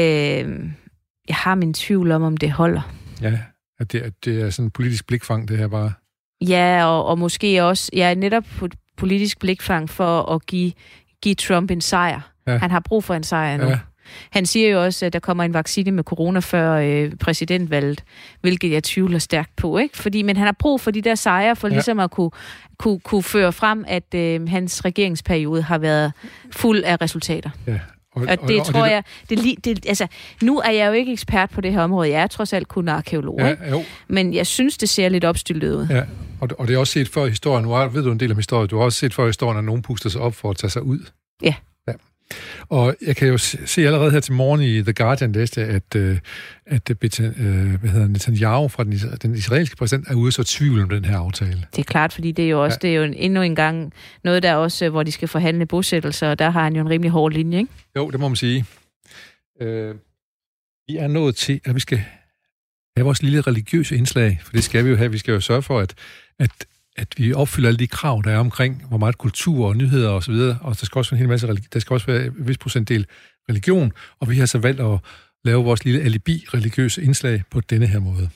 jeg 1.27 1.36
har 1.36 1.56
min 1.56 1.73
tvivl 1.73 2.12
om, 2.12 2.23
om 2.23 2.38
det 2.38 2.51
holder. 2.51 2.93
Ja, 3.21 3.39
at 3.80 3.91
det, 3.91 3.99
at 4.01 4.13
det 4.25 4.41
er 4.41 4.49
sådan 4.49 4.65
en 4.65 4.71
politisk 4.71 5.08
blikfang, 5.08 5.47
det 5.47 5.58
her 5.58 5.67
bare. 5.67 5.93
Ja, 6.41 6.86
og, 6.86 7.06
og 7.06 7.17
måske 7.17 7.63
også, 7.63 7.89
ja, 7.93 8.13
netop 8.13 8.43
på 8.58 8.67
politisk 9.02 9.40
blikfang 9.40 9.90
for 9.90 10.32
at 10.32 10.46
give, 10.46 10.72
give 11.22 11.36
Trump 11.36 11.72
en 11.72 11.82
sejr. 11.82 12.22
Ja. 12.48 12.58
Han 12.58 12.72
har 12.72 12.80
brug 12.80 13.04
for 13.04 13.14
en 13.14 13.24
sejr 13.24 13.58
nu. 13.58 13.68
Ja. 13.68 13.80
Han 14.32 14.46
siger 14.46 14.70
jo 14.70 14.84
også, 14.84 15.06
at 15.06 15.14
der 15.14 15.20
kommer 15.20 15.44
en 15.44 15.54
vaccine 15.54 15.92
med 15.92 16.04
corona 16.04 16.40
før 16.40 16.74
øh, 16.74 17.12
præsidentvalget, 17.16 18.04
hvilket 18.42 18.72
jeg 18.72 18.84
tvivler 18.84 19.20
stærkt 19.20 19.56
på. 19.56 19.78
ikke? 19.78 19.98
Fordi, 19.98 20.22
men 20.22 20.38
han 20.38 20.46
har 20.46 20.56
brug 20.60 20.82
for 20.82 20.92
de 20.92 21.02
der 21.02 21.16
sejre, 21.16 21.56
for 21.56 21.68
ja. 21.68 21.74
ligesom 21.74 22.00
at 22.00 22.12
kunne, 22.12 22.32
kunne, 22.78 23.00
kunne 23.00 23.24
føre 23.24 23.52
frem, 23.52 23.86
at 23.88 24.14
øh, 24.16 24.50
hans 24.50 24.86
regeringsperiode 24.86 25.62
har 25.62 25.78
været 25.78 26.12
fuld 26.52 26.84
af 26.84 27.02
resultater. 27.02 27.50
Ja, 27.68 27.80
og, 28.15 28.21
og 28.21 28.47
det 28.47 28.60
og, 28.60 28.65
tror 28.65 28.82
og 28.82 28.89
jeg, 28.89 29.04
det, 29.30 29.65
det, 29.65 29.86
altså, 29.86 30.08
nu 30.41 30.60
er 30.60 30.71
jeg 30.71 30.88
jo 30.88 30.91
ikke 30.91 31.12
ekspert 31.12 31.50
på 31.50 31.62
det 31.62 31.74
her 31.74 31.82
område. 31.82 32.10
Jeg 32.10 32.21
er 32.21 32.28
trods 32.28 32.54
alt 32.54 32.67
kun 32.67 32.88
arkeolog. 32.88 33.39
Ja, 33.39 33.56
jo. 33.69 33.84
Men 34.08 34.34
jeg 34.34 34.47
synes, 34.47 34.78
det 34.78 34.89
ser 34.89 35.10
lidt 35.10 35.26
opstillet 35.26 35.76
ud. 35.76 35.88
Ja, 35.89 36.04
og, 36.41 36.50
og 36.58 36.67
det 36.67 36.74
er 36.74 36.78
også 36.78 36.93
set 36.93 37.10
før 37.10 37.26
i 37.26 37.30
historien. 37.30 37.65
Nu 37.65 37.89
ved 37.89 38.04
du 38.04 38.12
en 38.12 38.19
del 38.19 38.32
om 38.32 38.38
historien. 38.38 38.69
Du 38.69 38.78
har 38.78 38.84
også 38.84 39.00
set 39.00 39.13
før 39.13 39.24
i 39.24 39.28
historien, 39.28 39.58
at 39.58 39.63
nogen 39.63 39.82
puster 39.82 40.10
sig 40.10 40.21
op 40.21 40.36
for 40.36 40.50
at 40.50 40.58
tage 40.58 40.71
sig 40.71 40.84
ud. 40.84 41.00
Ja. 41.43 41.54
Og 42.70 42.96
jeg 43.08 43.15
kan 43.15 43.28
jo 43.28 43.38
se 43.38 43.86
allerede 43.86 44.12
her 44.12 44.20
til 44.20 44.34
morgen 44.34 44.62
i 44.62 44.82
The 44.82 44.94
Guardian 44.94 45.32
læste, 45.32 45.62
at, 45.62 45.96
øh, 45.96 46.20
at 46.65 46.89
øh, 46.89 46.96
hvad 47.80 47.89
hedder 47.89 48.08
Netanyahu 48.08 48.67
fra 48.67 48.84
den, 48.84 48.94
den 49.22 49.36
israelske 49.36 49.76
præsident 49.76 50.08
er 50.08 50.15
ude 50.15 50.32
så 50.32 50.44
tvivl 50.44 50.82
om 50.82 50.89
den 50.89 51.06
her 51.06 51.17
aftale. 51.17 51.65
Det 51.76 51.80
er 51.80 51.84
klart, 51.84 52.13
fordi 52.13 52.32
det 52.32 52.46
er 52.46 52.50
jo 52.50 52.63
også 52.63 52.80
ja. 52.84 52.88
det 52.88 52.96
er 52.96 53.00
jo 53.00 53.13
endnu 53.15 53.41
en 53.41 53.56
gang 53.56 53.94
noget, 54.24 54.44
der 54.44 54.56
også, 54.56 54.89
hvor 54.89 55.04
de 55.04 55.12
skal 55.12 55.28
forhandle 55.28 55.65
bosættelser, 55.65 56.30
og 56.30 56.39
der 56.39 56.50
har 56.50 56.63
han 56.63 56.76
jo 56.76 56.82
en 56.82 56.89
rimelig 56.89 57.12
hård 57.12 57.32
linje, 57.32 57.58
ikke? 57.58 57.72
Jo, 57.96 58.10
det 58.10 58.20
må 58.20 58.28
man 58.28 58.36
sige. 58.36 58.65
Øh, 59.62 59.96
vi 60.88 60.98
er 60.98 61.08
nået 61.08 61.36
til, 61.36 61.62
at 61.65 61.76
vi 61.76 61.80
skal 61.80 62.04
have 62.98 63.06
vores 63.06 63.24
lille 63.24 63.41
religiøse 63.41 63.96
indslag, 63.96 64.39
for 64.44 64.52
det 64.52 64.63
skal 64.63 64.86
vi 64.86 64.89
jo 64.89 64.96
have. 64.96 65.12
Vi 65.12 65.17
skal 65.17 65.32
jo 65.32 65.39
sørge 65.39 65.62
for, 65.62 65.80
at, 65.80 65.94
at 66.39 66.52
at 66.97 67.08
vi 67.17 67.34
opfylder 67.34 67.67
alle 67.67 67.77
de 67.77 67.88
krav, 67.88 68.21
der 68.25 68.32
er 68.32 68.38
omkring, 68.38 68.84
hvor 68.88 68.97
meget 68.97 69.17
kultur 69.17 69.67
og 69.67 69.77
nyheder 69.77 70.10
osv., 70.10 70.15
og, 70.15 70.23
så 70.23 70.32
videre, 70.32 70.58
og 70.62 70.80
der 70.80 70.86
skal 70.86 70.99
også 70.99 71.12
være 71.12 71.17
en 71.17 71.19
hel 71.19 71.30
masse, 71.30 71.47
der 71.73 71.80
skal 71.80 71.93
også 71.93 72.06
være 72.06 72.25
en 72.25 72.34
vis 72.38 72.58
procentdel 72.58 73.06
religion, 73.49 73.91
og 74.19 74.30
vi 74.30 74.36
har 74.36 74.45
så 74.45 74.58
valgt 74.58 74.82
at 74.82 74.99
lave 75.45 75.63
vores 75.63 75.86
lille 75.86 76.01
alibi-religiøse 76.01 77.04
indslag 77.04 77.43
på 77.51 77.62
denne 77.62 77.88
her 77.88 77.99
måde. 77.99 78.30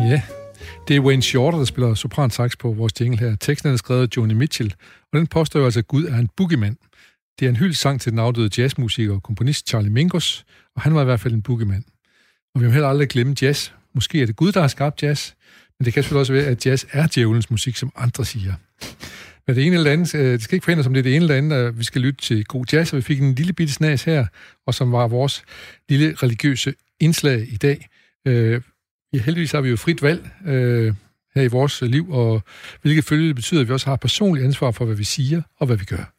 Ja, 0.00 0.22
det 0.88 0.96
er 0.96 1.00
Wayne 1.00 1.22
Shorter, 1.22 1.58
der 1.58 1.64
spiller 1.64 1.94
sopran 1.94 2.30
sax 2.30 2.58
på 2.58 2.72
vores 2.72 3.00
jingle 3.00 3.18
her. 3.18 3.36
Teksten 3.36 3.72
er 3.72 3.76
skrevet 3.76 4.02
af 4.02 4.16
Joni 4.16 4.34
Mitchell, 4.34 4.74
og 5.12 5.18
den 5.18 5.26
påstår 5.26 5.64
altså, 5.64 5.80
at 5.80 5.86
Gud 5.86 6.04
er 6.04 6.16
en 6.16 6.28
boogeyman. 6.36 6.76
Det 7.38 7.46
er 7.46 7.50
en 7.50 7.56
hyld 7.56 7.74
sang 7.74 8.00
til 8.00 8.12
den 8.12 8.18
afdøde 8.18 8.50
jazzmusiker 8.58 9.14
og 9.14 9.22
komponist 9.22 9.68
Charlie 9.68 9.90
Mingus, 9.90 10.44
og 10.76 10.82
han 10.82 10.94
var 10.94 11.02
i 11.02 11.04
hvert 11.04 11.20
fald 11.20 11.34
en 11.34 11.42
boogeyman. 11.42 11.84
Og 12.54 12.60
vi 12.60 12.66
må 12.66 12.72
heller 12.72 12.88
aldrig 12.88 13.08
glemme 13.08 13.34
jazz. 13.42 13.70
Måske 13.94 14.22
er 14.22 14.26
det 14.26 14.36
Gud, 14.36 14.52
der 14.52 14.60
har 14.60 14.68
skabt 14.68 15.02
jazz, 15.02 15.32
men 15.78 15.84
det 15.84 15.94
kan 15.94 16.02
selvfølgelig 16.02 16.20
også 16.20 16.32
være, 16.32 16.44
at 16.46 16.66
jazz 16.66 16.84
er 16.92 17.06
djævelens 17.14 17.50
musik, 17.50 17.76
som 17.76 17.92
andre 17.96 18.24
siger. 18.24 18.54
Men 19.46 19.56
det 19.56 19.66
ene 19.66 19.76
eller 19.76 19.92
andet, 19.92 20.14
øh, 20.14 20.32
det 20.32 20.42
skal 20.42 20.54
ikke 20.54 20.64
forhindre 20.64 20.84
som 20.84 20.94
det 20.94 21.00
er 21.00 21.02
det 21.02 21.16
ene 21.16 21.22
eller 21.22 21.36
andet, 21.36 21.56
at 21.56 21.78
vi 21.78 21.84
skal 21.84 22.00
lytte 22.00 22.20
til 22.20 22.44
god 22.44 22.64
jazz, 22.72 22.92
og 22.92 22.96
vi 22.96 23.02
fik 23.02 23.20
en 23.20 23.34
lille 23.34 23.52
bitte 23.52 23.72
snas 23.72 24.04
her, 24.04 24.26
og 24.66 24.74
som 24.74 24.92
var 24.92 25.08
vores 25.08 25.42
lille 25.88 26.14
religiøse 26.14 26.74
indslag 27.00 27.52
i 27.52 27.56
dag. 27.56 27.88
Øh, 28.26 28.60
Ja, 29.12 29.18
heldigvis 29.18 29.52
har 29.52 29.60
vi 29.60 29.68
jo 29.68 29.76
frit 29.76 30.02
valg 30.02 30.30
øh, 30.46 30.94
her 31.34 31.42
i 31.42 31.48
vores 31.48 31.82
liv, 31.82 32.10
og 32.10 32.42
hvilket 32.82 33.04
følge 33.04 33.34
betyder, 33.34 33.60
at 33.60 33.68
vi 33.68 33.72
også 33.72 33.86
har 33.86 33.96
personlig 33.96 34.44
ansvar 34.44 34.70
for, 34.70 34.84
hvad 34.84 34.96
vi 34.96 35.04
siger 35.04 35.42
og 35.56 35.66
hvad 35.66 35.76
vi 35.76 35.84
gør. 35.84 36.12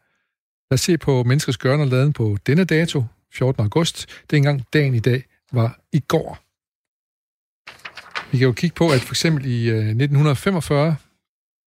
Lad 0.71 0.73
os 0.73 0.81
se 0.81 0.97
på 0.97 1.23
menneskers 1.23 1.57
gørne 1.57 1.83
og 1.83 1.87
laden 1.87 2.13
på 2.13 2.37
denne 2.47 2.63
dato, 2.63 3.03
14. 3.33 3.63
august. 3.63 4.05
Det 4.21 4.33
er 4.33 4.37
engang 4.37 4.63
dagen 4.73 4.95
i 4.95 4.99
dag 4.99 5.23
var 5.51 5.79
i 5.91 5.99
går. 5.99 6.39
Vi 8.31 8.37
kan 8.37 8.45
jo 8.45 8.53
kigge 8.53 8.75
på, 8.75 8.89
at 8.89 9.01
for 9.01 9.11
eksempel 9.11 9.45
i 9.45 9.69
øh, 9.69 9.77
1945, 9.77 10.95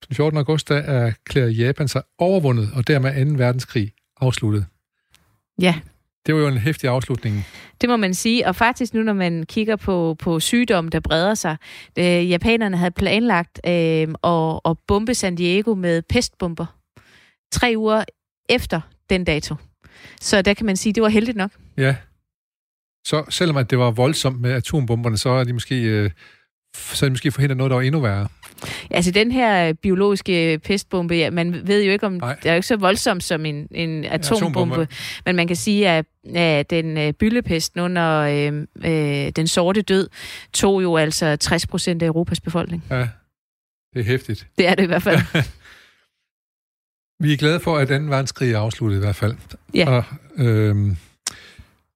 den 0.08 0.16
14. 0.16 0.38
august, 0.38 0.68
der 0.68 0.76
erklærer 0.76 1.48
Japan 1.48 1.88
sig 1.88 2.02
overvundet, 2.18 2.70
og 2.74 2.86
dermed 2.86 3.26
2. 3.26 3.32
verdenskrig 3.38 3.92
afsluttet. 4.20 4.66
Ja, 5.60 5.80
det 6.26 6.34
var 6.34 6.40
jo 6.40 6.48
en 6.48 6.58
hæftig 6.58 6.90
afslutning. 6.90 7.46
Det 7.80 7.88
må 7.88 7.96
man 7.96 8.14
sige, 8.14 8.46
og 8.46 8.56
faktisk 8.56 8.94
nu, 8.94 9.02
når 9.02 9.12
man 9.12 9.42
kigger 9.46 9.76
på, 9.76 10.16
på 10.18 10.40
sygdom, 10.40 10.88
der 10.88 11.00
breder 11.00 11.34
sig, 11.34 11.56
øh, 11.98 12.30
japanerne 12.30 12.76
havde 12.76 12.90
planlagt 12.90 13.60
øh, 13.66 14.08
at, 14.24 14.60
at 14.64 14.78
bombe 14.86 15.14
San 15.14 15.34
Diego 15.34 15.74
med 15.74 16.02
pestbomber 16.02 16.66
tre 17.52 17.74
uger 17.76 18.04
efter 18.48 18.80
den 19.10 19.24
dato. 19.24 19.54
Så 20.20 20.42
der 20.42 20.54
kan 20.54 20.66
man 20.66 20.76
sige, 20.76 20.92
det 20.92 21.02
var 21.02 21.08
heldigt 21.08 21.36
nok. 21.36 21.50
Ja. 21.76 21.96
Så 23.06 23.24
selvom 23.28 23.56
at 23.56 23.70
det 23.70 23.78
var 23.78 23.90
voldsomt 23.90 24.40
med 24.40 24.52
atombomberne, 24.52 25.18
så 25.18 25.28
er 25.28 25.44
de 25.44 25.52
måske, 25.52 25.82
øh, 25.82 26.10
så 26.74 27.06
er 27.06 27.08
de 27.08 27.12
måske 27.12 27.32
forhindret 27.32 27.56
noget, 27.56 27.70
der 27.70 27.76
var 27.76 27.82
endnu 27.82 28.00
værre. 28.00 28.28
Altså 28.90 29.10
den 29.10 29.32
her 29.32 29.72
biologiske 29.72 30.60
pestbombe, 30.64 31.14
ja, 31.14 31.30
man 31.30 31.66
ved 31.66 31.82
jo 31.82 31.92
ikke 31.92 32.06
om, 32.06 32.12
Nej. 32.12 32.34
det 32.34 32.46
er 32.46 32.52
jo 32.52 32.56
ikke 32.56 32.66
så 32.66 32.76
voldsomt 32.76 33.24
som 33.24 33.46
en, 33.46 33.68
en 33.70 34.04
atombombe, 34.04 34.58
atombombe. 34.58 34.88
men 35.26 35.36
man 35.36 35.46
kan 35.46 35.56
sige, 35.56 35.88
at, 35.88 36.06
at 36.34 36.70
den 36.70 36.98
øh, 36.98 37.12
byllepesten 37.12 37.80
under 37.80 38.18
øh, 38.18 38.66
øh, 38.84 39.32
den 39.36 39.48
sorte 39.48 39.82
død 39.82 40.08
tog 40.52 40.82
jo 40.82 40.96
altså 40.96 41.36
60 41.36 41.66
procent 41.66 42.02
af 42.02 42.06
Europas 42.06 42.40
befolkning. 42.40 42.84
Ja, 42.90 43.08
det 43.94 44.00
er 44.00 44.04
hæftigt. 44.04 44.46
Det 44.58 44.68
er 44.68 44.74
det 44.74 44.82
i 44.82 44.86
hvert 44.86 45.02
fald. 45.02 45.18
Vi 47.22 47.32
er 47.32 47.36
glade 47.36 47.60
for, 47.60 47.76
at 47.78 47.88
2. 47.88 47.94
verdenskrig 47.94 48.52
er 48.52 48.58
afsluttet 48.58 48.96
i 48.96 49.00
hvert 49.00 49.16
fald. 49.16 49.34
Ja. 49.74 49.90
Og, 49.90 50.04
øhm, 50.38 50.96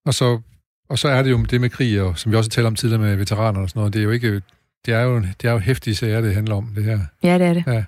og, 0.06 0.14
så, 0.14 0.40
og 0.88 0.98
så 0.98 1.08
er 1.08 1.22
det 1.22 1.30
jo 1.30 1.44
det 1.50 1.60
med 1.60 1.70
krig, 1.70 2.02
og 2.02 2.18
som 2.18 2.32
vi 2.32 2.36
også 2.36 2.50
talte 2.50 2.66
om 2.66 2.74
tidligere 2.76 3.02
med 3.02 3.16
veteraner 3.16 3.60
og 3.60 3.68
sådan 3.68 3.80
noget, 3.80 3.92
det 3.92 3.98
er 3.98 4.04
jo 4.04 4.10
ikke... 4.10 4.42
Det 4.86 4.94
er 4.94 5.00
jo, 5.02 5.16
det 5.20 5.44
er 5.44 5.52
jo 5.52 5.58
hæftige 5.58 5.94
sager, 5.94 6.20
det 6.20 6.34
handler 6.34 6.54
om, 6.54 6.72
det 6.76 6.84
her. 6.84 7.00
ja, 7.22 7.38
det 7.38 7.46
er 7.46 7.52
det. 7.52 7.84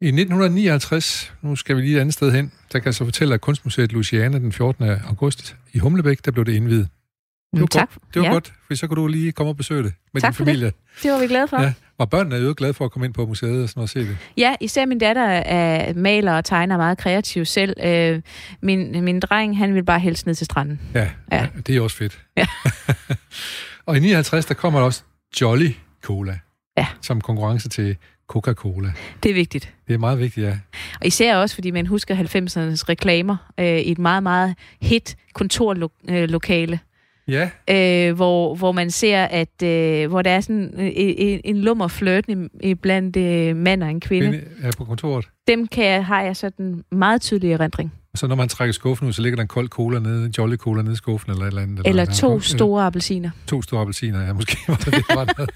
I 0.00 0.06
1959, 0.06 1.32
nu 1.42 1.56
skal 1.56 1.76
vi 1.76 1.80
lige 1.80 1.96
et 1.96 2.00
andet 2.00 2.14
sted 2.14 2.32
hen, 2.32 2.52
der 2.72 2.78
kan 2.78 2.86
jeg 2.86 2.94
så 2.94 3.04
fortælle, 3.04 3.34
at 3.34 3.40
Kunstmuseet 3.40 3.92
Luciana 3.92 4.38
den 4.38 4.52
14. 4.52 4.84
august 4.84 5.56
i 5.72 5.78
Humlebæk, 5.78 6.24
der 6.24 6.30
blev 6.30 6.44
det 6.44 6.52
indvidet. 6.52 6.88
Det 7.54 7.60
var, 7.60 7.66
tak. 7.66 7.88
godt, 7.94 8.14
det 8.14 8.20
var 8.22 8.26
ja, 8.28 8.32
godt, 8.32 8.52
for 8.66 8.74
så 8.74 8.86
kunne 8.86 9.02
du 9.02 9.06
lige 9.06 9.32
komme 9.32 9.50
og 9.50 9.56
besøge 9.56 9.82
det 9.82 9.92
med 10.14 10.20
Tak 10.22 10.28
din 10.30 10.34
for 10.36 10.44
det. 10.44 10.50
familie. 10.50 10.72
det 11.02 11.12
var 11.12 11.20
vi 11.20 11.26
glade 11.26 11.48
for. 11.48 11.56
Ja. 11.56 11.62
Ja. 11.62 11.72
Og 11.98 12.10
børnene 12.10 12.36
er 12.36 12.40
jo 12.40 12.54
glade 12.56 12.74
for 12.74 12.84
at 12.84 12.90
komme 12.92 13.06
ind 13.06 13.14
på 13.14 13.26
museet 13.26 13.62
og 13.62 13.68
sådan 13.68 13.78
noget 13.78 13.84
og 13.84 13.88
se 13.88 14.00
det. 14.00 14.16
ja, 14.36 14.54
især 14.60 14.86
min 14.86 14.98
datter 14.98 15.22
er 15.28 15.94
maler 15.94 16.32
og 16.32 16.44
tegner 16.44 16.76
meget 16.76 16.98
kreativ 16.98 17.44
selv. 17.44 17.74
Øh, 17.84 18.22
min, 18.62 19.04
min 19.04 19.20
dreng, 19.20 19.58
han 19.58 19.74
vil 19.74 19.84
bare 19.84 20.00
helst 20.00 20.26
ned 20.26 20.34
til 20.34 20.44
stranden. 20.44 20.80
Ja, 20.94 21.00
Ja. 21.32 21.36
ja. 21.36 21.46
det 21.66 21.76
er 21.76 21.80
også 21.80 21.96
fedt. 21.96 22.20
Ja. 22.36 22.46
og 23.86 23.96
i 23.96 24.00
59, 24.00 24.46
der 24.46 24.54
kommer 24.54 24.78
der 24.80 24.86
også 24.86 25.02
Jolly 25.40 25.70
Cola. 26.02 26.38
Ja. 26.78 26.86
Som 27.00 27.20
konkurrence 27.20 27.68
til 27.68 27.96
Coca-Cola. 28.32 28.92
Det 29.22 29.30
er 29.30 29.34
vigtigt. 29.34 29.74
Det 29.88 29.94
er 29.94 29.98
meget 29.98 30.18
vigtigt, 30.18 30.46
ja. 30.46 30.58
Og 31.00 31.06
især 31.06 31.36
også, 31.36 31.54
fordi 31.54 31.70
man 31.70 31.86
husker 31.86 32.14
90'ernes 32.16 32.84
reklamer 32.88 33.36
øh, 33.60 33.78
i 33.78 33.92
et 33.92 33.98
meget, 33.98 34.22
meget 34.22 34.54
hit 34.80 35.16
kontorlokale. 35.34 36.80
Ja, 37.28 37.50
øh, 37.70 38.14
hvor, 38.14 38.54
hvor 38.54 38.72
man 38.72 38.90
ser, 38.90 39.24
at 39.24 39.62
øh, 39.62 40.08
hvor 40.10 40.22
der 40.22 40.30
er 40.30 40.40
sådan 40.40 40.74
øh, 40.78 40.90
en, 40.96 41.40
en 41.44 41.56
lummer 41.56 41.88
i 42.62 42.74
blandt 42.74 43.16
øh, 43.16 43.56
mand 43.56 43.82
og 43.82 43.90
en 43.90 44.00
kvinde. 44.00 44.26
inde 44.26 44.44
er 44.62 44.72
på 44.78 44.84
kontoret. 44.84 45.28
Dem 45.48 45.66
kan 45.66 45.84
jeg, 45.84 46.06
har 46.06 46.22
jeg 46.22 46.36
sådan 46.36 46.84
meget 46.92 47.22
tydelig 47.22 47.52
erindring. 47.52 47.92
Og 48.12 48.18
så 48.18 48.26
når 48.26 48.34
man 48.36 48.48
trækker 48.48 48.72
skuffen 48.72 49.08
ud, 49.08 49.12
så 49.12 49.22
ligger 49.22 49.36
der 49.36 49.42
en 49.42 49.48
kold 49.48 49.68
cola 49.68 49.98
nede, 49.98 50.26
en 50.26 50.34
Jolly 50.38 50.56
Cola 50.56 50.82
nede 50.82 50.92
i 50.92 50.96
skuffen 50.96 51.30
eller 51.30 51.42
et 51.44 51.48
eller 51.48 51.62
andet. 51.62 51.86
Eller 51.86 52.04
der- 52.04 52.12
to 52.12 52.32
ja, 52.34 52.40
store 52.40 52.84
appelsiner. 52.86 53.30
To 53.46 53.62
store 53.62 53.80
appelsiner, 53.80 54.20
ja, 54.26 54.32
måske 54.32 54.56
var 54.68 54.74
det, 54.76 54.86
det 54.94 55.04
var 55.08 55.34
noget. 55.36 55.50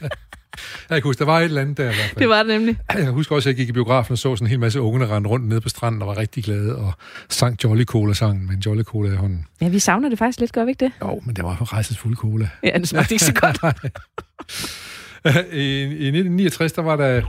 Jeg 0.91 1.03
kan 1.03 1.03
huske, 1.03 1.19
der 1.19 1.25
var 1.25 1.39
et 1.39 1.45
eller 1.45 1.61
andet 1.63 1.77
der 1.77 1.83
i 1.83 1.87
hvert 1.87 1.97
fald. 1.97 2.17
Det 2.19 2.29
var 2.29 2.39
det 2.43 2.47
nemlig. 2.47 2.77
Jeg 2.95 3.11
husker 3.11 3.35
også, 3.35 3.49
at 3.49 3.51
jeg 3.53 3.57
gik 3.57 3.69
i 3.69 3.73
biografen 3.73 4.13
og 4.13 4.19
så 4.19 4.37
sådan 4.37 4.47
en 4.47 4.51
hel 4.51 4.61
masse 4.61 4.81
unge, 4.81 5.01
der 5.01 5.15
rendte 5.17 5.31
rundt 5.31 5.49
nede 5.49 5.61
på 5.61 5.69
stranden 5.69 6.03
og 6.03 6.09
var 6.09 6.17
rigtig 6.19 6.45
glade 6.45 6.77
og 6.77 6.93
sang 7.29 7.59
Jolly 7.65 7.85
Cola-sangen 7.85 8.47
med 8.47 8.55
en 8.55 8.61
Jolly 8.61 8.83
Cola 8.83 9.13
i 9.13 9.17
hånden. 9.17 9.47
Ja, 9.61 9.69
vi 9.69 9.79
savner 9.79 10.09
det 10.09 10.19
faktisk 10.19 10.41
lidt, 10.41 10.53
gør 10.53 10.65
vi 10.65 10.71
ikke 10.71 10.85
det? 10.85 10.93
Jo, 11.03 11.21
men 11.25 11.37
det 11.37 11.45
var 11.45 11.73
rejsesfuld 11.73 12.17
cola. 12.17 12.49
Ja, 12.63 12.79
det 12.79 12.89
smagte 12.89 13.15
ikke 13.15 13.25
så 13.25 13.35
godt. 13.35 13.59
I, 15.53 15.83
I 15.83 16.07
1969, 16.09 16.73
der 16.73 16.83
var 16.83 16.97
der 16.97 17.21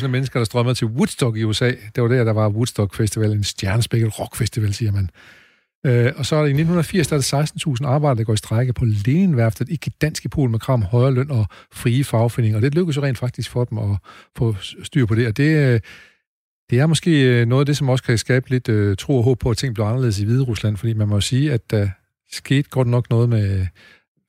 100.000 0.00 0.06
mennesker, 0.06 0.40
der 0.40 0.44
strømmede 0.44 0.74
til 0.74 0.86
Woodstock 0.86 1.36
i 1.36 1.44
USA. 1.44 1.72
Det 1.94 2.02
var 2.02 2.08
der, 2.08 2.24
der 2.24 2.32
var 2.32 2.48
Woodstock 2.48 2.94
Festival, 2.94 3.32
en 3.32 3.44
stjernespækket 3.44 4.20
rockfestival, 4.20 4.74
siger 4.74 4.92
man. 4.92 5.10
Øh, 5.86 6.12
og 6.16 6.26
så 6.26 6.36
er 6.36 6.40
det 6.40 6.48
i 6.48 6.60
1980, 6.60 7.08
der 7.08 7.16
er 7.16 7.76
16.000 7.80 7.86
arbejdere, 7.86 8.18
der 8.18 8.24
går 8.24 8.32
i 8.32 8.36
strække 8.36 8.72
på 8.72 8.84
Leninværftet 8.84 9.68
i 9.68 9.78
Gdansk 9.86 10.24
i 10.24 10.28
Polen 10.28 10.50
med 10.50 10.60
krav 10.60 10.74
om 10.74 10.82
højere 10.82 11.14
løn 11.14 11.30
og 11.30 11.46
frie 11.72 12.04
fagforeninger. 12.04 12.58
Og 12.58 12.62
det 12.62 12.74
lykkedes 12.74 12.96
jo 12.96 13.02
rent 13.02 13.18
faktisk 13.18 13.50
for 13.50 13.64
dem 13.64 13.78
at 13.78 13.96
få 14.36 14.56
styr 14.82 15.06
på 15.06 15.14
det. 15.14 15.26
Og 15.26 15.36
det, 15.36 15.56
øh, 15.56 15.80
det 16.70 16.78
er 16.78 16.86
måske 16.86 17.40
øh, 17.40 17.46
noget 17.46 17.60
af 17.60 17.66
det, 17.66 17.76
som 17.76 17.88
også 17.88 18.04
kan 18.04 18.18
skabe 18.18 18.50
lidt 18.50 18.68
øh, 18.68 18.96
tro 18.96 19.16
og 19.18 19.24
håb 19.24 19.38
på, 19.38 19.50
at 19.50 19.56
ting 19.56 19.74
bliver 19.74 19.88
anderledes 19.88 20.20
i 20.20 20.24
Hvide 20.24 20.42
Rusland, 20.42 20.76
fordi 20.76 20.92
man 20.92 21.08
må 21.08 21.14
jo 21.14 21.20
sige, 21.20 21.52
at 21.52 21.62
øh, 21.74 21.80
der 21.80 21.88
skete 22.32 22.68
godt 22.70 22.88
nok 22.88 23.10
noget 23.10 23.28
med 23.28 23.66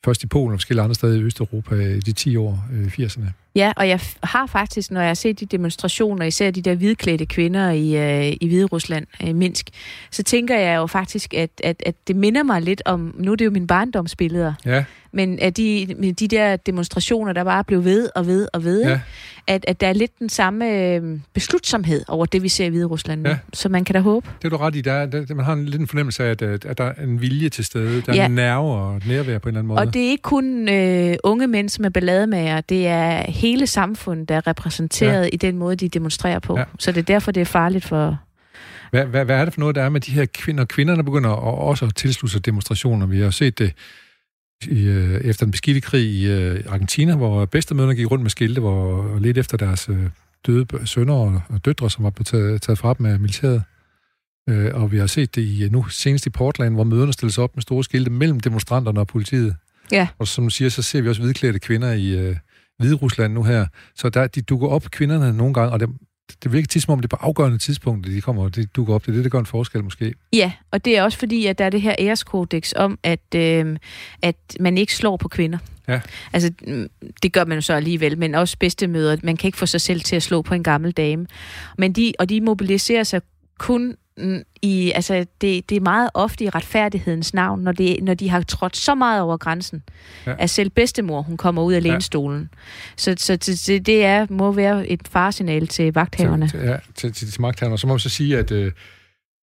først 0.05 0.23
i 0.23 0.27
Polen 0.27 0.53
og 0.53 0.59
forskellige 0.59 0.83
andre 0.83 0.95
steder 0.95 1.19
i 1.19 1.23
Østeuropa 1.23 1.75
i 1.75 1.99
de 1.99 2.13
10 2.13 2.35
år, 2.37 2.65
øh, 2.73 2.87
80'erne. 2.87 3.31
Ja, 3.57 3.71
og 3.77 3.89
jeg 3.89 3.99
har 4.23 4.45
faktisk, 4.45 4.91
når 4.91 5.01
jeg 5.01 5.09
har 5.09 5.13
set 5.13 5.39
de 5.39 5.45
demonstrationer, 5.45 6.25
især 6.25 6.51
de 6.51 6.61
der 6.61 6.75
hvidklædte 6.75 7.25
kvinder 7.25 7.71
i, 7.71 7.95
øh, 8.29 8.37
i 8.41 8.47
Hvide 8.47 8.65
Rusland, 8.65 9.05
øh, 9.23 9.35
Minsk, 9.35 9.69
så 10.11 10.23
tænker 10.23 10.57
jeg 10.59 10.75
jo 10.77 10.87
faktisk, 10.87 11.33
at, 11.33 11.49
at, 11.63 11.83
at 11.85 11.95
det 12.07 12.15
minder 12.15 12.43
mig 12.43 12.61
lidt 12.61 12.81
om, 12.85 13.15
nu 13.19 13.31
er 13.31 13.35
det 13.35 13.45
jo 13.45 13.51
mine 13.51 13.67
barndomsbilleder, 13.67 14.53
Ja, 14.65 14.83
men 15.11 15.39
at 15.39 15.57
de, 15.57 15.95
med 15.99 16.13
de 16.13 16.27
der 16.27 16.55
demonstrationer, 16.55 17.33
der 17.33 17.43
bare 17.43 17.63
blev 17.63 17.83
ved 17.83 18.09
og 18.15 18.27
ved 18.27 18.47
og 18.53 18.63
ved, 18.63 18.81
ja. 18.83 18.99
at, 19.47 19.65
at 19.67 19.81
der 19.81 19.87
er 19.87 19.93
lidt 19.93 20.19
den 20.19 20.29
samme 20.29 20.71
øh, 20.95 21.19
beslutsomhed 21.33 22.01
over 22.07 22.25
det, 22.25 22.43
vi 22.43 22.49
ser 22.49 22.65
i 22.65 22.69
Hvide 22.69 22.85
Rusland 22.85 23.21
nu. 23.21 23.29
Ja. 23.29 23.37
Så 23.53 23.69
man 23.69 23.83
kan 23.83 23.93
da 23.93 23.99
håbe. 23.99 24.29
Det 24.41 24.45
er 24.45 24.49
du 24.49 24.57
ret 24.57 24.75
i. 24.75 24.81
Der, 24.81 24.93
er- 24.93 25.05
der, 25.05 25.35
man 25.35 25.45
har 25.45 25.53
en 25.53 25.65
lidt 25.65 25.81
en 25.81 25.87
fornemmelse 25.87 26.23
af, 26.23 26.29
at, 26.29 26.41
at, 26.41 26.77
der 26.77 26.83
er 26.83 27.03
en 27.03 27.21
vilje 27.21 27.49
til 27.49 27.65
stede. 27.65 28.01
Der 28.01 28.11
er 28.11 28.15
Ja. 28.15 28.25
en 28.25 28.31
nerve 28.35 28.71
og 28.71 29.01
nærvær 29.07 29.39
på 29.39 29.49
en 29.49 29.55
eller 29.55 29.59
anden 29.59 29.67
måde. 29.67 29.79
Og 29.79 29.93
det 29.93 30.05
er 30.05 30.09
ikke 30.09 30.21
kun 30.21 30.69
øh, 30.69 31.15
unge 31.23 31.47
mænd, 31.47 31.69
som 31.69 31.85
er 31.85 31.89
ballademager, 31.89 32.61
det 32.61 32.87
er 32.87 33.31
hele 33.47 33.67
samfundet, 33.67 34.29
der 34.29 34.35
er 34.35 34.47
repræsenteret 34.47 35.23
ja. 35.23 35.29
i 35.33 35.37
den 35.37 35.57
måde, 35.57 35.75
de 35.75 35.89
demonstrerer 35.89 36.39
på. 36.39 36.57
Ja. 36.57 36.63
Så 36.79 36.91
det 36.91 36.97
er 36.97 37.03
derfor, 37.03 37.31
det 37.31 37.41
er 37.41 37.45
farligt 37.45 37.85
for... 37.85 38.19
Hvad, 38.91 39.05
hvad, 39.05 39.25
hvad 39.25 39.35
er 39.35 39.45
det 39.45 39.53
for 39.53 39.59
noget, 39.59 39.75
der 39.75 39.83
er 39.83 39.89
med 39.89 40.01
de 40.01 40.11
her 40.11 40.25
kvinder? 40.25 40.65
Kvinderne 40.65 41.03
begynder 41.03 41.29
at, 41.29 41.59
også 41.59 41.85
at 41.85 41.95
tilslutte 41.95 42.33
sig 42.33 42.45
demonstrationer. 42.45 43.05
Vi 43.05 43.19
har 43.19 43.29
set 43.29 43.59
det 43.59 43.73
i, 44.67 44.83
øh, 44.83 45.21
efter 45.21 45.45
den 45.45 45.51
beskidte 45.51 45.81
krig 45.81 46.05
i 46.05 46.27
øh, 46.27 46.63
Argentina, 46.69 47.15
hvor 47.15 47.45
bedstemøderne 47.45 47.95
gik 47.95 48.11
rundt 48.11 48.21
med 48.21 48.29
skilte, 48.29 48.61
hvor 48.61 49.03
og 49.13 49.21
lidt 49.21 49.37
efter 49.37 49.57
deres 49.57 49.89
øh, 49.89 50.03
døde 50.47 50.65
sønner 50.85 51.13
og, 51.13 51.41
og 51.49 51.65
døtre, 51.65 51.89
som 51.89 52.03
var 52.03 52.09
blevet 52.09 52.27
taget, 52.27 52.61
taget 52.61 52.79
fra 52.79 52.93
dem 52.93 53.05
af 53.05 53.19
militæret. 53.19 53.63
Øh, 54.49 54.71
og 54.73 54.91
vi 54.91 54.97
har 54.97 55.07
set 55.07 55.35
det 55.35 55.41
i, 55.41 55.69
nu 55.71 55.87
senest 55.87 56.25
i 56.25 56.29
Portland, 56.29 56.73
hvor 56.73 56.83
møderne 56.83 57.13
stilles 57.13 57.37
op 57.37 57.55
med 57.55 57.61
store 57.61 57.83
skilte 57.83 58.11
mellem 58.11 58.39
demonstranterne 58.39 58.99
og 58.99 59.07
politiet. 59.07 59.55
Ja. 59.91 60.07
Og 60.19 60.27
som 60.27 60.43
du 60.43 60.49
siger, 60.49 60.69
så 60.69 60.81
ser 60.81 61.01
vi 61.01 61.09
også 61.09 61.21
hvidklædte 61.21 61.59
kvinder 61.59 61.93
i 61.93 62.17
øh, 62.17 62.35
Hvide 62.79 62.95
Rusland 62.95 63.33
nu 63.33 63.43
her. 63.43 63.65
Så 63.95 64.09
der, 64.09 64.27
de 64.27 64.41
dukker 64.41 64.67
op, 64.67 64.83
kvinderne, 64.91 65.37
nogle 65.37 65.53
gange, 65.53 65.71
og 65.71 65.79
det, 65.79 65.89
det 66.43 66.53
virker 66.53 66.67
tit 66.67 66.83
som 66.83 66.91
om, 66.91 66.99
det 66.99 67.13
er 67.13 67.17
på 67.17 67.25
afgørende 67.25 67.57
tidspunkt, 67.57 68.05
at 68.05 68.11
de 68.11 68.21
kommer, 68.21 68.49
de 68.49 68.65
dukker 68.65 68.93
op. 68.93 69.05
Det 69.05 69.11
er 69.11 69.15
det, 69.15 69.23
der 69.23 69.29
gør 69.29 69.39
en 69.39 69.45
forskel 69.45 69.83
måske. 69.83 70.13
Ja, 70.33 70.51
og 70.71 70.85
det 70.85 70.97
er 70.97 71.03
også 71.03 71.17
fordi, 71.17 71.45
at 71.45 71.57
der 71.57 71.65
er 71.65 71.69
det 71.69 71.81
her 71.81 71.95
æreskodex 71.99 72.73
om, 72.75 72.99
at, 73.03 73.35
øh, 73.35 73.77
at 74.21 74.35
man 74.59 74.77
ikke 74.77 74.95
slår 74.95 75.17
på 75.17 75.27
kvinder. 75.27 75.57
Ja. 75.87 76.01
Altså, 76.33 76.53
det 77.23 77.33
gør 77.33 77.45
man 77.45 77.57
jo 77.57 77.61
så 77.61 77.73
alligevel, 77.73 78.17
men 78.17 78.35
også 78.35 78.57
bedstemøder. 78.59 79.17
Man 79.23 79.37
kan 79.37 79.47
ikke 79.47 79.57
få 79.57 79.65
sig 79.65 79.81
selv 79.81 80.01
til 80.01 80.15
at 80.15 80.23
slå 80.23 80.41
på 80.41 80.53
en 80.53 80.63
gammel 80.63 80.91
dame. 80.91 81.27
Men 81.77 81.93
de, 81.93 82.13
og 82.19 82.29
de 82.29 82.41
mobiliserer 82.41 83.03
sig 83.03 83.21
kun 83.59 83.95
i, 84.61 84.91
altså 84.95 85.25
det, 85.41 85.69
det 85.69 85.75
er 85.75 85.81
meget 85.81 86.09
ofte 86.13 86.43
i 86.43 86.49
retfærdighedens 86.49 87.33
navn, 87.33 87.61
når, 87.61 87.71
det, 87.71 88.03
når 88.03 88.13
de 88.13 88.29
har 88.29 88.41
trådt 88.41 88.77
så 88.77 88.95
meget 88.95 89.21
over 89.21 89.37
grænsen, 89.37 89.83
Ja. 90.25 90.31
ja. 90.31 90.35
at 90.39 90.49
selv 90.49 90.69
bedstemor, 90.69 91.21
hun 91.21 91.37
kommer 91.37 91.61
ud 91.63 91.73
af 91.73 91.81
Ja. 91.81 91.89
lænestolen. 91.89 92.49
Så, 92.97 93.15
så, 93.17 93.37
så 93.41 93.61
det, 93.67 93.85
det 93.85 94.05
er, 94.05 94.27
må 94.29 94.51
være 94.51 94.87
et 94.87 95.01
faresignal 95.11 95.67
til 95.67 95.93
vagthaverne. 95.93 96.47
Til, 96.49 96.59
til, 96.59 96.67
ja, 96.69 96.77
til, 96.95 97.13
til, 97.13 97.31
til 97.31 97.41
magthaverne. 97.41 97.77
Så 97.77 97.87
må 97.87 97.93
man 97.93 97.99
så 97.99 98.09
sige, 98.09 98.37
at 98.37 98.51
øh, 98.51 98.71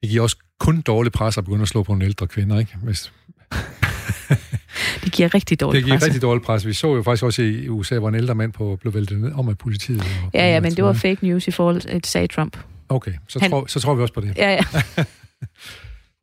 det 0.02 0.10
giver 0.10 0.22
også 0.22 0.36
kun 0.60 0.80
dårlig 0.80 1.12
pres 1.12 1.38
at 1.38 1.44
begynde 1.44 1.62
at 1.62 1.68
slå 1.68 1.82
på 1.82 1.92
en 1.92 2.02
ældre 2.02 2.26
kvinde, 2.26 2.58
ikke? 2.58 2.76
Hvis, 2.82 3.12
Det 5.04 5.12
giver 5.12 5.34
rigtig 5.34 5.60
dårligt 5.60 5.80
det 5.80 5.84
giver 5.84 5.96
pres. 5.98 6.04
rigtig 6.06 6.22
dårlig 6.22 6.42
pres. 6.42 6.66
Vi 6.66 6.72
så 6.72 6.94
jo 6.94 7.02
faktisk 7.02 7.24
også 7.24 7.42
i 7.42 7.68
USA, 7.68 7.98
hvor 7.98 8.08
en 8.08 8.14
ældre 8.14 8.34
mand 8.34 8.52
på, 8.52 8.76
blev 8.80 8.94
væltet 8.94 9.20
ned 9.20 9.32
om 9.32 9.48
af 9.48 9.58
politiet. 9.58 10.04
Ja, 10.34 10.46
ja, 10.54 10.60
men 10.60 10.74
det 10.76 10.84
var 10.84 10.92
fake 10.92 11.26
news 11.26 11.48
i 11.48 11.50
forhold 11.50 11.80
til, 11.80 12.04
sagde 12.04 12.26
Trump. 12.26 12.56
Okay, 12.88 13.12
så, 13.28 13.38
Han- 13.40 13.50
tror, 13.50 13.66
så 13.66 13.80
tror 13.80 13.94
vi 13.94 14.02
også 14.02 14.14
på 14.14 14.20
det. 14.20 14.36
Ja, 14.36 14.50
ja. 14.50 14.64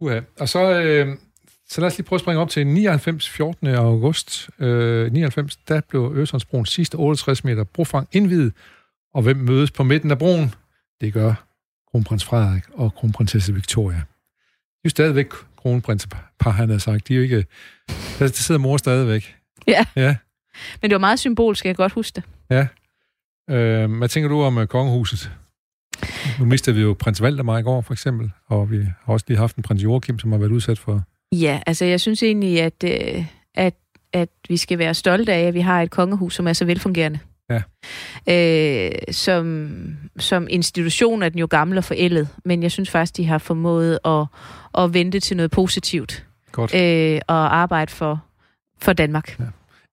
Uha. 0.01 0.19
Og 0.39 0.49
så, 0.49 0.71
øh, 0.81 1.17
så 1.69 1.81
lad 1.81 1.87
os 1.87 1.97
lige 1.97 2.05
prøve 2.07 2.17
at 2.17 2.21
springe 2.21 2.41
op 2.41 2.49
til 2.49 2.67
99. 2.67 3.29
14. 3.29 3.67
august. 3.67 4.49
Øh, 4.59 5.11
99, 5.11 5.55
der 5.55 5.81
blev 5.89 6.13
Øresundsbroen 6.15 6.65
sidste 6.65 6.95
68 6.95 7.43
meter 7.43 7.63
brofang 7.63 8.07
indvidet. 8.11 8.53
Og 9.13 9.21
hvem 9.21 9.37
mødes 9.37 9.71
på 9.71 9.83
midten 9.83 10.11
af 10.11 10.17
broen? 10.19 10.53
Det 11.01 11.13
gør 11.13 11.33
kronprins 11.91 12.23
Frederik 12.25 12.63
og 12.73 12.93
kronprinsesse 12.95 13.53
Victoria. 13.53 13.97
De 13.97 14.01
er 14.01 14.85
jo 14.85 14.89
stadigvæk 14.89 15.27
kronprinspar, 15.57 16.49
han 16.51 16.69
har 16.69 16.77
sagt. 16.77 17.07
De 17.07 17.13
er 17.13 17.17
jo 17.17 17.23
ikke... 17.23 17.45
Der, 17.87 17.93
der 18.19 18.27
sidder 18.27 18.61
mor 18.61 18.77
stadigvæk. 18.77 19.35
Ja. 19.67 19.85
Ja. 19.95 20.15
Men 20.81 20.89
det 20.89 20.95
var 20.95 20.99
meget 20.99 21.19
symbolsk, 21.19 21.65
jeg 21.65 21.75
kan 21.75 21.83
godt 21.83 21.93
huske 21.93 22.15
det. 22.15 22.23
Øh, 23.49 23.97
hvad 23.97 24.07
tænker 24.09 24.29
du 24.29 24.41
om 24.43 24.57
øh, 24.57 24.67
kongehuset? 24.67 25.31
Nu 26.41 26.47
mistede 26.47 26.75
vi 26.75 26.81
jo 26.81 26.95
prins 26.99 27.21
Valdemar 27.21 27.57
i 27.57 27.61
går, 27.61 27.81
for 27.81 27.93
eksempel, 27.93 28.31
og 28.47 28.71
vi 28.71 28.77
har 28.77 29.13
også 29.13 29.25
lige 29.27 29.37
haft 29.37 29.55
en 29.55 29.63
prins 29.63 29.83
Joachim, 29.83 30.19
som 30.19 30.31
har 30.31 30.39
været 30.39 30.51
udsat 30.51 30.79
for 30.79 31.03
Ja, 31.31 31.61
altså 31.65 31.85
jeg 31.85 31.99
synes 31.99 32.23
egentlig, 32.23 32.61
at, 32.61 32.83
øh, 32.83 33.25
at, 33.55 33.73
at 34.13 34.29
vi 34.49 34.57
skal 34.57 34.77
være 34.77 34.93
stolte 34.93 35.33
af, 35.33 35.41
at 35.41 35.53
vi 35.53 35.59
har 35.59 35.81
et 35.81 35.91
kongehus, 35.91 36.35
som 36.35 36.47
er 36.47 36.53
så 36.53 36.65
velfungerende. 36.65 37.19
Ja. 37.49 37.61
Øh, 38.29 38.91
som, 39.11 39.77
som 40.17 40.47
institution 40.49 41.23
er 41.23 41.29
den 41.29 41.39
jo 41.39 41.47
gammel 41.49 41.77
og 41.77 41.83
forældet, 41.83 42.27
men 42.45 42.63
jeg 42.63 42.71
synes 42.71 42.89
faktisk, 42.89 43.17
de 43.17 43.25
har 43.25 43.37
formået 43.37 43.99
at, 44.05 44.25
at 44.77 44.93
vente 44.93 45.19
til 45.19 45.37
noget 45.37 45.51
positivt 45.51 46.25
Godt. 46.51 46.75
øh, 46.75 47.19
og 47.27 47.55
arbejde 47.57 47.91
for, 47.91 48.23
for 48.81 48.93
Danmark. 48.93 49.39
Ja. 49.39 49.45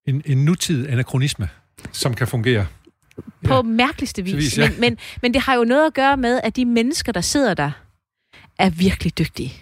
En, 0.07 0.23
en 0.27 0.45
nutid 0.45 0.89
anachronisme, 0.89 1.49
som 1.93 2.15
kan 2.15 2.27
fungere. 2.27 2.67
På 3.45 3.55
Ja. 3.55 3.63
mærkeligste 3.63 4.23
vis. 4.23 4.35
vis, 4.35 4.59
ja. 4.59 4.71
men, 4.71 4.81
men, 4.81 4.99
men 5.23 5.35
det 5.35 5.43
har 5.43 5.55
jo 5.55 5.65
noget 5.65 5.87
at 5.87 5.95
gøre 5.95 6.17
med, 6.17 6.41
at 6.45 6.57
de 6.57 6.65
mennesker, 6.65 7.13
der 7.13 7.21
sidder 7.21 7.55
der, 7.55 7.71
er 8.59 8.71
virkelig 8.71 9.19
dygtige. 9.19 9.53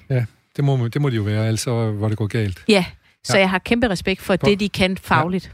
Det 0.57 0.65
må, 0.65 0.89
det 0.89 1.01
må 1.03 1.11
de 1.11 1.17
jo 1.17 1.23
være, 1.23 1.49
altså 1.49 1.91
hvor 1.91 2.09
det 2.09 2.19
går 2.19 2.27
galt. 2.27 2.65
Ja, 2.69 2.85
så 3.25 3.33
Ja. 3.37 3.41
jeg 3.41 3.51
har 3.51 3.59
kæmpe 3.59 3.89
respekt 3.89 4.21
for 4.23 4.37
For- 4.41 4.47
det, 4.47 4.61
de 4.61 4.69
kan 4.69 4.97
fagligt. 4.97 5.53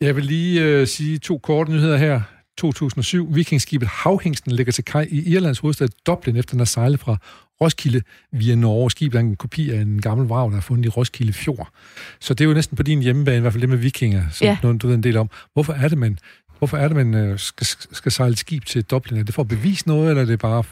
Jeg 0.00 0.16
vil 0.16 0.24
lige 0.24 0.62
øh, 0.62 0.86
sige 0.86 1.18
to 1.18 1.38
korte 1.38 1.70
nyheder 1.72 1.96
her. 1.96 2.20
2007. 2.58 3.34
Vikingskibet 3.34 3.88
Havhingsten 3.88 4.52
ligger 4.52 4.72
til 4.72 4.84
kaj 4.84 5.06
i 5.10 5.32
Irlands 5.34 5.58
hovedstad 5.58 5.88
Dublin, 6.06 6.36
efter 6.36 6.52
den 6.54 6.60
er 6.60 6.64
sejlet 6.64 7.00
fra 7.00 7.16
Roskilde 7.60 8.02
via 8.32 8.54
Norge. 8.54 8.90
Skibet 8.90 9.16
er 9.16 9.20
en 9.20 9.36
kopi 9.36 9.70
af 9.70 9.80
en 9.80 10.00
gammel 10.02 10.26
vrag, 10.28 10.50
der 10.50 10.56
er 10.56 10.60
fundet 10.60 10.84
i 10.86 10.88
Roskilde 10.88 11.32
Fjord. 11.32 11.68
Så 12.20 12.34
det 12.34 12.44
er 12.44 12.48
jo 12.48 12.54
næsten 12.54 12.76
på 12.76 12.82
din 12.82 13.02
hjemmebane, 13.02 13.36
i 13.36 13.40
hvert 13.40 13.52
fald 13.52 13.60
det 13.60 13.68
med 13.68 13.78
vikinger, 13.78 14.22
som 14.32 14.44
Ja. 14.44 14.56
noget, 14.62 14.82
du 14.82 14.86
ved 14.86 14.94
en 14.94 15.02
del 15.02 15.16
om. 15.16 15.30
Hvorfor 15.52 15.72
er 15.72 15.88
det, 15.88 15.98
man, 15.98 16.18
hvorfor 16.58 16.76
er 16.76 16.88
det, 16.88 16.96
man 16.96 17.14
øh, 17.14 17.38
skal, 17.38 17.66
skal 17.92 18.12
sejle 18.12 18.36
skib 18.36 18.64
til 18.64 18.82
Dublin? 18.84 19.18
Er 19.18 19.22
det 19.24 19.34
for 19.34 19.42
at 19.42 19.48
bevise 19.48 19.88
noget, 19.88 20.10
eller 20.10 20.22
er 20.22 20.26
det 20.26 20.38
bare... 20.38 20.62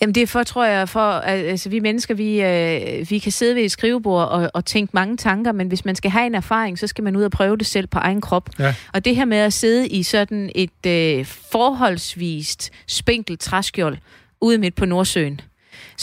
Jamen 0.00 0.14
det 0.14 0.22
er 0.22 0.26
for, 0.26 0.42
tror 0.42 0.64
jeg, 0.66 0.88
for, 0.88 1.00
altså 1.10 1.68
vi 1.68 1.80
mennesker, 1.80 2.14
vi, 2.14 2.42
øh, 2.42 3.10
vi 3.10 3.18
kan 3.18 3.32
sidde 3.32 3.54
ved 3.54 3.62
et 3.62 3.72
skrivebord 3.72 4.28
og, 4.28 4.50
og 4.54 4.64
tænke 4.64 4.90
mange 4.94 5.16
tanker, 5.16 5.52
men 5.52 5.68
hvis 5.68 5.84
man 5.84 5.94
skal 5.94 6.10
have 6.10 6.26
en 6.26 6.34
erfaring, 6.34 6.78
så 6.78 6.86
skal 6.86 7.04
man 7.04 7.16
ud 7.16 7.22
og 7.22 7.30
prøve 7.30 7.56
det 7.56 7.66
selv 7.66 7.86
på 7.86 7.98
egen 7.98 8.20
krop. 8.20 8.50
Ja. 8.58 8.74
Og 8.94 9.04
det 9.04 9.16
her 9.16 9.24
med 9.24 9.36
at 9.36 9.52
sidde 9.52 9.88
i 9.88 10.02
sådan 10.02 10.50
et 10.54 10.86
øh, 10.86 11.24
forholdsvist 11.26 12.70
spinkelt 12.88 13.40
træskjold 13.40 13.98
ude 14.40 14.58
midt 14.58 14.74
på 14.74 14.84
Nordsøen, 14.84 15.40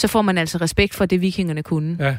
så 0.00 0.08
får 0.08 0.22
man 0.22 0.38
altså 0.38 0.58
respekt 0.58 0.94
for 0.94 1.06
det, 1.06 1.20
vikingerne 1.20 1.62
kunne. 1.62 1.96
Ja, 2.00 2.16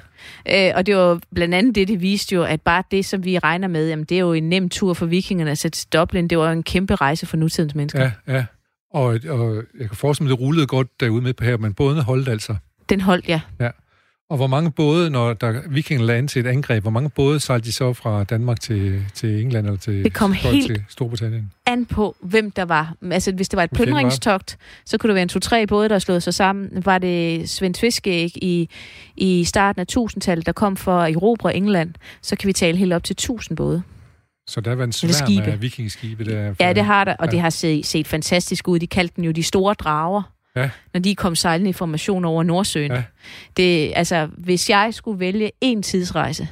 Øh, 0.49 0.71
og 0.75 0.85
det 0.85 0.95
var 0.95 1.19
blandt 1.35 1.55
andet 1.55 1.75
det, 1.75 1.87
det 1.87 2.01
viste 2.01 2.35
jo, 2.35 2.43
at 2.43 2.61
bare 2.61 2.83
det, 2.91 3.05
som 3.05 3.25
vi 3.25 3.39
regner 3.39 3.67
med, 3.67 3.89
jamen 3.89 4.05
det 4.05 4.15
er 4.15 4.19
jo 4.19 4.33
en 4.33 4.49
nem 4.49 4.69
tur 4.69 4.93
for 4.93 5.05
vikingerne 5.05 5.51
at 5.51 5.57
sætte 5.57 5.77
til 5.77 5.87
Dublin. 5.93 6.27
Det 6.27 6.37
var 6.37 6.45
jo 6.45 6.51
en 6.51 6.63
kæmpe 6.63 6.95
rejse 6.95 7.25
for 7.25 7.37
nutidens 7.37 7.75
mennesker. 7.75 8.11
ja, 8.27 8.33
ja. 8.33 8.45
Og, 8.93 9.19
og 9.29 9.55
jeg 9.79 9.87
kan 9.87 9.95
forestille 9.95 10.29
mig, 10.29 10.37
det 10.37 10.45
rullede 10.45 10.67
godt 10.67 10.99
derude 10.99 11.21
med 11.21 11.33
på 11.33 11.43
her, 11.43 11.57
men 11.57 11.73
bådene 11.73 12.01
holdt 12.01 12.29
altså. 12.29 12.55
Den 12.89 13.01
holdt 13.01 13.27
jeg. 13.27 13.39
Og 14.31 14.37
hvor 14.37 14.47
mange 14.47 14.71
både, 14.71 15.09
når 15.09 15.33
der 15.33 15.61
vikingerne 15.69 16.07
lagde 16.07 16.27
til 16.27 16.39
et 16.39 16.47
angreb, 16.49 16.81
hvor 16.83 16.91
mange 16.91 17.09
både 17.09 17.39
sejlede 17.39 17.65
de 17.65 17.71
så 17.71 17.93
fra 17.93 18.23
Danmark 18.23 18.59
til, 18.59 19.01
til 19.13 19.41
England 19.41 19.65
eller 19.65 19.79
til, 19.79 20.03
Det 20.03 20.13
kom 20.13 20.33
helt- 20.33 20.65
til 20.67 20.83
Storbritannien? 20.89 21.51
an 21.65 21.85
på, 21.85 22.15
hvem 22.21 22.51
der 22.51 22.65
var. 22.65 22.93
Altså, 23.11 23.31
hvis 23.31 23.49
det 23.49 23.57
var 23.57 23.63
et 23.63 23.71
plyndringstogt, 23.71 24.57
så 24.85 24.97
kunne 24.97 25.07
det 25.07 25.15
være 25.15 25.21
en 25.23 25.29
to-tre 25.29 25.67
både, 25.67 25.89
der 25.89 25.99
slået 25.99 26.23
sig 26.23 26.33
sammen. 26.33 26.85
Var 26.85 26.97
det 26.97 27.49
Svend 27.49 27.75
Fiskeæg 27.75 28.31
i, 28.43 28.69
i 29.17 29.43
starten 29.43 29.79
af 29.79 29.85
1000-tallet, 29.97 30.45
der 30.45 30.51
kom 30.51 30.75
for 30.77 30.99
at 30.99 31.13
erobre 31.15 31.55
England, 31.55 31.93
så 32.21 32.35
kan 32.35 32.47
vi 32.47 32.53
tale 32.53 32.77
helt 32.77 32.93
op 32.93 33.03
til 33.03 33.13
1000 33.13 33.57
både. 33.57 33.81
Så 34.47 34.61
der 34.61 34.75
var 34.75 34.83
en 34.83 34.91
sværm 34.91 35.11
skibe. 35.13 35.43
af 35.45 35.61
vikingskibe. 35.61 36.25
Der, 36.25 36.53
Ja, 36.59 36.73
det 36.73 36.85
har 36.85 37.03
der, 37.03 37.15
og 37.19 37.25
Ja. 37.25 37.31
det 37.31 37.39
har 37.41 37.49
set, 37.49 37.85
set 37.85 38.07
fantastisk 38.07 38.67
ud. 38.67 38.79
De 38.79 38.87
kaldte 38.87 39.15
den 39.15 39.23
jo 39.23 39.31
de 39.31 39.43
store 39.43 39.73
drager, 39.73 40.21
Ja. 40.55 40.69
når 40.93 40.99
de 41.01 41.15
kom 41.15 41.35
sejlende 41.35 41.69
i 41.69 41.73
formation 41.73 42.25
over 42.25 42.43
Nordsøen. 42.43 42.91
Ja. 42.91 43.03
Det, 43.57 43.93
altså, 43.95 44.29
hvis 44.37 44.69
jeg 44.69 44.89
skulle 44.93 45.19
vælge 45.19 45.51
en 45.61 45.83
tidsrejse, 45.83 46.47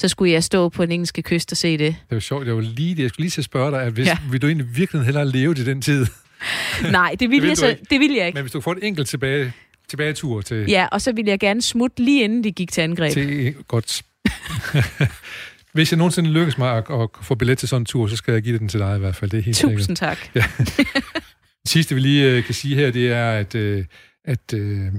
så 0.00 0.08
skulle 0.08 0.32
jeg 0.32 0.44
stå 0.44 0.68
på 0.68 0.82
den 0.84 0.92
engelske 0.92 1.22
kyst 1.22 1.52
og 1.52 1.56
se 1.58 1.78
det. 1.78 1.96
Det 2.08 2.14
var 2.16 2.20
sjovt. 2.20 2.46
Det 2.46 2.54
var 2.54 2.60
lige 2.60 2.94
det. 2.94 3.02
Jeg 3.02 3.08
skulle 3.10 3.24
lige 3.24 3.30
til 3.30 3.40
at 3.40 3.44
spørge 3.44 3.70
dig, 3.70 3.82
at 3.82 3.92
hvis, 3.92 4.06
Ja. 4.06 4.10
ja. 4.24 4.30
vil 4.30 4.42
du 4.42 4.46
egentlig 4.46 4.76
virkelig 4.76 5.02
hellere 5.04 5.28
leve 5.28 5.50
i 5.52 5.64
den 5.64 5.82
tid? 5.82 6.06
Nej, 6.90 7.16
det 7.20 7.30
ville, 7.30 7.40
vil 7.40 7.48
jeg, 7.48 7.56
så, 7.56 7.66
ikke. 7.68 7.82
det 7.90 8.00
ville 8.00 8.16
jeg 8.16 8.26
ikke. 8.26 8.36
Men 8.36 8.42
hvis 8.42 8.52
du 8.52 8.60
får 8.60 8.72
et 8.72 8.78
enkelt 8.82 9.08
tilbage, 9.08 9.52
tilbagetur 9.88 10.40
til, 10.40 10.64
Ja, 10.68 10.86
og 10.92 11.00
så 11.00 11.12
ville 11.12 11.30
jeg 11.30 11.38
gerne 11.40 11.62
smutte 11.62 12.02
lige 12.02 12.24
inden 12.24 12.44
de 12.44 12.52
gik 12.52 12.72
til 12.72 12.80
angreb. 12.80 13.12
til 13.12 13.54
godt. 13.68 14.02
hvis 15.74 15.92
jeg 15.92 15.98
nogensinde 15.98 16.30
lykkes 16.30 16.58
mig 16.58 16.76
at, 16.76 16.84
at 16.90 17.08
få 17.22 17.34
billet 17.34 17.58
til 17.58 17.68
sådan 17.68 17.82
en 17.82 17.86
tur, 17.86 18.06
så 18.06 18.16
skal 18.16 18.32
jeg 18.32 18.42
give 18.42 18.58
den 18.58 18.68
til 18.68 18.80
dig 18.80 18.96
i 18.96 18.98
hvert 18.98 19.16
fald. 19.16 19.30
Det 19.30 19.38
er 19.38 19.42
helt 19.42 19.56
sikkert. 19.56 19.78
Tusind 19.78 19.96
tak. 19.96 20.18
Det 21.62 21.70
sidste, 21.70 21.94
vi 21.94 22.00
lige 22.00 22.30
øh, 22.30 22.44
kan 22.44 22.54
sige 22.54 22.74
her, 22.74 22.90
det 22.90 23.12
er, 23.12 23.30
at, 23.30 23.54
øh, 23.54 23.84
at 24.24 24.54
øh, 24.54 24.92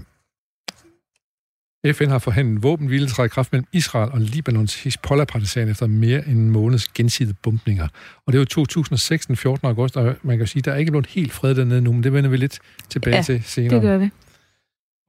FN 1.94 2.08
har 2.08 2.20
forhandlet 2.20 2.56
en 2.56 2.64
våbenhvile 2.64 3.08
træde 3.08 3.26
i 3.26 3.30
kraft 3.30 3.52
mellem 3.52 3.68
Israel 3.74 4.12
og 4.12 4.22
Libanons 4.22 4.84
Hezbollah-partisan 4.84 5.70
efter 5.70 5.88
mere 5.88 6.28
end 6.28 6.38
en 6.38 6.50
måneds 6.50 6.88
gensidige 6.88 7.36
bombninger. 7.44 7.88
Og 8.26 8.34
det 8.34 8.38
er 8.38 8.42
jo 8.42 8.46
2006, 8.46 9.26
den 9.26 9.36
14. 9.36 9.68
august, 9.68 9.98
og 9.98 10.16
man 10.24 10.38
kan 10.38 10.48
sige, 10.48 10.62
at 10.62 10.66
der 10.66 10.72
er 10.72 10.78
ikke 10.78 10.92
blevet 10.92 11.08
helt 11.08 11.32
fred 11.32 11.56
dernede 11.56 11.82
nu, 11.82 11.92
men 11.92 12.04
det 12.04 12.14
vender 12.14 12.30
vi 12.30 12.38
lidt 12.38 12.60
tilbage 12.90 13.16
Ja, 13.16 13.22
til 13.22 13.44
senere. 13.44 13.76
Det 13.76 13.82
gør 13.82 13.98
vi. 13.98 14.10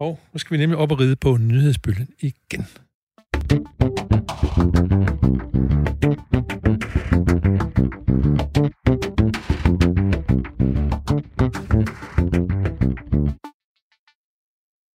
Og 0.01 0.21
nu 0.33 0.39
skal 0.39 0.55
vi 0.55 0.59
nemlig 0.59 0.79
op 0.79 0.93
og 0.93 1.01
ride 1.01 1.17
på 1.17 1.37
nyhedsbølgen 1.37 2.09
igen. 2.21 2.67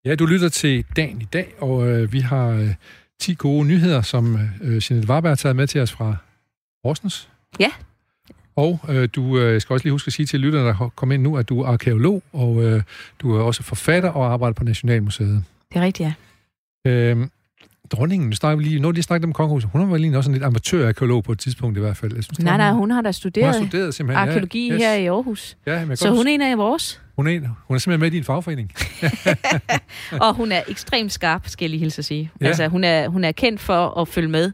Ja, 0.08 0.14
du 0.14 0.26
lytter 0.26 0.48
til 0.48 0.84
dagen 0.96 1.20
i 1.20 1.24
dag, 1.24 1.54
og 1.58 1.88
øh, 1.88 2.12
vi 2.12 2.20
har 2.20 2.48
øh, 2.48 2.74
10 3.20 3.34
gode 3.34 3.66
nyheder, 3.66 4.02
som 4.02 4.38
øh, 4.62 4.82
Jeanette 4.90 5.08
Warberg 5.08 5.30
har 5.30 5.36
taget 5.36 5.56
med 5.56 5.66
til 5.66 5.80
os 5.80 5.92
fra 5.92 6.16
Horsens. 6.84 7.28
Ja. 7.60 7.70
Og 8.56 8.80
øh, 8.88 9.08
du 9.14 9.38
øh, 9.38 9.60
skal 9.60 9.74
også 9.74 9.84
lige 9.84 9.92
huske 9.92 10.08
at 10.08 10.12
sige 10.12 10.26
til 10.26 10.40
lytterne, 10.40 10.66
der 10.66 10.90
kommer 10.96 11.14
ind 11.14 11.22
nu, 11.22 11.36
at 11.36 11.48
du 11.48 11.60
er 11.60 11.66
arkeolog, 11.66 12.22
og 12.32 12.62
øh, 12.64 12.82
du 13.18 13.36
er 13.36 13.42
også 13.42 13.62
forfatter 13.62 14.10
og 14.10 14.32
arbejder 14.32 14.54
på 14.54 14.64
Nationalmuseet. 14.64 15.44
Det 15.72 15.78
er 15.78 15.84
rigtigt, 15.84 16.14
ja. 16.84 16.90
Øhm, 16.90 17.30
dronningen, 17.90 18.28
nu 18.28 18.36
snakker 18.36 18.56
vi 18.56 18.64
lige, 18.64 18.80
når 18.80 18.92
de 18.92 19.02
snakkede 19.02 19.26
om 19.28 19.32
kongehuset, 19.32 19.70
hun 19.72 19.90
var 19.90 19.96
egentlig 19.96 20.16
også 20.18 20.30
en 20.30 20.34
lidt 20.34 20.44
amatørarkeolog 20.44 21.24
på 21.24 21.32
et 21.32 21.38
tidspunkt 21.38 21.76
i 21.76 21.80
hvert 21.80 21.96
fald. 21.96 22.14
Jeg 22.14 22.24
synes, 22.24 22.38
Nej, 22.40 22.56
nej, 22.56 22.72
hun 22.72 22.90
har 22.90 22.96
da 22.96 23.00
hun 23.00 23.04
har 23.06 23.12
studeret 23.12 23.54
studeret 23.54 23.94
simpelthen. 23.94 24.28
arkeologi 24.28 24.68
ja, 24.72 24.76
her 24.78 24.94
i 24.94 25.06
Aarhus. 25.06 25.56
Ja, 25.66 25.84
men 25.84 25.96
Så 25.96 26.10
hun 26.10 26.26
er 26.26 26.30
en 26.32 26.42
af 26.42 26.58
vores. 26.58 27.00
hun, 27.16 27.26
er, 27.26 27.30
en- 27.30 27.46
hun 27.68 27.74
er 27.74 27.78
simpelthen 27.78 28.00
med 28.00 28.12
i 28.12 28.16
din 28.16 28.24
fagforening. 28.24 28.72
Og 30.26 30.34
hun 30.34 30.52
er 30.52 30.60
ekstremt 30.68 31.12
skarp, 31.12 31.48
skal 31.48 31.64
jeg 31.64 31.70
lige 31.70 31.80
hilse 31.80 31.98
at 31.98 32.04
sige. 32.04 32.30
Ja. 32.40 32.46
Altså, 32.46 32.68
hun 32.68 32.84
er, 32.84 33.08
hun 33.08 33.24
er 33.24 33.32
kendt 33.32 33.60
for 33.60 34.00
at 34.00 34.08
følge 34.08 34.28
med 34.28 34.52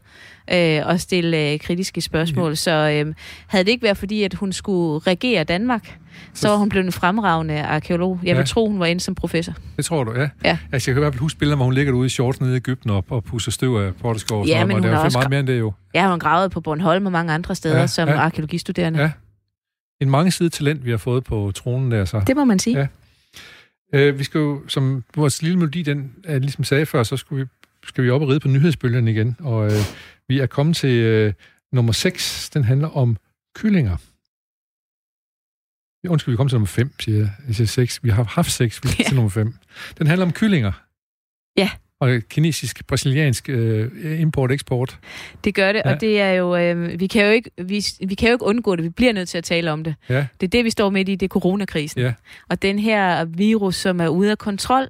øh, 0.53 0.81
og 0.85 0.99
stille 0.99 1.51
øh, 1.53 1.59
kritiske 1.59 2.01
spørgsmål. 2.01 2.49
Ja. 2.51 2.55
Så 2.55 2.71
øh, 2.71 3.13
havde 3.47 3.63
det 3.65 3.71
ikke 3.71 3.83
været 3.83 3.97
fordi, 3.97 4.23
at 4.23 4.33
hun 4.33 4.53
skulle 4.53 4.99
regere 5.07 5.43
Danmark, 5.43 5.97
så 6.33 6.47
var 6.49 6.55
hun 6.55 6.69
blevet 6.69 6.85
en 6.85 6.91
fremragende 6.91 7.61
arkeolog. 7.63 8.19
Jeg 8.23 8.35
vil 8.35 8.41
Ja. 8.41 8.45
tro, 8.45 8.67
hun 8.69 8.79
var 8.79 8.85
inde 8.85 9.01
som 9.01 9.15
professor. 9.15 9.53
Det 9.77 9.85
tror 9.85 10.03
du, 10.03 10.13
ja. 10.19 10.29
Ja. 10.43 10.57
Altså, 10.71 10.91
jeg 10.91 10.95
kan 10.95 11.01
i 11.01 11.03
hvert 11.03 11.13
fald 11.13 11.19
huske 11.21 11.39
billeder, 11.39 11.55
hvor 11.55 11.65
hun 11.65 11.73
ligger 11.73 11.91
derude 11.91 12.05
i 12.05 12.09
shorts 12.09 12.41
nede 12.41 12.53
i 12.53 12.55
Ægypten 12.55 12.89
og, 12.89 13.05
og 13.09 13.23
pusser 13.23 13.51
støv 13.51 13.75
af 13.75 13.95
Portugal. 13.95 14.37
og 14.37 14.47
Ja, 14.47 14.65
men 14.65 14.75
og 14.75 14.81
det 14.83 14.89
hun 14.89 14.97
er 14.99 15.03
også 15.03 15.17
meget 15.17 15.29
mere 15.29 15.39
end 15.39 15.47
det 15.47 15.59
jo. 15.59 15.73
Jeg 15.93 16.03
har 16.03 16.09
hun 16.09 16.19
gravet 16.19 16.51
på 16.51 16.61
Bornholm 16.61 17.05
og 17.05 17.11
mange 17.11 17.33
andre 17.33 17.55
steder 17.55 17.75
Ja, 17.75 17.81
ja, 17.81 17.87
som 17.87 18.07
ja. 18.09 18.13
ja. 18.15 18.19
arkeologistuderende. 18.21 18.99
Ja. 18.99 19.05
Ja. 19.05 19.11
En 20.01 20.09
mange 20.09 20.31
side 20.31 20.49
talent, 20.49 20.85
vi 20.85 20.89
har 20.91 20.97
fået 20.97 21.23
på 21.23 21.51
tronen 21.55 21.91
der, 21.91 22.05
så. 22.05 22.21
Det 22.27 22.35
må 22.35 22.43
man 22.45 22.59
sige. 22.59 22.77
Ja. 22.79 22.87
Øh, 23.93 24.19
vi 24.19 24.23
skal 24.23 24.39
jo, 24.39 24.61
som 24.67 25.03
vores 25.15 25.41
lille 25.41 25.57
melodi, 25.57 25.81
den 25.83 26.11
er 26.23 26.39
ligesom 26.39 26.63
sagde 26.63 26.85
før, 26.85 27.03
så 27.03 27.17
skal 27.17 27.37
vi, 27.37 27.43
skal 27.85 28.03
vi 28.03 28.09
op 28.09 28.21
og 28.21 28.27
ride 28.29 28.39
på 28.39 28.47
nyhedsbølgen 28.47 29.07
igen. 29.07 29.35
Og 29.39 29.65
øh, 29.65 29.71
vi 30.27 30.39
er 30.39 30.45
kommet 30.45 30.75
til 30.75 30.89
øh, 31.03 31.33
nummer 31.73 31.91
6. 31.93 32.49
Den 32.49 32.63
handler 32.63 32.87
om 32.87 33.17
kyllinger. 33.55 33.97
Undskyld, 36.09 36.31
vi 36.33 36.37
kom 36.37 36.47
til 36.49 36.55
nummer 36.55 36.67
5, 36.67 36.93
siger 36.99 37.17
jeg. 37.17 37.29
Jeg 37.47 37.55
siger 37.55 37.67
6. 37.67 38.03
Vi 38.03 38.09
har 38.09 38.23
haft 38.23 38.51
6, 38.51 38.83
vi 38.83 38.89
er 38.89 38.95
Ja. 38.99 39.03
til 39.03 39.15
nummer 39.19 39.29
5. 39.29 39.53
Den 39.97 40.07
handler 40.07 40.25
om 40.25 40.31
kyllinger. 40.31 40.71
Ja. 41.57 41.69
Og 41.99 42.21
kinesisk, 42.29 42.87
brasiliansk 42.87 43.49
øh, 43.49 44.21
import-eksport. 44.21 44.99
Det 45.43 45.55
gør 45.55 45.71
det, 45.71 45.81
ja. 45.85 45.93
og 45.93 46.01
det 46.01 46.21
er 46.21 46.31
jo, 46.31 46.55
øh, 46.57 46.99
vi, 46.99 47.07
kan 47.07 47.25
jo 47.25 47.31
ikke, 47.31 47.51
vi, 47.63 47.85
vi 48.07 48.15
kan 48.15 48.29
jo 48.29 48.33
ikke 48.35 48.45
undgå 48.45 48.75
det. 48.75 48.83
Vi 48.83 48.89
bliver 48.89 49.13
nødt 49.13 49.29
til 49.29 49.37
at 49.37 49.43
tale 49.43 49.71
om 49.71 49.83
det. 49.83 49.95
Ja. 50.09 50.27
Det 50.41 50.47
er 50.47 50.49
det, 50.49 50.65
vi 50.65 50.69
står 50.69 50.89
midt 50.89 51.09
i, 51.09 51.15
det 51.15 51.25
er 51.25 51.29
coronakrisen. 51.29 52.01
Ja. 52.01 52.13
Og 52.49 52.61
den 52.61 52.79
her 52.79 53.25
virus, 53.25 53.75
som 53.75 53.99
er 54.01 54.07
ude 54.07 54.31
af 54.31 54.37
kontrol, 54.37 54.87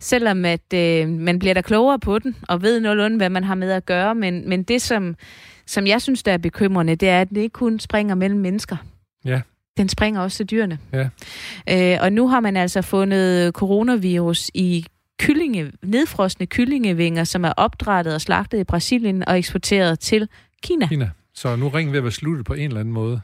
selvom 0.00 0.44
at 0.44 0.72
øh, 0.74 1.08
man 1.08 1.38
bliver 1.38 1.54
der 1.54 1.62
klogere 1.62 1.98
på 1.98 2.18
den, 2.18 2.36
og 2.48 2.62
ved 2.62 2.80
nogenlunde, 2.80 3.16
hvad 3.16 3.30
man 3.30 3.44
har 3.44 3.54
med 3.54 3.70
at 3.70 3.86
gøre. 3.86 4.14
Men, 4.14 4.48
men 4.48 4.62
det, 4.62 4.82
som, 4.82 5.16
som 5.66 5.86
jeg 5.86 6.02
synes, 6.02 6.22
der 6.22 6.32
er 6.32 6.38
bekymrende, 6.38 6.96
det 6.96 7.08
er, 7.08 7.20
at 7.20 7.28
det 7.28 7.36
ikke 7.36 7.52
kun 7.52 7.78
springer 7.78 8.14
mellem 8.14 8.40
mennesker. 8.40 8.76
Ja. 9.24 9.40
Den 9.76 9.88
springer 9.88 10.20
også 10.20 10.36
til 10.36 10.46
dyrene. 10.46 10.78
Ja. 10.92 11.08
Øh, 11.94 11.98
og 12.02 12.12
nu 12.12 12.28
har 12.28 12.40
man 12.40 12.56
altså 12.56 12.82
fundet 12.82 13.54
coronavirus 13.54 14.50
i 14.54 14.86
kyllinge, 15.18 15.72
nedfrosne 15.82 16.46
kyllingevinger, 16.46 17.24
som 17.24 17.44
er 17.44 17.52
opdrættet 17.56 18.14
og 18.14 18.20
slagtet 18.20 18.58
i 18.58 18.64
Brasilien 18.64 19.28
og 19.28 19.38
eksporteret 19.38 20.00
til 20.00 20.28
Kina. 20.62 20.86
Kina. 20.86 21.10
Så 21.34 21.56
nu 21.56 21.68
ringen 21.68 21.92
ved 21.92 21.98
at 21.98 22.04
være 22.04 22.12
sluttet 22.12 22.46
på 22.46 22.54
en 22.54 22.68
eller 22.68 22.80
anden 22.80 22.94
måde. 22.94 23.20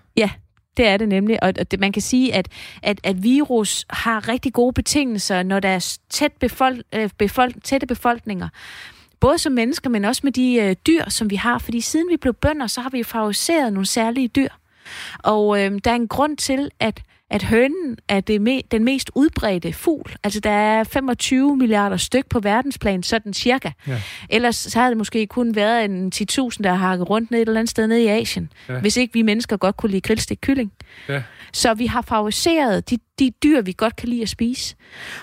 Det 0.76 0.86
er 0.86 0.96
det 0.96 1.08
nemlig, 1.08 1.42
og 1.42 1.70
det, 1.70 1.80
man 1.80 1.92
kan 1.92 2.02
sige, 2.02 2.34
at, 2.34 2.48
at, 2.82 3.00
at 3.02 3.22
virus 3.22 3.86
har 3.90 4.28
rigtig 4.28 4.52
gode 4.52 4.72
betingelser, 4.72 5.42
når 5.42 5.60
der 5.60 5.68
er 5.68 5.96
tæt 6.10 6.32
befolk, 6.32 6.82
øh, 6.92 7.10
befolk, 7.18 7.54
tætte 7.64 7.86
befolkninger. 7.86 8.48
Både 9.20 9.38
som 9.38 9.52
mennesker, 9.52 9.90
men 9.90 10.04
også 10.04 10.20
med 10.24 10.32
de 10.32 10.54
øh, 10.54 10.76
dyr, 10.86 11.08
som 11.08 11.30
vi 11.30 11.36
har. 11.36 11.58
Fordi 11.58 11.80
siden 11.80 12.08
vi 12.10 12.16
blev 12.16 12.34
bønder, 12.34 12.66
så 12.66 12.80
har 12.80 12.90
vi 12.90 13.02
favoriseret 13.02 13.72
nogle 13.72 13.86
særlige 13.86 14.28
dyr. 14.28 14.48
Og 15.18 15.64
øh, 15.64 15.78
der 15.84 15.90
er 15.90 15.94
en 15.94 16.08
grund 16.08 16.36
til, 16.36 16.70
at 16.80 17.02
at 17.30 17.42
hønen 17.42 17.96
er 18.08 18.20
det 18.20 18.40
me, 18.40 18.60
den 18.70 18.84
mest 18.84 19.10
udbredte 19.14 19.72
fugl. 19.72 20.16
Altså, 20.24 20.40
der 20.40 20.50
er 20.50 20.84
25 20.84 21.56
milliarder 21.56 21.96
styk 21.96 22.28
på 22.30 22.40
verdensplan, 22.40 23.02
sådan 23.02 23.34
cirka. 23.34 23.70
Ja. 23.86 24.02
Ellers 24.30 24.56
så 24.56 24.78
havde 24.78 24.90
det 24.90 24.98
måske 24.98 25.26
kun 25.26 25.54
været 25.54 25.84
en 25.84 26.12
10.000, 26.14 26.26
der 26.38 26.68
har 26.70 26.76
hakket 26.76 27.10
rundt 27.10 27.30
ned 27.30 27.42
et 27.42 27.48
eller 27.48 27.60
andet 27.60 27.70
sted 27.70 27.86
nede 27.86 28.02
i 28.02 28.06
Asien. 28.06 28.52
Ja. 28.68 28.80
Hvis 28.80 28.96
ikke 28.96 29.12
vi 29.12 29.22
mennesker 29.22 29.56
godt 29.56 29.76
kunne 29.76 29.90
lide 29.90 30.00
grillstik 30.00 30.38
kylling. 30.42 30.72
Ja. 31.08 31.22
Så 31.52 31.74
vi 31.74 31.86
har 31.86 32.02
favoriseret 32.02 32.90
de, 32.90 32.98
de 33.18 33.32
dyr, 33.42 33.60
vi 33.60 33.74
godt 33.76 33.96
kan 33.96 34.08
lide 34.08 34.22
at 34.22 34.28
spise. 34.28 34.76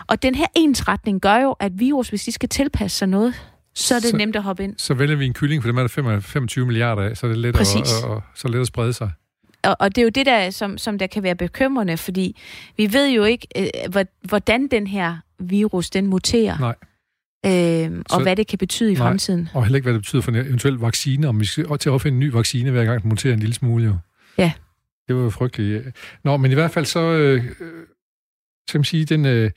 Og 0.07 0.23
den 0.23 0.35
her 0.35 0.47
ensretning 0.55 1.21
gør 1.21 1.35
jo, 1.35 1.51
at 1.51 1.71
virus, 1.75 2.09
hvis 2.09 2.23
de 2.23 2.31
skal 2.31 2.49
tilpasse 2.49 2.97
sig 2.97 3.07
noget, 3.07 3.33
så 3.75 3.95
er 3.95 3.99
det 3.99 4.09
så, 4.09 4.17
nemt 4.17 4.35
at 4.35 4.43
hoppe 4.43 4.63
ind. 4.63 4.75
Så 4.77 4.93
vælger 4.93 5.15
vi 5.15 5.25
en 5.25 5.33
kylling, 5.33 5.63
for 5.63 5.69
dem 5.69 5.77
er 5.77 5.81
der 5.81 6.19
25 6.21 6.65
milliarder 6.65 7.01
af, 7.01 7.17
så 7.17 7.25
er 7.25 7.31
det 7.31 7.37
let, 7.37 7.59
at, 7.59 8.03
og, 8.03 8.09
og, 8.09 8.21
så 8.35 8.47
let 8.47 8.59
at 8.59 8.67
sprede 8.67 8.93
sig 8.93 9.11
og, 9.63 9.75
og 9.79 9.95
det 9.95 10.01
er 10.01 10.03
jo 10.03 10.09
det, 10.09 10.25
der, 10.25 10.49
som, 10.49 10.77
som 10.77 10.97
der 10.97 11.07
kan 11.07 11.23
være 11.23 11.35
bekymrende, 11.35 11.97
fordi 11.97 12.41
vi 12.77 12.93
ved 12.93 13.09
jo 13.09 13.23
ikke, 13.23 13.47
øh, 13.57 14.05
hvordan 14.21 14.67
den 14.67 14.87
her 14.87 15.17
virus, 15.39 15.89
den 15.89 16.07
muterer. 16.07 16.59
Nej. 16.59 16.75
Øh, 17.45 18.03
og 18.09 18.19
så, 18.19 18.23
hvad 18.23 18.35
det 18.35 18.47
kan 18.47 18.57
betyde 18.59 18.91
i 18.91 18.95
nej, 18.95 19.07
fremtiden. 19.07 19.49
Og 19.53 19.63
heller 19.63 19.75
ikke, 19.75 19.85
hvad 19.85 19.93
det 19.93 20.01
betyder 20.01 20.21
for 20.21 20.31
en 20.31 20.37
eventuel 20.37 20.73
vaccine, 20.73 21.27
om 21.27 21.39
vi 21.39 21.45
skal 21.45 21.77
til 21.77 21.89
at 21.89 21.93
opfinde 21.93 22.15
en 22.15 22.19
ny 22.19 22.31
vaccine, 22.31 22.71
hver 22.71 22.85
gang 22.85 23.01
den 23.01 23.09
muterer 23.09 23.33
en 23.33 23.39
lille 23.39 23.53
smule 23.53 23.85
jo. 23.85 23.97
Ja. 24.37 24.51
Det 25.07 25.15
var 25.15 25.21
jo 25.21 25.29
frygteligt. 25.29 25.83
Nå, 26.23 26.37
men 26.37 26.51
i 26.51 26.53
hvert 26.53 26.71
fald 26.71 26.85
så, 26.85 26.99
øh, 26.99 27.43
skal 28.67 28.79
man 28.79 28.85
sige, 28.85 29.05
den 29.05 29.25
øh, 29.25 29.51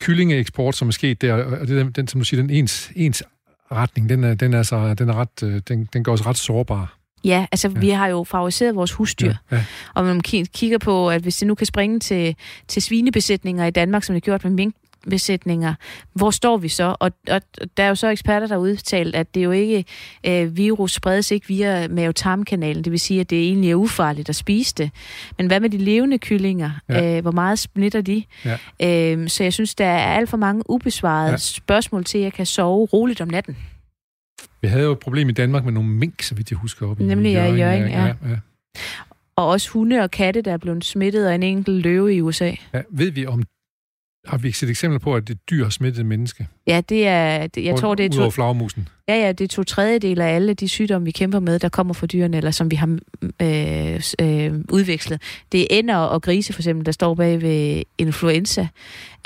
kyllingeeksport, 0.00 0.76
som 0.76 0.88
er 0.88 0.92
sket 0.92 1.22
der, 1.22 1.34
og 1.34 1.60
det 1.60 1.68
den, 1.68 1.92
den 1.92 2.08
som 2.08 2.20
du 2.20 2.24
siger, 2.24 2.42
den 2.42 2.50
ens, 2.50 2.92
ens 2.96 3.22
retning, 3.72 4.08
den 4.08 4.24
er, 4.24 4.34
den 4.34 4.54
er, 4.54 4.62
så, 4.62 4.94
den 4.94 5.08
er 5.08 5.14
ret, 5.14 5.42
øh, 5.42 5.60
den, 5.68 5.88
den 5.92 6.04
gør 6.04 6.12
os 6.12 6.26
ret 6.26 6.36
sårbare. 6.36 6.86
Ja, 7.24 7.46
altså 7.52 7.68
ja. 7.68 7.80
vi 7.80 7.90
har 7.90 8.06
jo 8.06 8.24
favoriseret 8.24 8.74
vores 8.74 8.92
husdyr. 8.92 9.34
Ja, 9.50 9.56
ja. 9.56 9.64
Og 9.94 10.04
man 10.04 10.20
kigger 10.20 10.78
på, 10.78 11.10
at 11.10 11.22
hvis 11.22 11.36
det 11.36 11.48
nu 11.48 11.54
kan 11.54 11.66
springe 11.66 12.00
til, 12.00 12.36
til 12.68 12.82
svinebesætninger 12.82 13.66
i 13.66 13.70
Danmark, 13.70 14.04
som 14.04 14.14
det 14.14 14.20
er 14.20 14.24
gjort 14.24 14.44
med 14.44 14.52
mink, 14.52 14.74
besætninger. 15.10 15.74
Hvor 16.12 16.30
står 16.30 16.56
vi 16.56 16.68
så? 16.68 16.96
Og, 17.00 17.10
og 17.30 17.42
der 17.76 17.84
er 17.84 17.88
jo 17.88 17.94
så 17.94 18.08
eksperter, 18.08 18.46
der 18.46 18.54
har 18.54 18.60
udtalt, 18.60 19.14
at 19.14 19.34
det 19.34 19.44
jo 19.44 19.50
ikke, 19.50 19.84
øh, 20.26 20.56
virus 20.56 20.92
spredes 20.92 21.30
ikke 21.30 21.48
via 21.48 21.88
mavetarmkanalen. 21.88 22.84
Det 22.84 22.90
vil 22.90 23.00
sige, 23.00 23.20
at 23.20 23.30
det 23.30 23.38
egentlig 23.38 23.70
er 23.70 23.74
ufarligt 23.74 24.28
at 24.28 24.36
spise 24.36 24.74
det. 24.74 24.90
Men 25.38 25.46
hvad 25.46 25.60
med 25.60 25.70
de 25.70 25.78
levende 25.78 26.18
kyllinger? 26.18 26.70
Ja. 26.88 27.16
Øh, 27.16 27.22
hvor 27.22 27.30
meget 27.30 27.58
splitter 27.58 28.00
de? 28.00 28.24
Ja. 28.44 29.12
Øh, 29.14 29.28
så 29.28 29.42
jeg 29.42 29.52
synes, 29.52 29.74
der 29.74 29.86
er 29.86 30.14
alt 30.14 30.30
for 30.30 30.36
mange 30.36 30.70
ubesvarede 30.70 31.30
ja. 31.30 31.36
spørgsmål 31.36 32.04
til, 32.04 32.18
at 32.18 32.24
jeg 32.24 32.32
kan 32.32 32.46
sove 32.46 32.86
roligt 32.86 33.20
om 33.20 33.28
natten. 33.28 33.56
Vi 34.60 34.68
havde 34.68 34.84
jo 34.84 34.92
et 34.92 34.98
problem 34.98 35.28
i 35.28 35.32
Danmark 35.32 35.64
med 35.64 35.72
nogle 35.72 35.88
mink, 35.88 36.22
så 36.22 36.34
vidt 36.34 36.50
jeg 36.50 36.58
husker 36.58 36.86
op 36.86 37.00
Nemlig 37.00 37.32
i 37.32 37.34
Jørgen. 37.34 37.58
Ja, 37.58 37.72
ja. 37.72 38.06
ja, 38.06 38.14
ja. 38.28 38.36
Og 39.36 39.48
også 39.48 39.70
hunde 39.70 40.00
og 40.00 40.10
katte, 40.10 40.42
der 40.42 40.52
er 40.52 40.56
blevet 40.56 40.84
smittet 40.84 41.24
af 41.24 41.34
en 41.34 41.42
enkelt 41.42 41.82
løve 41.82 42.14
i 42.14 42.20
USA. 42.20 42.52
Ja, 42.74 42.82
ved 42.90 43.10
vi 43.10 43.26
om 43.26 43.42
har 44.26 44.38
vi 44.38 44.52
set 44.52 44.70
eksempler 44.70 44.98
på, 44.98 45.16
at 45.16 45.28
det 45.28 45.50
dyr 45.50 45.62
har 45.62 45.70
smittet 45.70 46.00
et 46.00 46.06
menneske? 46.06 46.48
Ja, 46.66 46.80
det 46.88 47.06
er... 47.06 47.46
Det, 47.46 47.64
jeg 47.64 47.76
tror, 47.76 47.94
det 47.94 48.06
er 48.06 48.10
to, 48.10 48.30
flagmusen. 48.30 48.88
Ja, 49.08 49.14
ja, 49.14 49.32
det 49.32 49.44
er 49.44 49.48
to 49.48 49.64
tredjedel 49.64 50.20
af 50.20 50.34
alle 50.34 50.54
de 50.54 50.68
sygdomme, 50.68 51.04
vi 51.04 51.10
kæmper 51.10 51.40
med, 51.40 51.58
der 51.58 51.68
kommer 51.68 51.94
fra 51.94 52.06
dyrene, 52.06 52.36
eller 52.36 52.50
som 52.50 52.70
vi 52.70 52.76
har 52.76 52.98
øh, 53.40 54.02
øh, 54.20 54.64
udvekslet. 54.70 55.22
Det 55.52 55.60
er 55.60 55.66
ender 55.70 55.96
og 55.96 56.22
grise, 56.22 56.52
for 56.52 56.60
eksempel, 56.60 56.86
der 56.86 56.92
står 56.92 57.14
bag 57.14 57.42
ved 57.42 57.82
influenza. 57.98 58.68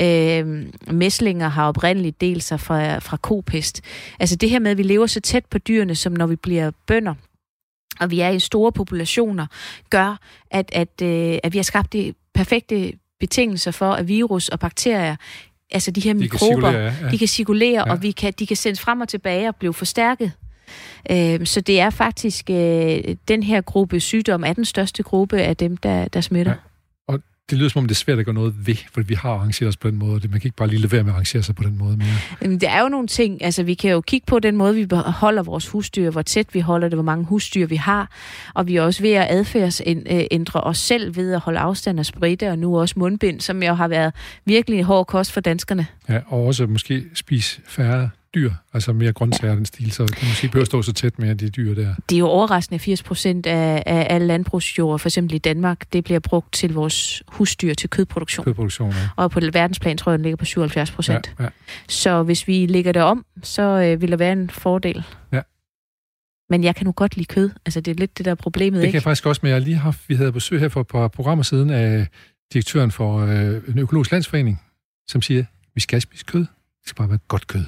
Øh, 0.00 0.66
mæslinger 0.90 1.48
har 1.48 1.68
oprindeligt 1.68 2.20
delt 2.20 2.42
sig 2.42 2.60
fra, 2.60 2.98
fra 2.98 3.16
kopest. 3.16 3.82
Altså 4.20 4.36
det 4.36 4.50
her 4.50 4.58
med, 4.58 4.70
at 4.70 4.78
vi 4.78 4.82
lever 4.82 5.06
så 5.06 5.20
tæt 5.20 5.44
på 5.44 5.58
dyrene, 5.58 5.94
som 5.94 6.12
når 6.12 6.26
vi 6.26 6.36
bliver 6.36 6.70
bønder, 6.86 7.14
og 8.00 8.10
vi 8.10 8.20
er 8.20 8.28
i 8.28 8.40
store 8.40 8.72
populationer, 8.72 9.46
gør, 9.90 10.18
at, 10.50 10.70
at, 10.72 11.02
øh, 11.02 11.38
at 11.42 11.52
vi 11.52 11.58
har 11.58 11.62
skabt 11.62 11.92
det 11.92 12.14
perfekte 12.34 12.92
betingelser 13.20 13.70
for, 13.70 13.92
at 13.92 14.08
virus 14.08 14.48
og 14.48 14.58
bakterier 14.58 15.16
altså 15.70 15.90
de 15.90 16.00
her 16.00 16.12
de 16.12 16.18
mikrober, 16.18 16.72
kan 16.72 16.80
ja. 17.02 17.10
de 17.10 17.18
kan 17.18 17.28
cirkulere, 17.28 17.84
ja. 17.86 17.92
og 17.92 18.02
vi 18.02 18.10
kan, 18.10 18.32
de 18.38 18.46
kan 18.46 18.56
sendes 18.56 18.80
frem 18.80 19.00
og 19.00 19.08
tilbage 19.08 19.48
og 19.48 19.56
blive 19.56 19.74
forstærket. 19.74 20.32
Øh, 21.10 21.46
så 21.46 21.60
det 21.60 21.80
er 21.80 21.90
faktisk, 21.90 22.50
øh, 22.50 23.16
den 23.28 23.42
her 23.42 23.60
gruppe 23.60 24.00
sygdom 24.00 24.44
er 24.44 24.52
den 24.52 24.64
største 24.64 25.02
gruppe 25.02 25.40
af 25.40 25.56
dem, 25.56 25.76
der, 25.76 26.08
der 26.08 26.20
smitter. 26.20 26.52
Ja 26.52 26.58
det 27.50 27.58
lyder 27.58 27.68
som 27.68 27.78
om, 27.78 27.88
det 27.88 27.94
er 27.94 27.98
svært 27.98 28.18
at 28.18 28.24
gøre 28.24 28.34
noget 28.34 28.66
ved, 28.66 28.74
for 28.92 29.00
vi 29.00 29.14
har 29.14 29.30
arrangeret 29.30 29.68
os 29.68 29.76
på 29.76 29.90
den 29.90 29.98
måde. 29.98 30.20
Man 30.28 30.40
kan 30.40 30.48
ikke 30.48 30.56
bare 30.56 30.68
lige 30.68 30.80
lade 30.80 30.92
være 30.92 31.02
med 31.02 31.10
at 31.10 31.14
arrangere 31.14 31.42
sig 31.42 31.54
på 31.54 31.62
den 31.62 31.78
måde 31.78 31.96
mere. 31.96 32.08
Jamen, 32.42 32.60
det 32.60 32.68
er 32.68 32.82
jo 32.82 32.88
nogle 32.88 33.06
ting. 33.06 33.44
Altså, 33.44 33.62
vi 33.62 33.74
kan 33.74 33.90
jo 33.90 34.00
kigge 34.00 34.24
på 34.26 34.38
den 34.38 34.56
måde, 34.56 34.74
vi 34.74 34.86
holder 34.92 35.42
vores 35.42 35.68
husdyr, 35.68 36.10
hvor 36.10 36.22
tæt 36.22 36.54
vi 36.54 36.60
holder 36.60 36.88
det, 36.88 36.96
hvor 36.96 37.04
mange 37.04 37.24
husdyr 37.24 37.66
vi 37.66 37.76
har. 37.76 38.10
Og 38.54 38.66
vi 38.66 38.76
er 38.76 38.82
også 38.82 39.02
ved 39.02 39.12
at 39.12 39.26
adfærdsændre 39.30 40.60
os 40.60 40.78
selv 40.78 41.16
ved 41.16 41.32
at 41.32 41.40
holde 41.40 41.58
afstand 41.58 41.98
og 41.98 42.06
spritte, 42.06 42.50
og 42.50 42.58
nu 42.58 42.78
også 42.80 42.94
mundbind, 42.98 43.40
som 43.40 43.62
jo 43.62 43.74
har 43.74 43.88
været 43.88 44.14
virkelig 44.44 44.84
hård 44.84 45.06
kost 45.06 45.32
for 45.32 45.40
danskerne. 45.40 45.86
Ja, 46.08 46.20
og 46.26 46.46
også 46.46 46.66
måske 46.66 47.04
spise 47.14 47.60
færre 47.66 48.10
dyr, 48.36 48.50
altså 48.72 48.92
mere 48.92 49.12
grøntsager 49.12 49.52
ja. 49.52 49.56
den 49.56 49.64
stil, 49.64 49.92
så 49.92 50.06
du 50.06 50.26
måske 50.26 50.48
behøver 50.48 50.64
stå 50.64 50.82
så 50.82 50.92
tæt 50.92 51.18
med 51.18 51.34
de 51.34 51.50
dyr 51.50 51.74
der. 51.74 51.94
Det 52.08 52.16
er 52.16 52.18
jo 52.18 52.26
overraskende, 52.26 52.78
80 52.78 53.02
procent 53.02 53.46
af, 53.46 53.82
af 53.86 54.06
alle 54.10 54.26
landbrugsjord, 54.26 54.98
for 54.98 55.08
eksempel 55.08 55.34
i 55.34 55.38
Danmark, 55.38 55.92
det 55.92 56.04
bliver 56.04 56.20
brugt 56.20 56.52
til 56.52 56.74
vores 56.74 57.22
husdyr 57.28 57.74
til 57.74 57.90
kødproduktion. 57.90 58.44
Kødproduktion, 58.44 58.90
ja. 58.90 59.08
Og 59.16 59.30
på 59.30 59.40
verdensplan 59.40 59.96
tror 59.96 60.12
jeg, 60.12 60.18
den 60.18 60.22
ligger 60.22 60.36
på 60.36 60.44
77 60.44 60.90
procent. 60.90 61.34
Ja, 61.38 61.44
ja. 61.44 61.50
Så 61.88 62.22
hvis 62.22 62.48
vi 62.48 62.66
lægger 62.66 62.92
det 62.92 63.02
om, 63.02 63.24
så 63.42 63.62
øh, 63.62 64.00
vil 64.00 64.10
der 64.10 64.16
være 64.16 64.32
en 64.32 64.50
fordel. 64.50 65.04
Ja. 65.32 65.40
Men 66.50 66.64
jeg 66.64 66.76
kan 66.76 66.86
nu 66.86 66.92
godt 66.92 67.16
lide 67.16 67.26
kød. 67.26 67.50
Altså, 67.66 67.80
det 67.80 67.90
er 67.90 67.94
lidt 67.94 68.18
det 68.18 68.24
der 68.24 68.34
problemet, 68.34 68.72
Det 68.72 68.82
kan 68.82 68.88
ikke? 68.88 68.96
jeg 68.96 69.02
faktisk 69.02 69.26
også, 69.26 69.40
men 69.42 69.52
jeg 69.52 69.60
lige 69.60 69.76
haft, 69.76 70.08
vi 70.08 70.14
havde 70.14 70.32
besøg 70.32 70.60
her 70.60 70.68
for 70.68 70.80
et 70.80 70.86
par 70.86 71.08
programmer 71.08 71.42
siden 71.42 71.70
af 71.70 72.06
direktøren 72.52 72.90
for 72.90 73.18
øh, 73.18 73.62
en 73.68 73.78
økologisk 73.78 74.12
landsforening, 74.12 74.62
som 75.08 75.22
siger, 75.22 75.44
vi 75.74 75.80
skal 75.80 76.00
spise 76.00 76.24
kød. 76.24 76.40
Det 76.40 76.88
skal 76.88 76.96
bare 76.96 77.08
være 77.08 77.18
godt 77.28 77.46
kød. 77.46 77.64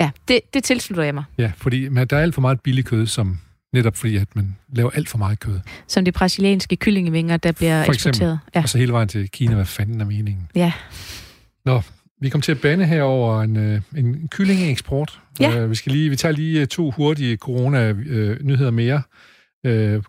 Ja, 0.00 0.10
det, 0.28 0.40
det 0.54 0.64
tilslutter 0.64 1.04
jeg 1.04 1.14
mig. 1.14 1.24
Ja, 1.38 1.52
fordi 1.56 1.88
men 1.88 2.06
der 2.06 2.16
er 2.16 2.20
alt 2.20 2.34
for 2.34 2.40
meget 2.40 2.60
billig 2.60 2.84
kød, 2.84 3.06
som 3.06 3.38
netop 3.72 3.96
fordi, 3.96 4.16
at 4.16 4.36
man 4.36 4.56
laver 4.72 4.90
alt 4.90 5.08
for 5.08 5.18
meget 5.18 5.40
kød. 5.40 5.60
Som 5.88 6.04
de 6.04 6.12
brasilianske 6.12 6.76
kyllingevinger, 6.76 7.36
der 7.36 7.52
bliver 7.52 7.84
for 7.84 7.92
eksempel, 7.92 8.08
eksporteret. 8.08 8.38
Ja. 8.54 8.62
Og 8.62 8.68
så 8.68 8.78
hele 8.78 8.92
vejen 8.92 9.08
til 9.08 9.30
Kina, 9.30 9.54
hvad 9.54 9.64
fanden 9.64 10.00
er 10.00 10.04
meningen? 10.04 10.48
Ja. 10.54 10.72
Nå, 11.64 11.82
vi 12.20 12.28
kom 12.28 12.40
til 12.40 12.52
at 12.52 12.60
bane 12.60 12.86
her 12.86 13.02
over 13.02 13.42
en, 13.42 13.56
øh, 13.56 13.80
en 13.96 14.28
kyllingeeksport. 14.28 15.20
Ja. 15.40 15.64
Uh, 15.64 15.70
vi, 15.70 15.74
skal 15.74 15.92
lige, 15.92 16.10
vi 16.10 16.16
tager 16.16 16.32
lige 16.32 16.60
øh, 16.60 16.66
to 16.66 16.90
hurtige 16.90 17.36
corona-nyheder 17.36 18.70
mere. 18.70 19.02
Uh, 19.68 20.02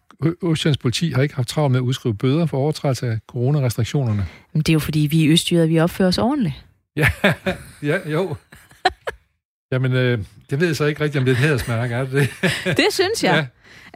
Østjyllands 0.51 0.77
politi 0.77 1.11
har 1.11 1.21
ikke 1.21 1.35
haft 1.35 1.47
travlt 1.47 1.71
med 1.71 1.79
at 1.79 1.83
udskrive 1.83 2.15
bøder 2.15 2.45
for 2.45 2.57
overtrædelse 2.57 3.07
af 3.07 3.19
coronarestriktionerne. 3.27 4.25
Men 4.53 4.61
det 4.61 4.69
er 4.69 4.73
jo 4.73 4.79
fordi, 4.79 4.99
vi 4.99 5.21
i 5.21 5.27
Østjylland, 5.27 5.69
vi 5.69 5.79
opfører 5.79 6.07
os 6.07 6.17
ordentligt. 6.17 6.65
Ja, 6.95 7.07
ja 7.89 8.09
jo. 8.09 8.35
Jamen, 9.71 9.93
øh, 9.93 10.19
det 10.49 10.59
ved 10.59 10.67
jeg 10.67 10.75
så 10.75 10.85
ikke 10.85 11.03
rigtigt, 11.03 11.19
om 11.19 11.25
det 11.25 11.31
er 11.31 11.35
et 11.35 11.41
hædersmærke, 11.41 11.95
er 11.95 12.05
det 12.05 12.11
det? 12.11 12.29
det 12.77 12.87
synes 12.89 13.23
jeg. 13.23 13.35
Ja. 13.35 13.45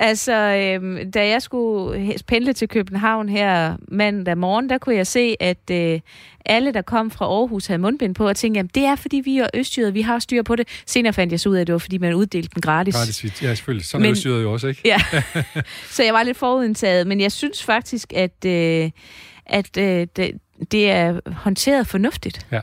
Altså, 0.02 0.34
øh, 0.34 1.06
da 1.14 1.28
jeg 1.28 1.42
skulle 1.42 2.14
pendle 2.28 2.54
til 2.54 2.68
København 2.68 3.30
her 3.30 3.78
mandag 3.88 4.38
morgen, 4.38 4.70
der 4.70 4.78
kunne 4.78 4.96
jeg 4.96 5.08
se, 5.08 5.36
at 5.40 5.72
øh, 5.72 6.00
alle, 6.46 6.74
der 6.74 6.82
kom 6.82 7.12
fra 7.12 7.26
Aarhus, 7.26 7.68
havde 7.68 7.82
mundbind 7.82 8.16
på, 8.16 8.28
og 8.28 8.36
tænkte, 8.36 8.60
at 8.60 8.76
det 8.76 8.84
er, 8.84 8.96
fordi 8.96 9.18
vi 9.18 9.38
er 9.38 9.48
østjyder, 9.54 9.92
vi 9.92 10.02
har 10.02 10.20
styr 10.20 10.44
på 10.44 10.56
det. 10.56 10.68
Senere 10.86 11.14
fandt 11.14 11.32
jeg 11.32 11.40
så 11.40 11.50
ud 11.50 11.56
af, 11.56 11.62
at 11.62 11.68
det 11.68 11.74
var, 11.74 11.80
fordi 11.80 11.98
man 11.98 12.14
uddelte 12.14 12.50
den 12.54 12.62
gratis. 12.62 12.96
Gratis, 12.96 13.44
ja, 13.44 13.56
selvfølgelig. 13.56 13.86
Sådan 13.86 14.02
men, 14.02 14.08
er 14.08 14.12
østjyder 14.12 14.40
jo 14.40 14.54
også, 14.54 14.68
ikke? 14.68 14.82
Ja, 14.86 14.98
så 15.96 16.04
jeg 16.04 16.14
var 16.14 16.24
lidt 16.24 16.38
forudindtaget, 16.38 17.08
men 17.08 17.22
jeg 17.22 17.32
synes 17.32 17.64
faktisk, 17.64 18.14
at, 18.14 18.46
øh, 18.46 18.90
at 19.46 19.78
øh, 19.78 20.08
det, 20.16 20.32
det 20.72 20.92
er 20.92 21.20
håndteret 21.32 21.88
fornuftigt. 21.88 22.48
Ja. 22.52 22.62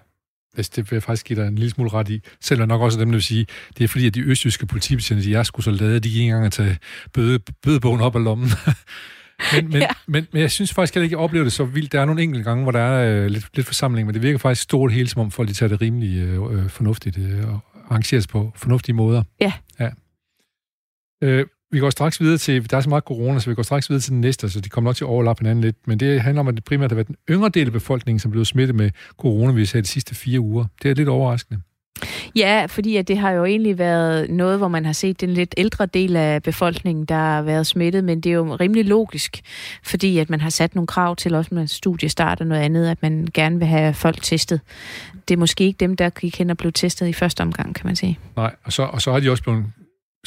Altså, 0.57 0.73
det 0.77 0.91
vil 0.91 0.97
jeg 0.97 1.03
faktisk 1.03 1.27
give 1.27 1.41
dig 1.41 1.49
en 1.49 1.55
lille 1.55 1.71
smule 1.71 1.91
ret 1.93 2.09
i. 2.09 2.21
Selvom 2.41 2.69
nok 2.69 2.81
også 2.81 3.01
dem, 3.01 3.09
der 3.09 3.17
vil 3.17 3.23
sige, 3.23 3.47
det 3.79 3.85
er 3.85 3.89
fordi, 3.89 4.07
at 4.07 4.15
de 4.15 4.21
østjyske 4.21 4.67
politibetjente, 4.67 5.25
de 5.25 5.35
er 5.35 5.43
sgu 5.43 5.63
så 5.63 5.71
lavet, 5.71 6.05
de 6.05 6.09
ikke 6.09 6.23
engang 6.23 6.47
at 6.47 6.53
tage 6.53 6.79
bøde, 7.13 7.39
bødebogen 7.63 8.01
op 8.01 8.17
af 8.17 8.25
lommen. 8.25 8.49
men, 9.53 9.69
men, 9.71 9.81
ja. 9.81 9.89
men, 10.07 10.27
men, 10.33 10.43
jeg 10.43 10.51
synes 10.51 10.75
faktisk 10.75 10.97
at 10.97 10.97
jeg 10.97 11.05
ikke, 11.05 11.19
oplever 11.19 11.45
det 11.45 11.53
så 11.53 11.65
vildt. 11.65 11.93
Der 11.93 12.01
er 12.01 12.05
nogle 12.05 12.23
enkelte 12.23 12.45
gange, 12.45 12.63
hvor 12.63 12.73
der 12.73 12.81
er 12.81 13.25
øh, 13.25 13.27
lidt, 13.27 13.57
lidt 13.57 13.67
forsamling, 13.67 14.07
men 14.07 14.15
det 14.15 14.23
virker 14.23 14.39
faktisk 14.39 14.63
stort 14.63 14.93
hele, 14.93 15.09
som 15.09 15.21
om 15.21 15.31
folk 15.31 15.49
de 15.49 15.55
tager 15.55 15.69
det 15.69 15.81
rimelig 15.81 16.19
øh, 16.19 16.53
øh 16.53 16.69
fornuftigt 16.69 17.19
øh, 17.19 17.49
og 17.49 17.61
arrangeres 17.91 18.27
på 18.27 18.53
fornuftige 18.57 18.95
måder. 18.95 19.23
Ja. 19.41 19.53
ja. 19.81 19.91
Øh, 21.23 21.47
vi 21.71 21.79
går 21.79 21.91
straks 21.91 22.21
videre 22.21 22.39
til, 22.39 22.71
der 22.71 22.77
er 22.77 22.81
så 22.81 22.89
meget 22.89 23.05
corona, 23.05 23.39
så 23.39 23.51
vi 23.51 23.55
går 23.55 23.62
straks 23.62 23.91
videre 23.91 24.01
til 24.01 24.12
den 24.12 24.21
næste, 24.21 24.51
så 24.51 24.61
de 24.61 24.69
kommer 24.69 24.89
nok 24.89 24.97
til 24.97 25.05
at 25.05 25.09
overlappe 25.09 25.41
hinanden 25.41 25.64
lidt. 25.64 25.77
Men 25.87 26.01
det 26.01 26.21
handler 26.21 26.41
om, 26.41 26.49
at 26.49 26.55
det 26.55 26.64
primært 26.64 26.91
har 26.91 26.95
været 26.95 27.09
den 27.09 27.17
yngre 27.31 27.49
del 27.49 27.67
af 27.67 27.73
befolkningen, 27.73 28.19
som 28.19 28.31
blev 28.31 28.45
smittet 28.45 28.77
med 28.77 28.91
coronavirus 29.19 29.73
her 29.73 29.81
de 29.81 29.87
sidste 29.87 30.14
fire 30.14 30.41
uger. 30.41 30.64
Det 30.83 30.91
er 30.91 30.95
lidt 30.95 31.09
overraskende. 31.09 31.61
Ja, 32.37 32.67
fordi 32.67 32.97
at 32.97 33.09
det 33.09 33.19
har 33.19 33.31
jo 33.31 33.45
egentlig 33.45 33.79
været 33.79 34.31
noget, 34.31 34.59
hvor 34.59 34.69
man 34.69 34.85
har 34.85 34.93
set 34.93 35.21
den 35.21 35.31
lidt 35.31 35.55
ældre 35.57 35.87
del 35.87 36.17
af 36.17 36.43
befolkningen, 36.43 37.05
der 37.05 37.14
har 37.14 37.43
været 37.43 37.67
smittet, 37.67 38.05
men 38.05 38.21
det 38.21 38.31
er 38.31 38.35
jo 38.35 38.57
rimelig 38.57 38.85
logisk, 38.85 39.41
fordi 39.85 40.19
at 40.19 40.31
man 40.31 40.41
har 40.41 40.51
sat 40.51 40.75
nogle 40.75 40.87
krav 40.87 41.17
til 41.17 41.35
også 41.35 41.55
med 41.55 41.67
studiestart 41.67 42.41
og 42.41 42.47
noget 42.47 42.62
andet, 42.62 42.89
at 42.89 43.03
man 43.03 43.29
gerne 43.35 43.59
vil 43.59 43.69
have 43.69 43.95
folk 43.95 44.23
testet. 44.23 44.61
Det 45.29 45.35
er 45.35 45.39
måske 45.39 45.64
ikke 45.64 45.77
dem, 45.77 45.97
der 45.97 46.11
gik 46.11 46.39
hen 46.39 46.51
og 46.51 46.57
blev 46.57 46.73
testet 46.73 47.09
i 47.09 47.12
første 47.12 47.41
omgang, 47.41 47.75
kan 47.75 47.87
man 47.87 47.97
sige. 47.97 48.19
Nej, 48.37 48.55
og 48.64 48.73
så, 48.73 48.83
og 48.83 49.03
så 49.03 49.12
har 49.12 49.21
de 49.21 49.31
også 49.31 49.43
blevet 49.43 49.64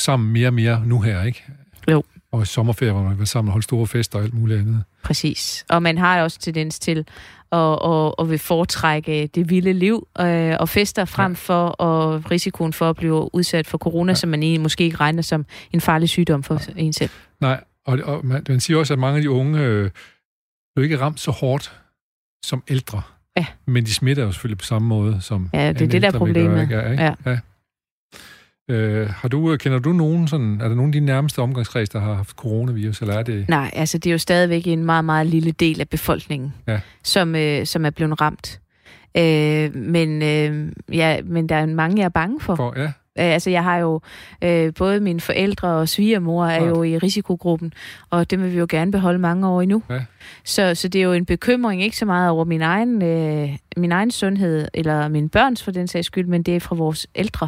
sammen 0.01 0.33
mere 0.33 0.47
og 0.47 0.53
mere 0.53 0.83
nu 0.85 1.01
her, 1.01 1.23
ikke? 1.23 1.43
Jo. 1.91 2.03
Og 2.31 2.41
i 2.41 2.45
sommerferie, 2.45 2.91
hvor 2.91 3.03
man 3.03 3.19
vil 3.19 3.27
sammen 3.27 3.49
og 3.49 3.53
holde 3.53 3.63
store 3.63 3.87
fester 3.87 4.19
og 4.19 4.25
alt 4.25 4.33
muligt 4.33 4.59
andet. 4.59 4.83
Præcis. 5.03 5.65
Og 5.69 5.83
man 5.83 5.97
har 5.97 6.21
også 6.21 6.39
tendens 6.39 6.79
til 6.79 7.05
at, 7.51 7.79
at, 7.85 8.13
at 8.19 8.29
vil 8.29 8.39
foretrække 8.39 9.27
det 9.27 9.49
vilde 9.49 9.73
liv 9.73 10.07
øh, 10.19 10.55
og 10.59 10.69
fester 10.69 11.05
frem 11.05 11.35
for 11.35 11.67
og 11.67 12.31
risikoen 12.31 12.73
for 12.73 12.89
at 12.89 12.95
blive 12.95 13.35
udsat 13.35 13.67
for 13.67 13.77
corona, 13.77 14.11
ja. 14.11 14.15
som 14.15 14.29
man 14.29 14.43
egentlig 14.43 14.61
måske 14.61 14.83
ikke 14.83 14.97
regner 14.97 15.21
som 15.21 15.45
en 15.71 15.81
farlig 15.81 16.09
sygdom 16.09 16.43
for 16.43 16.61
ja. 16.67 16.73
en 16.75 16.93
selv. 16.93 17.09
Nej, 17.41 17.63
og, 17.85 17.99
og 18.03 18.25
man, 18.25 18.43
man 18.49 18.59
siger 18.59 18.77
også, 18.77 18.93
at 18.93 18.99
mange 18.99 19.17
af 19.17 19.21
de 19.21 19.29
unge 19.29 19.59
øh, 19.59 19.91
er 20.77 20.81
ikke 20.81 20.99
ramt 20.99 21.19
så 21.19 21.31
hårdt 21.31 21.79
som 22.45 22.63
ældre. 22.67 23.01
Ja. 23.37 23.45
Men 23.65 23.85
de 23.85 23.93
smitter 23.93 24.23
jo 24.23 24.31
selvfølgelig 24.31 24.57
på 24.57 24.65
samme 24.65 24.87
måde 24.87 25.21
som 25.21 25.49
Ja, 25.53 25.73
det 25.73 25.81
er 25.81 25.87
det, 25.87 26.01
der 26.01 26.07
er 26.07 26.17
problemet. 26.17 26.69
Gør, 26.69 26.91
ikke? 26.91 27.03
Ja. 27.03 27.13
ja. 27.25 27.39
Øh, 28.69 29.09
har 29.09 29.27
du, 29.27 29.57
kender 29.57 29.79
du 29.79 29.93
nogen, 29.93 30.27
sådan, 30.27 30.61
er 30.61 30.67
der 30.67 30.75
nogen 30.75 30.89
af 30.89 30.93
dine 30.93 31.05
nærmeste 31.05 31.39
omgangskreds, 31.39 31.89
der 31.89 31.99
har 31.99 32.13
haft 32.13 32.35
coronavirus, 32.35 33.01
eller 33.01 33.13
er 33.13 33.23
det... 33.23 33.49
Nej, 33.49 33.71
altså 33.73 33.97
det 33.97 34.09
er 34.09 34.11
jo 34.11 34.17
stadigvæk 34.17 34.67
en 34.67 34.85
meget, 34.85 35.05
meget 35.05 35.27
lille 35.27 35.51
del 35.51 35.81
af 35.81 35.89
befolkningen, 35.89 36.53
ja. 36.67 36.79
som, 37.03 37.35
øh, 37.35 37.65
som 37.65 37.85
er 37.85 37.89
blevet 37.89 38.21
ramt. 38.21 38.59
Øh, 39.17 39.75
men, 39.75 40.21
øh, 40.21 40.71
ja, 40.93 41.21
men 41.23 41.49
der 41.49 41.55
er 41.55 41.65
mange, 41.65 41.97
jeg 41.97 42.05
er 42.05 42.09
bange 42.09 42.39
for. 42.39 42.55
for 42.55 42.73
ja. 42.77 42.91
Øh, 43.19 43.33
altså, 43.33 43.49
jeg 43.49 43.63
har 43.63 43.77
jo 43.77 44.01
øh, 44.43 44.73
både 44.73 44.99
mine 44.99 45.21
forældre 45.21 45.67
og 45.67 45.89
svigermor 45.89 46.45
er 46.45 46.65
jo 46.65 46.83
i 46.83 46.97
risikogruppen, 46.97 47.73
og 48.09 48.29
det 48.31 48.39
vil 48.39 48.51
vi 48.51 48.57
jo 48.57 48.67
gerne 48.69 48.91
beholde 48.91 49.19
mange 49.19 49.47
år 49.47 49.61
endnu. 49.61 49.83
Ja. 49.89 49.99
Så, 50.43 50.75
så 50.75 50.87
det 50.87 50.99
er 50.99 51.05
jo 51.05 51.13
en 51.13 51.25
bekymring, 51.25 51.83
ikke 51.83 51.97
så 51.97 52.05
meget 52.05 52.29
over 52.29 52.45
min 52.45 52.61
egen, 52.61 53.01
øh, 53.01 53.49
min 53.77 53.91
egen 53.91 54.11
sundhed, 54.11 54.67
eller 54.73 55.07
min 55.07 55.29
børns 55.29 55.63
for 55.63 55.71
den 55.71 55.87
sags 55.87 56.07
skyld, 56.07 56.27
men 56.27 56.43
det 56.43 56.55
er 56.55 56.59
fra 56.59 56.75
vores 56.75 57.07
ældre. 57.15 57.47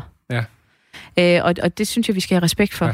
Øh, 1.20 1.40
og, 1.44 1.56
og 1.64 1.78
det 1.78 1.88
synes 1.88 2.08
jeg, 2.08 2.16
vi 2.16 2.20
skal 2.20 2.36
have 2.36 2.44
respekt 2.44 2.74
for. 2.74 2.86
Ja. 2.86 2.94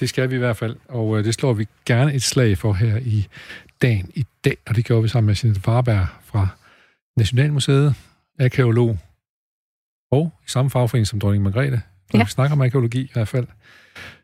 Det 0.00 0.08
skal 0.08 0.30
vi 0.30 0.34
i 0.34 0.38
hvert 0.38 0.56
fald, 0.56 0.76
og 0.88 1.18
øh, 1.18 1.24
det 1.24 1.34
slår 1.34 1.52
vi 1.52 1.68
gerne 1.86 2.14
et 2.14 2.22
slag 2.22 2.58
for 2.58 2.72
her 2.72 2.96
i 2.96 3.26
dagen 3.82 4.10
i 4.14 4.26
dag, 4.44 4.56
og 4.66 4.76
det 4.76 4.84
gjorde 4.84 5.02
vi 5.02 5.08
sammen 5.08 5.26
med 5.26 5.36
Jeanette 5.42 5.66
Varberg 5.66 6.06
fra 6.24 6.48
Nationalmuseet, 7.16 7.94
arkeolog 8.40 8.98
og 10.12 10.32
i 10.46 10.50
samme 10.50 10.70
fagforening 10.70 11.06
som 11.06 11.20
dronning 11.20 11.44
Margrethe. 11.44 11.82
Når 12.12 12.18
ja. 12.18 12.24
vi 12.24 12.30
snakker 12.30 12.56
om 12.56 12.60
arkeologi 12.60 13.00
i 13.00 13.10
hvert 13.12 13.28
fald. 13.28 13.46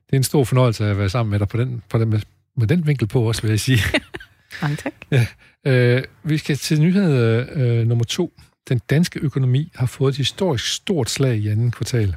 Det 0.07 0.13
er 0.13 0.17
en 0.17 0.23
stor 0.23 0.45
fornøjelse 0.45 0.85
at 0.85 0.99
være 0.99 1.09
sammen 1.09 1.31
med 1.31 1.39
dig 1.39 1.49
på 1.49 1.57
den, 1.57 1.83
på 1.89 1.99
den, 1.99 2.09
med, 2.09 2.21
med 2.57 2.67
den 2.67 2.87
vinkel 2.87 3.09
på 3.09 3.23
også, 3.23 3.43
vil 3.43 3.49
jeg 3.49 3.61
sige. 3.61 3.79
Mange 4.63 4.77
tak. 4.77 4.93
Ja, 5.11 5.27
øh, 5.67 6.05
vi 6.23 6.39
skal 6.39 6.57
til 6.57 6.81
nyhed 6.81 7.49
øh, 7.57 7.87
nummer 7.87 8.05
to. 8.05 8.33
Den 8.69 8.81
danske 8.91 9.21
økonomi 9.21 9.73
har 9.75 9.87
fået 9.87 10.13
et 10.13 10.17
historisk 10.17 10.75
stort 10.75 11.11
slag 11.11 11.37
i 11.37 11.49
anden 11.49 11.71
kvartal 11.71 12.17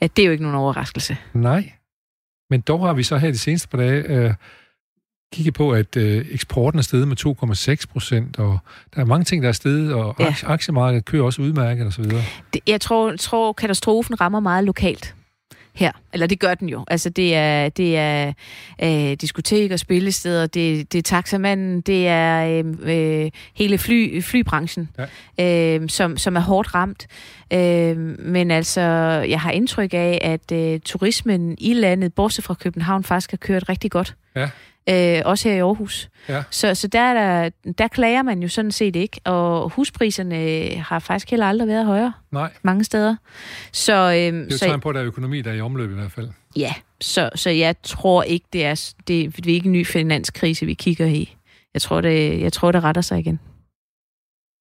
at 0.00 0.16
det 0.16 0.22
er 0.22 0.26
jo 0.26 0.32
ikke 0.32 0.44
nogen 0.44 0.56
overraskelse. 0.56 1.16
Nej, 1.34 1.72
men 2.50 2.60
dog 2.60 2.86
har 2.86 2.92
vi 2.92 3.02
så 3.02 3.16
her 3.16 3.30
de 3.30 3.38
seneste 3.38 3.68
par 3.68 3.78
dage 3.78 4.02
øh, 4.02 4.34
kigget 5.32 5.54
på, 5.54 5.70
at 5.70 5.96
øh, 5.96 6.26
eksporten 6.30 6.78
er 6.78 6.82
steget 6.82 7.08
med 7.08 7.16
2,6 7.80 7.92
procent, 7.92 8.38
og 8.38 8.58
der 8.94 9.00
er 9.00 9.04
mange 9.04 9.24
ting, 9.24 9.42
der 9.42 9.48
er 9.48 9.52
steget, 9.52 9.94
og 9.94 10.16
ja. 10.18 10.34
aktiemarkedet 10.44 11.04
kører 11.04 11.22
også 11.24 11.42
udmærket 11.42 11.86
osv. 11.86 12.04
Jeg 12.66 12.80
tror, 12.80 13.16
tror, 13.16 13.52
katastrofen 13.52 14.20
rammer 14.20 14.40
meget 14.40 14.64
lokalt 14.64 15.14
her. 15.76 15.92
Eller 16.12 16.26
det 16.26 16.40
gør 16.40 16.54
den 16.54 16.68
jo. 16.68 16.84
Altså 16.88 17.10
det 17.10 17.34
er, 17.34 17.68
det 17.68 17.96
er 17.96 18.32
øh, 18.82 19.16
diskoteker, 19.20 19.76
spillesteder, 19.76 20.46
det, 20.46 20.92
det 20.92 20.98
er 20.98 21.02
taxamanden, 21.02 21.80
det 21.80 22.08
er 22.08 22.62
øh, 22.64 23.24
øh, 23.24 23.30
hele 23.54 23.78
fly, 23.78 24.22
flybranchen, 24.22 24.88
ja. 25.38 25.76
øh, 25.78 25.88
som, 25.88 26.16
som 26.16 26.36
er 26.36 26.40
hårdt 26.40 26.74
ramt. 26.74 27.06
Øh, 27.52 27.96
men 28.18 28.50
altså, 28.50 28.80
jeg 29.28 29.40
har 29.40 29.50
indtryk 29.50 29.94
af, 29.94 30.18
at 30.22 30.52
øh, 30.52 30.80
turismen 30.80 31.56
i 31.58 31.72
landet, 31.72 32.14
bortset 32.14 32.44
fra 32.44 32.54
København, 32.54 33.04
faktisk 33.04 33.30
har 33.30 33.38
kørt 33.38 33.68
rigtig 33.68 33.90
godt. 33.90 34.14
Ja 34.36 34.48
øh, 34.90 35.22
også 35.24 35.48
her 35.48 35.56
i 35.56 35.60
Aarhus. 35.60 36.08
Ja. 36.28 36.42
Så, 36.50 36.74
så 36.74 36.88
der, 36.88 37.14
der, 37.14 37.50
der 37.78 37.88
klager 37.88 38.22
man 38.22 38.42
jo 38.42 38.48
sådan 38.48 38.72
set 38.72 38.96
ikke, 38.96 39.20
og 39.24 39.70
huspriserne 39.70 40.68
har 40.68 40.98
faktisk 40.98 41.30
heller 41.30 41.46
aldrig 41.46 41.68
været 41.68 41.86
højere. 41.86 42.12
Nej. 42.32 42.50
Mange 42.62 42.84
steder. 42.84 43.16
Så, 43.72 43.92
øh, 43.92 44.14
det 44.14 44.26
er 44.26 44.46
jo 44.50 44.58
tegn 44.58 44.80
på, 44.80 44.88
at 44.88 44.94
der 44.94 45.00
er 45.00 45.06
økonomi, 45.06 45.40
der 45.42 45.50
er 45.50 45.54
i 45.54 45.60
omløb 45.60 45.90
i 45.90 45.94
hvert 45.94 46.12
fald. 46.12 46.28
Ja, 46.56 46.72
så, 47.00 47.30
så 47.34 47.50
jeg 47.50 47.74
tror 47.82 48.22
ikke, 48.22 48.46
det 48.52 48.64
er, 48.64 48.92
det, 49.08 49.36
det 49.36 49.46
er 49.46 49.54
ikke 49.54 49.66
en 49.66 49.72
ny 49.72 49.86
finanskrise, 49.86 50.66
vi 50.66 50.74
kigger 50.74 51.06
i. 51.06 51.36
Jeg 51.74 51.82
tror, 51.82 52.00
det, 52.00 52.40
jeg 52.40 52.52
tror, 52.52 52.72
det 52.72 52.84
retter 52.84 53.02
sig 53.02 53.18
igen. 53.18 53.40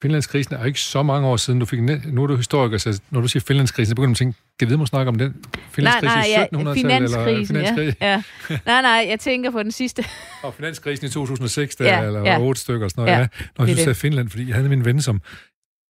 Finlandskrisen 0.01 0.55
er 0.55 0.65
ikke 0.65 0.79
så 0.79 1.03
mange 1.03 1.27
år 1.27 1.37
siden. 1.37 1.59
Du 1.59 1.65
fik 1.65 1.81
nu 1.81 2.23
er 2.23 2.27
du 2.27 2.35
historiker, 2.35 2.77
så 2.77 3.01
når 3.09 3.21
du 3.21 3.27
siger 3.27 3.43
Finlandskrisen, 3.47 3.89
så 3.89 3.95
begynder 3.95 4.07
du 4.07 4.11
at 4.11 4.17
tænke, 4.17 4.39
kan 4.59 4.79
vi 4.79 4.85
snakke 4.85 5.09
om 5.09 5.15
den 5.15 5.45
Finlandskrise 5.69 6.15
nej, 6.15 6.27
nej, 6.27 6.47
i 6.51 6.55
1700-tallet? 6.55 6.77
Finanskrisen, 6.77 7.55
eller 7.55 7.75
finanskrisen? 7.75 7.97
Ja, 8.01 8.11
ja. 8.49 8.59
Nej, 8.65 8.81
nej, 8.81 9.05
jeg 9.09 9.19
tænker 9.19 9.51
på 9.51 9.63
den 9.63 9.71
sidste. 9.71 10.05
og 10.43 10.53
finanskrisen 10.53 11.07
i 11.07 11.09
2006, 11.09 11.75
der, 11.75 11.85
ja, 11.85 12.05
eller 12.05 12.19
ja. 12.19 12.39
otte 12.39 12.61
stykker 12.61 12.85
og 12.85 12.91
sådan 12.91 13.01
noget. 13.01 13.17
Ja, 13.17 13.19
ja. 13.19 13.27
Når 13.57 13.65
jeg 13.65 13.77
synes, 13.77 13.97
Finland, 13.97 14.29
fordi 14.29 14.47
jeg 14.47 14.55
havde 14.55 14.69
min 14.69 14.85
ven, 14.85 15.01
som 15.01 15.21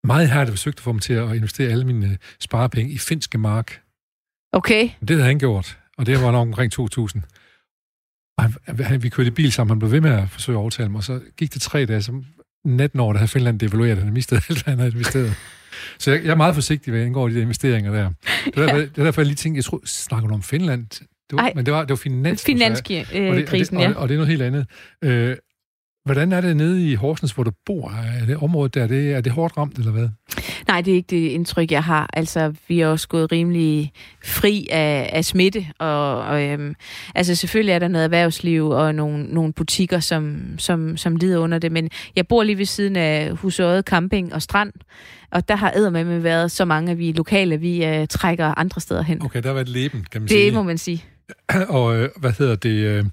meget 0.03 0.30
har 0.30 0.45
forsøgt 0.45 0.78
at 0.78 0.84
få 0.84 0.91
mig 0.91 1.01
til 1.01 1.14
at 1.14 1.36
investere 1.36 1.72
alle 1.72 1.86
mine 1.86 2.06
øh, 2.06 2.18
sparepenge 2.39 2.91
i 2.91 2.97
finske 2.97 3.38
mark. 3.38 3.82
Okay. 4.51 4.89
Det 5.01 5.10
havde 5.10 5.24
han 5.24 5.39
gjort, 5.39 5.78
og 5.97 6.06
det 6.06 6.22
var 6.22 6.32
nok 6.32 6.47
omkring 6.47 6.72
2000. 6.72 7.24
Og 8.38 8.43
han, 8.86 9.03
vi 9.03 9.10
kørte 9.10 9.28
i 9.28 9.32
bil 9.32 9.51
sammen, 9.51 9.72
han 9.72 9.80
blev 9.80 9.91
ved 9.91 10.01
med 10.01 10.12
at 10.12 10.30
forsøge 10.30 10.58
at 10.58 10.60
overtale 10.60 10.89
mig, 10.89 10.97
og 10.97 11.03
så 11.03 11.22
gik 11.38 11.53
det 11.53 11.62
tre 11.62 11.86
dage, 11.86 12.01
så 12.01 12.24
19 12.66 12.99
år, 12.99 13.13
der 13.13 13.20
havde 13.20 13.32
Finland 13.32 13.59
devalueret, 13.59 13.97
han 13.97 14.13
mistede 14.13 14.41
alt, 14.49 14.63
hvad 14.63 14.72
han 14.72 14.80
havde 14.80 14.91
investeret. 14.97 15.36
Så 15.99 16.11
jeg, 16.11 16.24
jeg 16.24 16.32
er 16.32 16.36
meget 16.36 16.55
forsigtig, 16.55 16.91
hvad 16.91 17.01
i 17.01 17.05
de 17.05 17.36
der 17.36 17.41
investeringer 17.41 17.91
der. 17.91 18.09
Det 18.45 18.57
er 18.57 18.61
derfor, 18.61 18.78
det 18.78 18.97
er 18.97 19.03
derfor 19.03 19.22
jeg 19.22 19.26
lige 19.26 19.36
tænkte, 19.36 19.57
jeg 19.57 19.66
tror, 19.66 19.82
snakker 19.86 20.28
du 20.28 20.34
om 20.34 20.43
Finland? 20.43 20.88
Det 21.30 21.38
var, 21.38 21.39
Ej, 21.39 21.51
men 21.55 21.66
det 21.66 21.74
var, 21.74 21.82
det 21.82 21.89
var 21.89 21.95
finans. 21.95 22.43
Finanskrisen, 22.45 23.18
øh, 23.18 23.30
og, 23.30 23.36
det, 23.36 23.49
og, 23.49 23.59
det, 23.59 23.95
og, 23.95 24.01
og 24.01 24.09
det 24.09 24.16
er 24.16 24.18
noget 24.18 24.28
helt 24.28 24.41
andet. 24.41 24.66
Øh, 25.01 25.36
Hvordan 26.06 26.32
er 26.32 26.41
det 26.41 26.58
nede 26.58 26.91
i 26.91 26.95
Horsens, 26.95 27.32
hvor 27.32 27.43
du 27.43 27.51
bor? 27.66 27.93
Er 28.22 28.26
det 28.26 28.38
området 28.38 28.74
der, 28.74 28.84
er 28.84 28.88
det, 28.88 29.14
er 29.14 29.22
det 29.22 29.32
hårdt 29.32 29.58
ramt, 29.58 29.78
eller 29.78 29.91
hvad? 29.91 30.10
Nej, 30.68 30.82
det 30.82 30.91
er 30.91 30.95
ikke 30.95 31.08
det 31.10 31.30
indtryk, 31.30 31.72
jeg 31.72 31.84
har. 31.84 32.10
Altså, 32.14 32.53
vi 32.68 32.80
er 32.80 32.88
også 32.88 33.08
gået 33.08 33.32
rimelig 33.32 33.91
fri 34.24 34.68
af, 34.72 35.10
af 35.14 35.26
smitte, 35.26 35.68
og, 35.80 36.22
og 36.22 36.43
øhm, 36.43 36.76
altså 37.16 37.36
selvfølgelig 37.36 37.72
er 37.72 37.80
der 37.80 37.88
noget 37.88 38.03
erhvervsliv 38.03 38.70
og 38.70 38.95
nogle, 38.95 39.24
nogle 39.24 39.53
butikker, 39.53 39.99
som, 39.99 40.41
som, 40.58 40.97
som 40.97 41.16
lider 41.16 41.38
under 41.38 41.60
det, 41.60 41.72
men 41.72 41.89
jeg 42.16 42.28
bor 42.28 42.43
lige 42.43 42.58
ved 42.58 42.66
siden 42.66 42.95
af 42.95 43.32
Husøjet 43.32 43.86
Camping 43.86 44.34
og 44.34 44.41
Strand, 44.41 44.74
og 45.32 45.47
der 45.47 45.56
har 45.56 46.03
med 46.03 46.20
været 46.20 46.51
så 46.51 46.66
mange 46.66 46.91
af 46.91 46.97
vi 46.97 47.12
lokale, 47.12 47.58
vi 47.58 47.99
uh, 48.01 48.08
trækker 48.08 48.60
andre 48.60 48.82
steder 48.82 49.01
hen. 49.01 49.22
Okay, 49.22 49.41
der 49.41 49.47
har 49.47 49.53
været 49.53 49.70
leben, 49.70 50.06
kan 50.12 50.22
man 50.22 50.28
det 50.28 50.32
sige. 50.32 50.45
Det 50.45 50.53
må 50.53 50.64
man 50.64 50.78
sige. 50.78 51.03
Og 51.68 51.95
øh, 51.95 52.10
hvad 52.18 52.32
hedder 52.39 52.56
det... 52.56 52.70
Øh 52.70 52.95
Øh, 52.99 53.06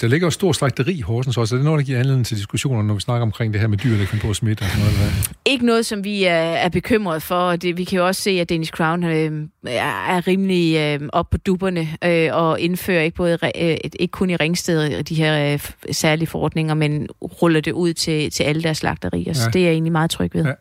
der 0.00 0.06
ligger 0.06 0.26
jo 0.26 0.30
stor 0.30 0.52
slagteri 0.52 0.92
i 0.92 1.00
Horsens 1.00 1.36
også, 1.36 1.54
er 1.54 1.58
det 1.58 1.64
noget, 1.64 1.78
der 1.78 1.84
giver 1.84 1.98
anledning 1.98 2.26
til 2.26 2.36
diskussioner, 2.36 2.82
når 2.82 2.94
vi 2.94 3.00
snakker 3.00 3.22
omkring 3.22 3.52
det 3.52 3.60
her 3.60 3.68
med 3.68 3.78
dyr, 3.78 3.96
der 3.96 4.04
kan 4.04 4.18
på 4.18 4.30
at 4.30 4.36
smitte 4.36 4.62
og 4.62 4.68
sådan 4.68 4.84
noget? 4.84 4.94
Eller 4.94 5.34
Ikke 5.44 5.66
noget, 5.66 5.86
som 5.86 6.04
vi 6.04 6.24
er, 6.24 6.34
er 6.34 6.68
bekymret 6.68 7.22
for. 7.22 7.56
Det, 7.56 7.76
vi 7.76 7.84
kan 7.84 7.98
jo 7.98 8.06
også 8.06 8.22
se, 8.22 8.30
at 8.30 8.48
Danish 8.48 8.72
Crown 8.72 9.04
øh, 9.04 9.48
er 9.64 10.26
rimelig 10.26 10.76
øh, 10.76 11.08
op 11.12 11.30
på 11.30 11.38
duberne 11.38 11.88
øh, 12.04 12.28
og 12.32 12.60
indfører 12.60 13.02
ikke, 13.02 13.16
både, 13.16 13.38
øh, 13.42 13.76
ikke 14.00 14.12
kun 14.12 14.30
i 14.30 14.36
Ringsted 14.36 15.02
de 15.02 15.14
her 15.14 15.52
øh, 15.52 15.60
særlige 15.92 16.26
forordninger, 16.28 16.74
men 16.74 17.08
ruller 17.42 17.60
det 17.60 17.72
ud 17.72 17.92
til, 17.92 18.30
til 18.30 18.42
alle 18.42 18.62
deres 18.62 18.78
slagterier. 18.78 19.24
Ja. 19.26 19.34
Så 19.34 19.50
det 19.52 19.60
er 19.60 19.64
jeg 19.64 19.72
egentlig 19.72 19.92
meget 19.92 20.10
tryg 20.10 20.34
ved. 20.34 20.44
Ja. 20.44 20.52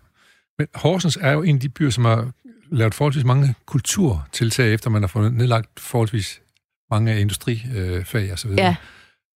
Men 0.57 0.67
Horsens 0.75 1.17
er 1.21 1.31
jo 1.31 1.41
en 1.41 1.55
af 1.55 1.61
de 1.61 1.69
byer, 1.69 1.89
som 1.89 2.05
har 2.05 2.31
lavet 2.71 2.93
forholdsvis 2.93 3.25
mange 3.25 3.55
kulturtiltag, 3.65 4.73
efter 4.73 4.89
man 4.89 5.01
har 5.01 5.07
fået 5.07 5.33
nedlagt 5.33 5.79
forholdsvis 5.79 6.41
mange 6.91 7.21
industrifag 7.21 8.31
og 8.31 8.39
så 8.39 8.47
videre. 8.47 8.65
Ja. 8.65 8.75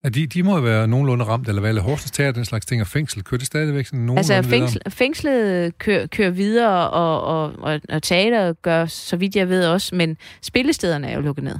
Ja, 0.04 0.10
de, 0.10 0.28
de 0.28 0.44
må 0.44 0.60
være 0.60 0.88
nogenlunde 0.88 1.26
ramt, 1.26 1.48
eller 1.48 1.60
hvad? 1.60 1.70
Eller 1.70 1.82
Horsens 1.82 2.12
tager 2.12 2.32
den 2.32 2.46
slags 2.46 2.66
ting, 2.66 2.82
og 2.82 2.88
fængsel, 2.88 3.24
kører 3.24 3.38
det 3.38 3.48
stadigvæk 3.48 3.86
sådan 3.86 4.00
nogenlunde 4.00 4.36
Altså 4.36 4.50
fængsel, 4.50 4.82
fængslet 4.90 5.78
kører, 5.78 6.08
kører 6.08 6.30
videre, 6.30 6.90
og, 6.90 7.24
og, 7.24 7.54
og, 7.60 7.82
og 7.90 8.04
teater 8.04 8.54
gør, 8.54 8.86
så 8.86 9.18
vidt 9.18 9.36
jeg 9.36 9.50
ved 9.50 9.66
også, 9.66 9.96
men 9.96 10.18
spillestederne 10.42 11.08
er 11.08 11.16
jo 11.16 11.22
lukket 11.22 11.44
ned. 11.44 11.56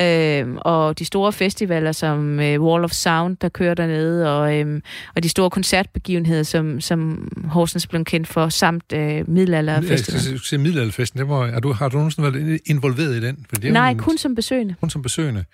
Øhm, 0.00 0.58
og 0.60 0.98
de 0.98 1.04
store 1.04 1.32
festivaler 1.32 1.92
som 1.92 2.40
øh, 2.40 2.62
Wall 2.62 2.84
of 2.84 2.90
Sound, 2.90 3.36
der 3.36 3.48
kører 3.48 3.74
dernede, 3.74 4.38
og, 4.38 4.58
øhm, 4.58 4.82
og 5.14 5.22
de 5.22 5.28
store 5.28 5.50
koncertbegivenheder, 5.50 6.42
som, 6.42 6.80
som 6.80 7.28
Horsens 7.44 7.86
blev 7.86 8.04
kendt 8.04 8.28
for, 8.28 8.48
samt 8.48 8.92
øh, 8.92 9.28
Middelalderfestivalen. 9.28 10.40
Ja, 10.52 10.58
Middelalderfesten, 10.58 11.20
det 11.20 11.28
var, 11.28 11.46
er 11.46 11.60
du, 11.60 11.72
har 11.72 11.88
du 11.88 11.96
nogensinde 11.96 12.32
været 12.32 12.60
involveret 12.66 13.16
i 13.16 13.20
den? 13.20 13.46
For 13.48 13.56
det 13.56 13.72
Nej, 13.72 13.90
en, 13.90 13.98
kun 13.98 14.18
som 14.18 14.34
besøgende. 14.34 14.74
Kun 14.80 14.90
som 14.90 15.02
besøgende. 15.02 15.44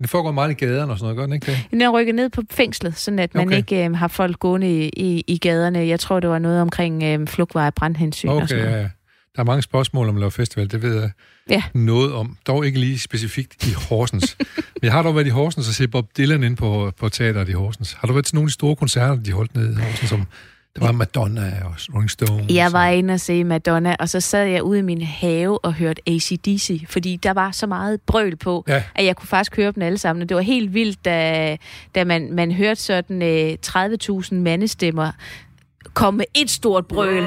Det 0.00 0.10
foregår 0.10 0.32
meget 0.32 0.50
i 0.50 0.54
gaderne 0.54 0.92
og 0.92 0.98
sådan 0.98 1.04
noget, 1.04 1.16
gør 1.16 1.24
den 1.24 1.32
ikke 1.32 1.46
det? 1.46 1.58
Den 1.70 1.82
er 1.82 1.90
rykket 1.90 2.14
ned 2.14 2.28
på 2.28 2.42
fængslet, 2.50 2.96
sådan 2.96 3.18
at 3.18 3.34
man 3.34 3.46
okay. 3.46 3.56
ikke 3.56 3.84
øh, 3.84 3.94
har 3.94 4.08
folk 4.08 4.38
gående 4.38 4.84
i, 4.84 4.88
i, 4.96 5.24
i 5.26 5.38
gaderne. 5.38 5.78
Jeg 5.78 6.00
tror, 6.00 6.20
det 6.20 6.30
var 6.30 6.38
noget 6.38 6.60
omkring 6.60 7.02
øh, 7.02 7.26
flugtveje 7.26 7.72
brandhensyn 7.72 8.28
okay, 8.28 8.42
og 8.42 8.48
sådan 8.48 8.64
noget. 8.64 8.76
Ja, 8.76 8.82
ja. 8.82 8.88
Der 9.38 9.42
er 9.42 9.46
mange 9.46 9.62
spørgsmål 9.62 10.08
om 10.08 10.16
at 10.16 10.20
lave 10.20 10.30
festival, 10.30 10.70
det 10.70 10.82
ved 10.82 11.00
jeg 11.00 11.10
Ja. 11.50 11.62
noget 11.74 12.12
om. 12.14 12.36
Dog 12.46 12.66
ikke 12.66 12.80
lige 12.80 12.98
specifikt 12.98 13.66
i 13.66 13.72
Horsens. 13.88 14.36
Men 14.56 14.82
jeg 14.82 14.92
har 14.92 15.02
dog 15.02 15.14
været 15.14 15.26
i 15.26 15.30
Horsens 15.30 15.68
og 15.68 15.74
set 15.74 15.90
Bob 15.90 16.06
Dylan 16.16 16.42
ind 16.42 16.56
på, 16.56 16.92
på 17.00 17.08
teateret 17.08 17.48
i 17.48 17.52
Horsens. 17.52 17.92
Har 17.92 18.06
du 18.08 18.12
været 18.12 18.26
til 18.26 18.34
nogle 18.34 18.44
af 18.46 18.48
de 18.48 18.52
store 18.54 18.76
koncerter, 18.76 19.14
de 19.16 19.32
holdt 19.32 19.54
nede 19.56 19.72
i 19.72 19.74
Horsens, 19.82 20.10
som 20.10 20.26
der 20.76 20.84
var 20.84 20.92
Madonna 20.92 21.52
og 21.64 21.74
Rolling 21.94 22.10
Stones? 22.10 22.54
Jeg 22.54 22.72
var 22.72 22.86
inde 22.88 23.14
og 23.14 23.20
se 23.20 23.44
Madonna, 23.44 23.96
og 23.98 24.08
så 24.08 24.20
sad 24.20 24.44
jeg 24.46 24.62
ude 24.62 24.78
i 24.78 24.82
min 24.82 25.02
have 25.02 25.64
og 25.64 25.74
hørte 25.74 26.02
ACDC, 26.06 26.84
fordi 26.88 27.16
der 27.22 27.32
var 27.32 27.50
så 27.50 27.66
meget 27.66 28.00
brøl 28.06 28.36
på, 28.36 28.64
Ja. 28.68 28.82
at 28.94 29.04
jeg 29.04 29.16
kunne 29.16 29.28
faktisk 29.28 29.56
høre 29.56 29.72
dem 29.72 29.82
alle 29.82 29.98
sammen. 29.98 30.22
Og 30.22 30.28
det 30.28 30.34
var 30.34 30.40
helt 30.42 30.74
vildt, 30.74 31.04
da, 31.04 31.56
da 31.94 32.04
man, 32.04 32.32
man 32.32 32.52
hørte 32.52 32.80
sådan 32.80 33.22
øh, 33.22 33.56
30.000 33.66 34.34
mandestemmer 34.34 35.12
komme 35.94 36.18
med 36.18 36.24
et 36.34 36.50
stort 36.50 36.86
brøl, 36.86 37.26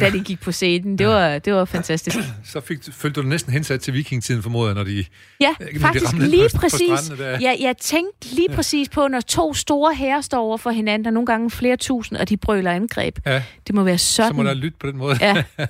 da 0.00 0.10
de 0.10 0.20
gik 0.20 0.40
på 0.40 0.52
scenen. 0.52 0.98
Det 0.98 1.06
var, 1.06 1.38
det 1.38 1.52
var 1.54 1.64
fantastisk. 1.64 2.16
Så 2.52 2.60
fik, 2.60 2.78
følte 2.92 3.14
du 3.16 3.20
dig 3.20 3.28
næsten 3.30 3.52
hensat 3.52 3.80
til 3.80 3.94
vikingtiden, 3.94 4.42
formoder 4.42 4.66
jeg, 4.66 4.74
når 4.74 4.84
de... 4.84 5.04
Ja, 5.40 5.54
Når 5.60 5.66
de 5.74 5.78
faktisk 5.80 6.06
ramlede 6.12 6.30
lige 6.30 6.48
på- 6.54 6.58
præcis. 6.60 7.12
der. 7.18 7.28
Jeg, 7.40 7.56
jeg 7.60 7.74
tænkte 7.80 8.34
lige 8.34 8.48
præcis 8.48 8.88
på, 8.88 9.08
når 9.08 9.20
to 9.20 9.54
store 9.54 9.94
herrer 9.94 10.20
står 10.20 10.38
over 10.40 10.56
for 10.56 10.70
hinanden, 10.70 11.06
og 11.06 11.12
nogle 11.12 11.26
gange 11.26 11.50
flere 11.50 11.76
tusind, 11.76 12.18
og 12.18 12.28
de 12.28 12.36
brøler 12.36 12.70
angreb. 12.72 13.18
Ja, 13.26 13.42
Det 13.66 13.74
må 13.74 13.82
være 13.84 13.98
sådan. 13.98 14.30
så 14.30 14.36
må 14.36 14.42
der 14.44 14.54
lytte 14.54 14.76
på 14.80 14.86
den 14.86 14.96
måde. 14.96 15.16
Ja. 15.20 15.42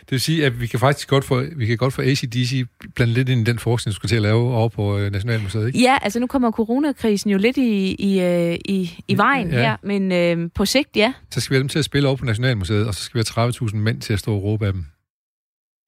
det 0.00 0.10
vil 0.10 0.20
sige, 0.20 0.46
at 0.46 0.60
vi 0.60 0.66
kan 0.66 0.80
faktisk 0.80 1.08
godt 1.08 1.24
få, 1.24 1.44
vi 1.56 1.66
kan 1.66 1.76
godt 1.76 1.94
få 1.94 2.02
ACDC 2.02 2.64
blandt 2.94 3.12
lidt 3.14 3.28
ind 3.28 3.40
i 3.40 3.44
den 3.50 3.58
forskning, 3.58 3.92
du 3.92 3.96
skal 3.96 4.08
til 4.08 4.16
at 4.16 4.22
lave 4.22 4.54
over 4.54 4.68
på 4.68 4.98
øh, 4.98 5.12
Nationalmuseet, 5.12 5.66
ikke? 5.66 5.78
Ja, 5.80 5.98
altså 6.02 6.20
nu 6.20 6.26
kommer 6.26 6.50
coronakrisen 6.50 7.30
jo 7.30 7.38
lidt 7.38 7.56
i, 7.56 7.94
i, 7.98 8.20
øh, 8.20 8.54
i, 8.64 8.98
i 9.08 9.16
vejen 9.16 9.50
Ja. 9.50 9.56
ja. 9.56 9.62
her, 9.62 9.76
men 9.82 10.12
øh, 10.12 10.50
på 10.54 10.64
sigt, 10.66 10.88
ja, 10.96 11.12
Så 11.30 11.40
skal 11.40 11.50
vi 11.50 11.56
have 11.56 11.60
dem 11.62 11.68
til 11.68 11.78
at 11.78 11.84
spille 11.84 12.08
over 12.08 12.16
på 12.16 12.24
Nationalmuseet, 12.24 12.86
og 12.86 12.94
så 12.94 13.02
skal 13.02 13.14
vi 13.14 13.18
have 13.18 13.24
30.000 13.38 13.76
mænd 13.76 14.00
til 14.00 14.12
at 14.12 14.18
stå 14.18 14.34
og 14.34 14.42
råbe 14.42 14.66
af 14.66 14.72
dem. 14.72 14.84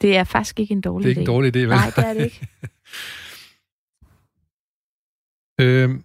det 0.01 0.17
er 0.17 0.25
faktisk 0.25 0.61
ikke 0.61 0.73
en 0.73 0.79
Det 0.79 0.85
dårlig 0.85 1.07
er 1.07 1.09
ikke 1.09 1.21
en 1.21 1.27
idé. 1.27 1.31
dårlig 1.31 1.57
idé, 1.57 1.59
vel? 1.59 1.69
Nej, 1.69 1.93
det 1.97 2.05
er 2.07 2.15
det 2.15 2.25
ikke. 2.25 2.47
Øhm, 5.61 6.05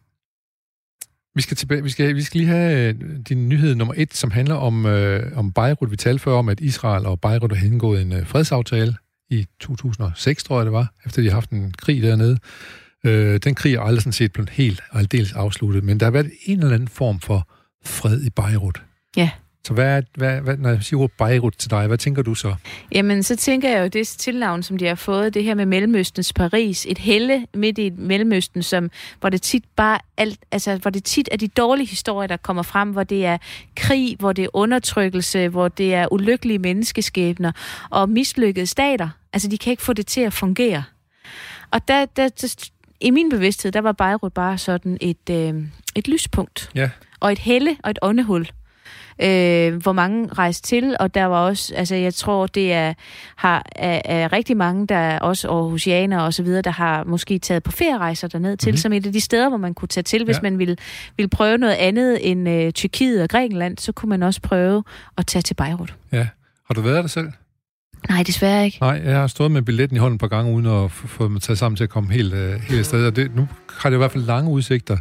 vi 1.36 1.42
skal, 1.42 1.58
tilbage, 1.58 1.84
vi, 1.84 1.90
skal, 1.90 2.16
vi 2.16 2.22
skal 2.22 2.38
lige 2.40 2.48
have 2.50 2.90
øh, 2.90 2.96
din 3.30 3.50
nyhed 3.50 3.76
nummer 3.76 3.94
et, 3.98 4.14
som 4.14 4.32
handler 4.32 4.56
om, 4.56 4.86
øh, 4.86 5.38
om 5.38 5.52
Beirut. 5.54 5.92
Vi 5.92 5.96
talte 5.96 6.20
før 6.24 6.32
om, 6.34 6.50
at 6.50 6.60
Israel 6.60 7.06
og 7.06 7.22
Beirut 7.22 7.58
har 7.58 7.66
indgået 7.66 8.02
en 8.02 8.12
øh, 8.14 8.26
fredsaftale 8.28 8.96
i 9.30 9.48
2006, 9.60 10.44
tror 10.44 10.58
jeg 10.58 10.66
det 10.66 10.74
var, 10.74 10.94
efter 11.06 11.22
de 11.22 11.28
har 11.28 11.34
haft 11.34 11.50
en 11.50 11.72
krig 11.72 12.02
dernede. 12.02 12.38
Øh, 13.06 13.38
den 13.44 13.56
krig 13.56 13.74
er 13.76 13.82
aldrig 13.82 14.02
sådan 14.02 14.14
set 14.14 14.34
blevet 14.34 14.50
helt 14.50 14.82
og 14.92 15.00
aldeles 15.00 15.34
afsluttet, 15.34 15.84
men 15.84 16.00
der 16.00 16.06
har 16.06 16.12
været 16.12 16.32
en 16.46 16.60
eller 16.60 16.74
anden 16.74 16.88
form 16.88 17.20
for 17.20 17.48
fred 17.86 18.22
i 18.24 18.30
Beirut. 18.30 18.84
Ja. 19.18 19.30
Så 19.70 19.74
hvad, 19.74 20.04
hvad, 20.16 20.42
hvad, 20.42 20.58
når 20.58 20.70
jeg 20.70 20.84
siger 20.84 21.00
ordet 21.00 21.12
Beirut 21.18 21.54
til 21.58 21.70
dig, 21.70 21.88
hvad 21.88 21.98
tænker 21.98 22.22
du 22.22 22.36
så? 22.36 22.56
Jamen, 22.92 23.24
så 23.24 23.36
tænker 23.36 23.70
jeg 23.70 23.84
jo, 23.84 23.88
det 23.88 24.08
tilnavn, 24.08 24.64
som 24.64 24.78
de 24.78 24.86
har 24.86 24.96
fået, 24.96 25.34
det 25.34 25.44
her 25.44 25.56
med 25.56 25.66
Mellemøstens 25.66 26.34
Paris, 26.34 26.86
et 26.90 26.98
helle 26.98 27.48
midt 27.54 27.78
i 27.78 27.90
Mellemøsten, 27.90 28.64
som, 28.64 28.92
hvor 29.20 29.30
det 29.30 29.42
tit 29.42 29.64
bare 29.76 30.00
alt, 30.18 30.40
altså, 30.52 30.78
hvor 30.78 30.92
det 30.92 31.04
tit 31.04 31.30
er 31.32 31.38
de 31.38 31.48
dårlige 31.48 31.88
historier, 31.88 32.28
der 32.28 32.38
kommer 32.38 32.64
frem, 32.64 32.90
hvor 32.90 33.04
det 33.04 33.26
er 33.26 33.38
krig, 33.76 34.16
hvor 34.20 34.34
det 34.34 34.44
er 34.44 34.50
undertrykkelse, 34.54 35.48
hvor 35.48 35.68
det 35.68 35.94
er 35.94 36.14
ulykkelige 36.14 36.60
menneskeskæbner 36.60 37.52
og 37.90 38.10
mislykkede 38.10 38.66
stater. 38.66 39.10
Altså, 39.34 39.48
de 39.48 39.58
kan 39.58 39.72
ikke 39.72 39.84
få 39.84 39.94
det 39.94 40.08
til 40.08 40.22
at 40.22 40.34
fungere. 40.34 40.84
Og 41.72 41.88
der, 41.88 42.06
der, 42.06 42.30
der 42.30 42.70
i 43.00 43.12
min 43.12 43.30
bevidsthed, 43.30 43.72
der 43.72 43.82
var 43.82 43.92
Beirut 43.92 44.34
bare 44.34 44.58
sådan 44.58 44.98
et, 45.02 45.30
øh, 45.32 45.54
et 45.96 46.08
lyspunkt. 46.08 46.72
Ja. 46.76 46.90
Og 47.20 47.32
et 47.32 47.40
helle 47.40 47.78
og 47.84 47.92
et 47.92 48.00
åndehul 48.02 48.48
øh, 49.22 49.76
hvor 49.82 49.92
mange 49.92 50.28
rejste 50.34 50.68
til, 50.68 50.96
og 51.00 51.14
der 51.16 51.26
var 51.26 51.38
også, 51.38 51.74
altså 51.76 51.96
jeg 51.96 52.14
tror, 52.14 52.48
det 52.48 52.74
er, 52.74 52.94
har, 53.36 53.66
er, 53.76 54.02
er 54.06 54.34
rigtig 54.34 54.58
mange, 54.58 54.88
der 54.88 54.96
er 54.96 55.20
også 55.20 55.48
Aarhusianer 55.50 56.20
og 56.20 56.34
så 56.34 56.44
videre, 56.44 56.62
der 56.62 56.72
har 56.72 57.04
måske 57.04 57.40
taget 57.40 57.64
på 57.64 57.72
ferierejser 57.72 58.28
derned 58.28 58.58
til, 58.58 58.68
Mhm. 58.68 58.72
mm-hmm. 58.72 58.78
som 58.78 58.94
et 58.94 59.06
af 59.06 59.14
de 59.14 59.22
steder, 59.22 59.50
hvor 59.50 59.58
man 59.58 59.74
kunne 59.74 59.88
tage 59.88 60.04
til, 60.04 60.26
hvis 60.26 60.36
Ja. 60.36 60.42
man 60.42 60.58
ville, 60.60 60.76
ville 61.18 61.30
prøve 61.30 61.58
noget 61.58 61.74
andet 61.74 62.32
end 62.32 62.50
øh, 62.50 62.72
Tyrkiet 62.72 63.24
og 63.24 63.30
Grækenland, 63.30 63.78
så 63.78 63.92
kunne 63.92 64.10
man 64.10 64.24
også 64.24 64.42
prøve 64.42 64.84
at 65.18 65.26
tage 65.28 65.42
til 65.42 65.54
Beirut. 65.54 65.96
Ja. 66.12 66.28
Har 66.68 66.74
du 66.74 66.82
været 66.82 66.96
der 67.04 67.08
selv? 67.08 67.28
Nej, 68.10 68.24
desværre 68.24 68.66
ikke. 68.66 68.78
Nej, 68.82 69.02
jeg 69.06 69.16
har 69.20 69.28
stået 69.28 69.52
med 69.52 69.62
billetten 69.62 69.96
i 69.96 70.00
hånden 70.00 70.16
et 70.16 70.20
par 70.20 70.28
gange, 70.28 70.54
uden 70.54 70.66
at 70.66 70.92
få 70.92 71.24
dem 71.28 71.40
taget 71.40 71.58
sammen 71.58 71.76
til 71.76 71.84
at 71.84 71.90
komme 71.90 72.12
helt, 72.14 72.34
uh, 72.34 72.40
helt 72.40 72.80
afsted. 72.80 73.08
Og 73.08 73.16
det, 73.16 73.36
nu 73.36 73.48
har 73.80 73.90
det 73.90 73.96
i 73.96 73.98
hvert 73.98 74.12
fald 74.12 74.24
lange 74.24 74.52
udsigter. 74.52 74.98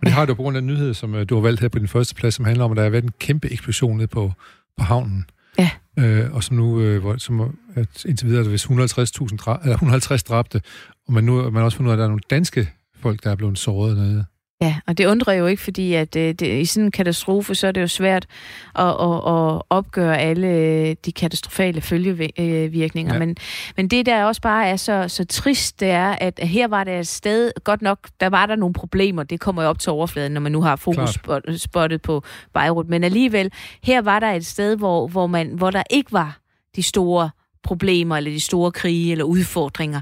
Og 0.00 0.06
det 0.06 0.12
har 0.12 0.26
jo 0.26 0.34
på 0.34 0.42
grund 0.42 0.56
af 0.56 0.60
den 0.62 0.66
nyhed, 0.70 0.94
som 0.94 1.14
uh, 1.14 1.20
du 1.28 1.34
har 1.34 1.42
valgt 1.42 1.60
her 1.60 1.68
på 1.68 1.78
din 1.78 1.88
første 1.88 2.14
plads, 2.14 2.34
som 2.34 2.44
handler 2.44 2.64
om, 2.64 2.70
at 2.70 2.76
der 2.76 2.82
har 2.82 2.90
været 2.90 3.04
en 3.04 3.12
kæmpe 3.18 3.52
eksplosion 3.52 3.96
nede 3.96 4.08
på, 4.08 4.32
på 4.78 4.84
havnen. 4.84 5.24
Ja. 5.58 5.70
Øh, 5.98 6.32
og 6.34 6.44
som 6.44 6.56
nu, 6.56 6.80
øh, 6.80 7.00
hvor, 7.00 7.16
som, 7.16 7.40
er- 7.40 7.48
at 7.74 8.04
indtil 8.04 8.26
videre 8.28 8.40
er 8.40 8.44
der 8.44 8.50
vist 8.50 8.64
150.000 8.66 8.70
dra- 8.72 9.60
eller 9.62 9.74
150 9.74 10.22
dræbte, 10.22 10.60
og 11.08 11.12
man 11.12 11.24
nu 11.24 11.42
man 11.42 11.54
har 11.54 11.62
også 11.62 11.76
fundet 11.76 11.88
ud 11.88 11.92
af, 11.92 11.94
at 11.94 11.98
der 11.98 12.04
er 12.04 12.08
nogle 12.08 12.20
danske 12.30 12.70
folk, 13.00 13.24
der 13.24 13.30
er 13.30 13.36
blevet 13.36 13.58
såret 13.58 13.96
nede. 13.96 14.24
Ja, 14.62 14.76
og 14.86 14.98
det 14.98 15.06
undrer 15.06 15.32
jo 15.32 15.46
ikke, 15.46 15.62
fordi 15.62 15.94
at 15.94 16.16
øh, 16.16 16.34
det, 16.34 16.42
i 16.42 16.64
sådan 16.64 16.84
en 16.84 16.90
katastrofe, 16.90 17.54
så 17.54 17.66
er 17.66 17.72
det 17.72 17.80
jo 17.80 17.86
svært 17.86 18.26
at, 18.74 18.86
at, 18.86 19.16
at 19.26 19.62
opgøre 19.70 20.18
alle 20.18 20.46
øh, 20.46 20.96
de 21.04 21.12
katastrofale 21.12 21.80
følgevirkninger. 21.80 23.12
Ja. 23.12 23.18
Men, 23.18 23.36
men 23.76 23.88
det, 23.88 24.06
der 24.06 24.24
også 24.24 24.40
bare 24.40 24.68
er 24.68 24.76
så, 24.76 25.04
så 25.08 25.24
trist, 25.24 25.80
det 25.80 25.90
er, 25.90 26.08
at 26.20 26.40
her 26.42 26.68
var 26.68 26.84
der 26.84 26.98
et 26.98 27.06
sted, 27.06 27.52
godt 27.64 27.82
nok, 27.82 27.98
der 28.20 28.28
var 28.28 28.46
der 28.46 28.56
nogle 28.56 28.72
problemer, 28.72 29.22
det 29.22 29.40
kommer 29.40 29.62
jo 29.62 29.68
op 29.68 29.78
til 29.78 29.92
overfladen, 29.92 30.32
når 30.32 30.40
man 30.40 30.52
nu 30.52 30.62
har 30.62 30.76
fokus 30.76 31.10
spot, 31.10 31.42
spottet 31.56 32.02
på 32.02 32.22
Beirut, 32.54 32.88
men 32.88 33.04
alligevel, 33.04 33.52
her 33.82 34.02
var 34.02 34.20
der 34.20 34.32
et 34.32 34.46
sted, 34.46 34.76
hvor, 34.76 35.06
hvor, 35.06 35.26
man, 35.26 35.48
hvor 35.48 35.70
der 35.70 35.82
ikke 35.90 36.12
var 36.12 36.38
de 36.76 36.82
store 36.82 37.30
problemer, 37.62 38.16
eller 38.16 38.30
de 38.30 38.40
store 38.40 38.72
krige, 38.72 39.12
eller 39.12 39.24
udfordringer. 39.24 40.00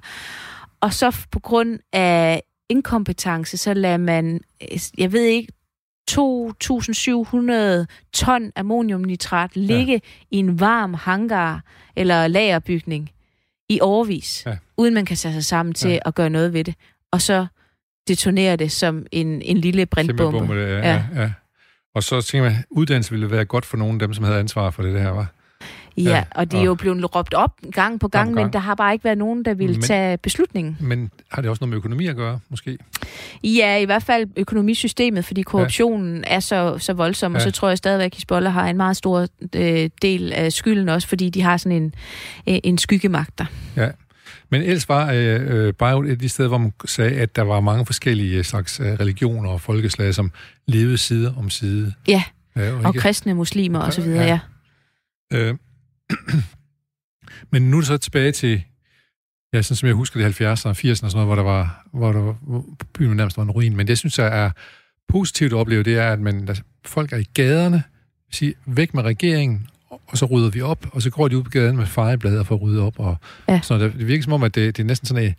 Og 0.80 0.92
så 0.92 1.16
på 1.30 1.40
grund 1.40 1.78
af 1.92 2.42
inkompetence, 2.69 3.57
så 3.57 3.75
lader 3.75 3.97
man, 3.97 4.41
øh, 4.73 4.79
jeg 4.99 5.12
ved 5.12 5.23
ikke, 5.23 5.53
2.700 6.11 7.87
ton 8.12 8.53
ammoniumnitrat 8.57 9.57
ligge 9.57 9.93
ja. 9.93 9.99
i 10.31 10.37
en 10.37 10.61
varm 10.61 10.95
hangar 10.95 11.62
eller 11.97 12.27
lagerbygning 12.27 13.11
i 13.69 13.81
overvis, 13.81 14.43
Ja. 14.47 14.57
uden 14.77 14.95
man 14.95 15.05
kan 15.05 15.16
tage 15.16 15.35
sig 15.35 15.45
sammen 15.45 15.75
til 15.75 15.91
Ja. 15.91 15.99
at 16.05 16.14
gøre 16.14 16.31
noget 16.31 16.53
ved 16.53 16.64
det. 16.64 16.75
Og 17.12 17.23
så 17.23 17.47
detonerer 18.09 18.57
det 18.57 18.73
som 18.73 19.07
en, 19.12 19.43
en 19.43 19.59
lille 19.59 19.87
brintbombe. 19.87 20.55
Ja. 20.55 20.79
Ja. 20.79 21.03
ja. 21.14 21.33
Og 21.95 22.03
så 22.03 22.21
tænker 22.21 22.51
man, 22.51 22.64
uddannelse 22.71 23.11
ville 23.11 23.31
være 23.31 23.45
godt 23.45 23.66
for 23.66 23.77
nogle 23.77 23.93
af 23.95 23.99
dem, 23.99 24.14
som 24.14 24.25
havde 24.25 24.39
ansvar 24.39 24.71
for 24.71 24.83
det, 24.83 24.95
det 24.95 25.03
her, 25.03 25.11
var. 25.11 25.27
Ja, 26.05 26.11
Ja, 26.11 26.24
og 26.30 26.51
de 26.53 26.57
er 26.57 26.61
og- 26.61 26.66
jo 26.66 26.74
blevet 26.74 27.14
råbt 27.16 27.34
op 27.34 27.51
gang 27.72 28.01
på 28.01 28.09
gang, 28.09 28.26
Gang 28.26 28.28
på 28.28 28.34
men 28.34 28.42
gang. 28.42 28.53
der 28.53 28.59
har 28.59 28.74
bare 28.74 28.92
ikke 28.92 29.05
været 29.05 29.18
nogen, 29.18 29.44
der 29.44 29.55
ville 29.55 29.72
Men- 29.74 29.82
tage 29.82 30.18
beslutningen. 30.18 30.76
Men 30.80 31.11
har 31.32 31.42
det 31.42 31.51
også 31.51 31.61
noget 31.61 31.68
med 31.70 31.76
økonomi 31.76 32.07
at 32.07 32.16
gøre, 32.16 32.38
måske? 32.51 32.78
Ja, 33.44 33.76
i 33.78 33.84
hvert 33.84 34.03
fald 34.03 34.26
økonomisystemet, 34.36 35.24
fordi 35.24 35.42
korruptionen 35.42 36.16
ja. 36.16 36.34
er 36.34 36.40
så, 36.40 36.78
så 36.78 36.92
voldsom, 36.92 37.34
og 37.34 37.40
Ja. 37.40 37.44
så 37.44 37.51
tror 37.51 37.68
jeg 37.68 37.78
stadigvæk, 37.78 38.07
at 38.07 38.14
Hezbollah 38.14 38.53
har 38.53 38.68
en 38.68 38.76
meget 38.76 38.96
stor 38.96 39.26
øh, 39.57 39.90
del 40.03 40.32
af 40.32 40.53
skylden 40.53 40.88
også, 40.88 41.09
fordi 41.09 41.30
de 41.30 41.42
har 41.42 41.57
sådan 41.57 41.82
en, 41.82 41.94
øh, 42.49 42.59
en 42.64 42.78
skyggemagt 42.78 43.38
der. 43.38 43.44
Ja. 43.76 43.88
Men 44.51 44.62
ellers 44.62 44.88
var 44.88 45.12
øh, 45.12 45.40
øh, 45.66 45.72
Beirut 45.72 46.07
et 46.07 46.11
af 46.11 46.18
de 46.18 46.28
steder, 46.28 46.49
hvor 46.49 46.59
man 46.59 46.72
sagde, 46.84 47.20
at 47.20 47.36
der 47.36 47.42
var 47.42 47.61
mange 47.61 47.86
forskellige 47.86 48.44
slags 48.44 48.80
øh, 48.80 48.86
religioner 48.86 49.51
og 49.51 49.61
folkeslag, 49.61 50.14
som 50.14 50.30
levede 50.66 50.99
side 50.99 51.34
om 51.38 51.51
side. 51.51 51.92
Ja, 52.09 52.22
Øh, 52.57 52.80
og 52.84 52.94
kristne 52.94 53.34
muslimer 53.34 53.78
og 53.78 53.92
så 53.92 54.01
videre, 54.03 54.24
Ja. 54.24 54.38
ja. 55.32 55.38
Øh, 55.38 55.55
men 57.52 57.70
nu 57.70 57.76
er 57.76 57.80
det 57.80 57.86
så 57.86 57.96
tilbage 57.96 58.32
til, 58.32 58.64
ja, 59.52 59.62
sådan 59.62 59.76
som 59.76 59.86
jeg 59.86 59.94
husker 59.94 60.20
det, 60.20 60.40
70'erne 60.40 60.68
og 60.68 60.76
80'erne 60.76 60.90
og 60.90 60.96
sådan 60.96 61.11
noget, 61.12 61.26
hvor 61.26 61.34
der 61.34 61.42
var, 61.42 61.86
hvor 61.92 62.12
der 62.12 62.20
var, 62.20 62.32
hvor 62.42 62.64
byen 62.94 63.16
nærmest 63.16 63.36
var 63.36 63.42
en 63.42 63.50
ruin. 63.50 63.76
Men 63.76 63.86
det, 63.86 63.90
jeg 63.90 63.98
synes, 63.98 64.18
jeg 64.18 64.44
er 64.44 64.50
positivt 65.09 65.52
at 65.52 65.59
opleve, 65.59 65.82
det 65.82 65.98
er, 65.98 66.12
at 66.12 66.20
man, 66.20 66.46
der, 66.46 66.54
folk 66.84 67.12
er 67.12 67.16
i 67.16 67.26
gaderne, 67.34 67.82
sige, 68.30 68.54
væk 68.66 68.94
med 68.94 69.02
regeringen, 69.02 69.68
og 69.91 70.18
så 70.18 70.26
rydder 70.26 70.51
vi 70.51 70.61
op, 70.61 70.86
og 70.93 71.03
så 71.03 71.11
går 71.11 71.28
de 71.28 71.39
ud 71.39 71.43
på 71.43 71.51
gaden 71.51 71.76
med 71.76 71.86
fejeblader 71.86 72.45
for 72.45 72.55
at 72.55 72.62
rydde 72.62 72.82
op. 72.82 72.95
Og 72.99 73.16
Ja. 73.49 73.61
sådan 73.62 73.80
noget. 73.80 73.99
Det 73.99 74.07
virker 74.09 74.22
som 74.22 74.32
om, 74.32 74.43
at 74.43 74.55
det, 74.55 74.76
det 74.76 74.82
er 74.82 74.86
næsten 74.86 75.07
sådan 75.07 75.24
en, 75.24 75.34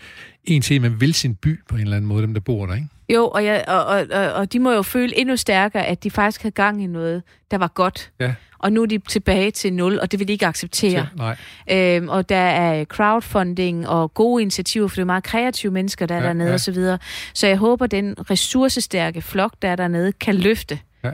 en 0.45 0.61
til, 0.61 0.81
man 0.81 1.01
vil 1.01 1.13
sin 1.13 1.35
by 1.35 1.59
på 1.69 1.75
en 1.75 1.81
eller 1.81 1.95
anden 1.97 2.07
måde, 2.07 2.21
dem 2.21 2.33
der 2.33 2.41
bor 2.41 2.65
der, 2.65 2.75
ikke? 2.75 2.87
Jo, 3.13 3.27
og, 3.27 3.45
jeg, 3.45 3.63
og, 3.67 3.85
og, 3.85 4.05
og, 4.11 4.33
og 4.33 4.53
de 4.53 4.59
må 4.59 4.71
jo 4.71 4.81
føle 4.81 5.17
endnu 5.19 5.35
stærkere, 5.35 5.85
at 5.85 6.03
de 6.03 6.11
faktisk 6.11 6.41
havde 6.41 6.53
gang 6.53 6.83
i 6.83 6.87
noget, 6.87 7.23
der 7.51 7.57
var 7.57 7.67
godt. 7.67 8.11
Ja. 8.19 8.33
Og 8.59 8.71
nu 8.73 8.81
er 8.81 8.85
de 8.85 8.97
tilbage 9.09 9.51
til 9.51 9.73
nul, 9.73 9.99
og 9.99 10.11
det 10.11 10.19
vil 10.19 10.27
de 10.27 10.33
ikke 10.33 10.45
acceptere. 10.47 11.07
Så, 11.17 11.35
nej. 11.71 11.95
Øhm, 11.97 12.09
og 12.09 12.29
der 12.29 12.35
er 12.37 12.85
crowdfunding 12.85 13.87
og 13.87 14.13
gode 14.13 14.41
initiativer, 14.41 14.87
for 14.87 14.95
det 14.95 15.01
er 15.01 15.05
meget 15.05 15.23
kreative 15.23 15.71
mennesker, 15.71 16.05
der 16.05 16.15
er 16.15 16.19
Ja, 16.21 16.27
dernede 16.27 16.47
ja. 16.47 16.53
og 16.53 16.59
så 16.59 16.71
videre. 16.71 16.97
Så 17.33 17.47
jeg 17.47 17.57
håber, 17.57 17.87
den 17.87 18.15
ressourcestærke 18.31 19.21
flok, 19.21 19.53
der 19.61 19.69
er 19.69 19.75
dernede, 19.75 20.11
kan 20.11 20.35
løfte 20.35 20.79
Ja. 21.03 21.11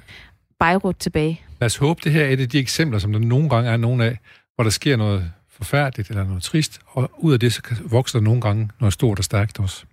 Beirut 0.59 0.95
tilbage. 0.95 1.41
Lad 1.59 1.65
os 1.65 1.75
håbe, 1.77 2.01
det 2.03 2.11
her 2.11 2.25
er 2.25 2.29
et 2.29 2.39
af 2.39 2.49
de 2.49 2.59
eksempler, 2.59 2.99
som 2.99 3.11
der 3.13 3.19
nogle 3.19 3.49
gange 3.49 3.69
er 3.69 3.77
nogle 3.77 4.05
af, 4.05 4.17
hvor 4.55 4.63
der 4.63 4.71
sker 4.71 4.97
noget 4.97 5.31
forfærdeligt 5.57 6.09
eller 6.09 6.23
noget 6.23 6.43
trist, 6.43 6.79
og 6.87 7.11
ud 7.17 7.33
af 7.33 7.39
det 7.39 7.53
så 7.53 7.61
vokser 7.85 8.19
der 8.19 8.23
nogle 8.23 8.41
gange 8.41 8.69
noget 8.79 8.93
stort 8.93 9.17
og 9.19 9.23
stærkt 9.25 9.59
også. 9.59 9.83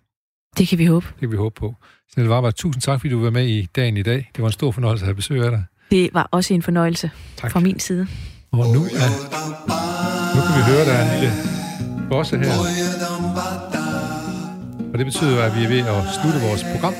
Det 0.59 0.69
kan 0.69 0.79
vi 0.79 0.87
håbe. 0.87 1.07
Det 1.07 1.21
kan 1.21 1.31
vi 1.31 1.37
håbe 1.37 1.55
på. 1.55 1.75
Snelle 2.13 2.31
Varberg, 2.31 2.55
tusind 2.55 2.83
tak, 2.83 3.01
fordi 3.01 3.11
du 3.13 3.23
var 3.23 3.31
med 3.31 3.47
i 3.49 3.69
dagen 3.77 3.97
i 3.97 4.03
dag. 4.03 4.31
Det 4.37 4.43
var 4.43 4.49
en 4.49 4.53
stor 4.53 4.71
fornøjelse 4.73 5.03
at 5.05 5.07
have 5.07 5.15
besøg 5.15 5.45
af 5.45 5.51
dig. 5.51 5.65
Det 5.91 6.11
var 6.13 6.29
også 6.31 6.55
en 6.55 6.63
fornøjelse 6.63 7.11
Tak. 7.37 7.51
fra 7.53 7.61
min 7.61 7.81
side. 7.81 8.07
Og 8.53 8.59
nu 8.59 8.83
er 8.83 9.09
Nu 10.35 10.41
kan 10.47 10.55
vi 10.59 10.63
høre, 10.73 10.85
der 10.85 10.93
er 10.93 11.15
en 11.15 11.21
lille 11.21 11.35
bosse 12.09 12.39
her. 12.39 12.53
Og 14.93 14.99
det 14.99 15.07
betyder, 15.07 15.43
at 15.43 15.57
vi 15.59 15.65
er 15.65 15.69
ved 15.69 15.79
at 15.81 16.03
slutte 16.23 16.41
vores 16.49 16.65
program. 16.75 16.95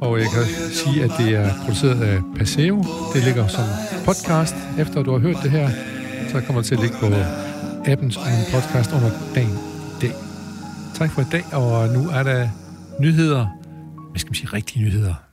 Og 0.00 0.18
jeg 0.18 0.26
kan 0.34 0.44
sige, 0.72 1.04
at 1.04 1.10
det 1.18 1.34
er 1.34 1.50
produceret 1.64 2.02
af 2.02 2.20
Paseo. 2.36 2.84
Det 3.14 3.24
ligger 3.24 3.46
som 3.46 3.64
podcast. 4.04 4.54
Efter 4.78 5.02
du 5.02 5.12
har 5.12 5.18
hørt 5.18 5.36
det 5.42 5.50
her, 5.50 5.70
så 6.28 6.40
kommer 6.40 6.60
det 6.62 6.66
til 6.68 6.74
at 6.74 6.80
ligge 6.80 6.96
på 7.00 7.06
appen 7.90 8.10
som 8.10 8.22
en 8.22 8.44
podcast 8.52 8.92
under 8.92 9.10
dagen 9.34 9.58
dag. 10.00 10.12
Tak 10.94 11.10
for 11.10 11.20
i 11.20 11.24
dag, 11.32 11.44
og 11.52 11.88
nu 11.88 12.08
er 12.08 12.22
der 12.22 12.48
nyheder. 13.00 13.46
Hvad 14.10 14.18
skal 14.18 14.28
man 14.30 14.34
sige? 14.34 14.48
Rigtige 14.52 14.84
nyheder. 14.84 15.27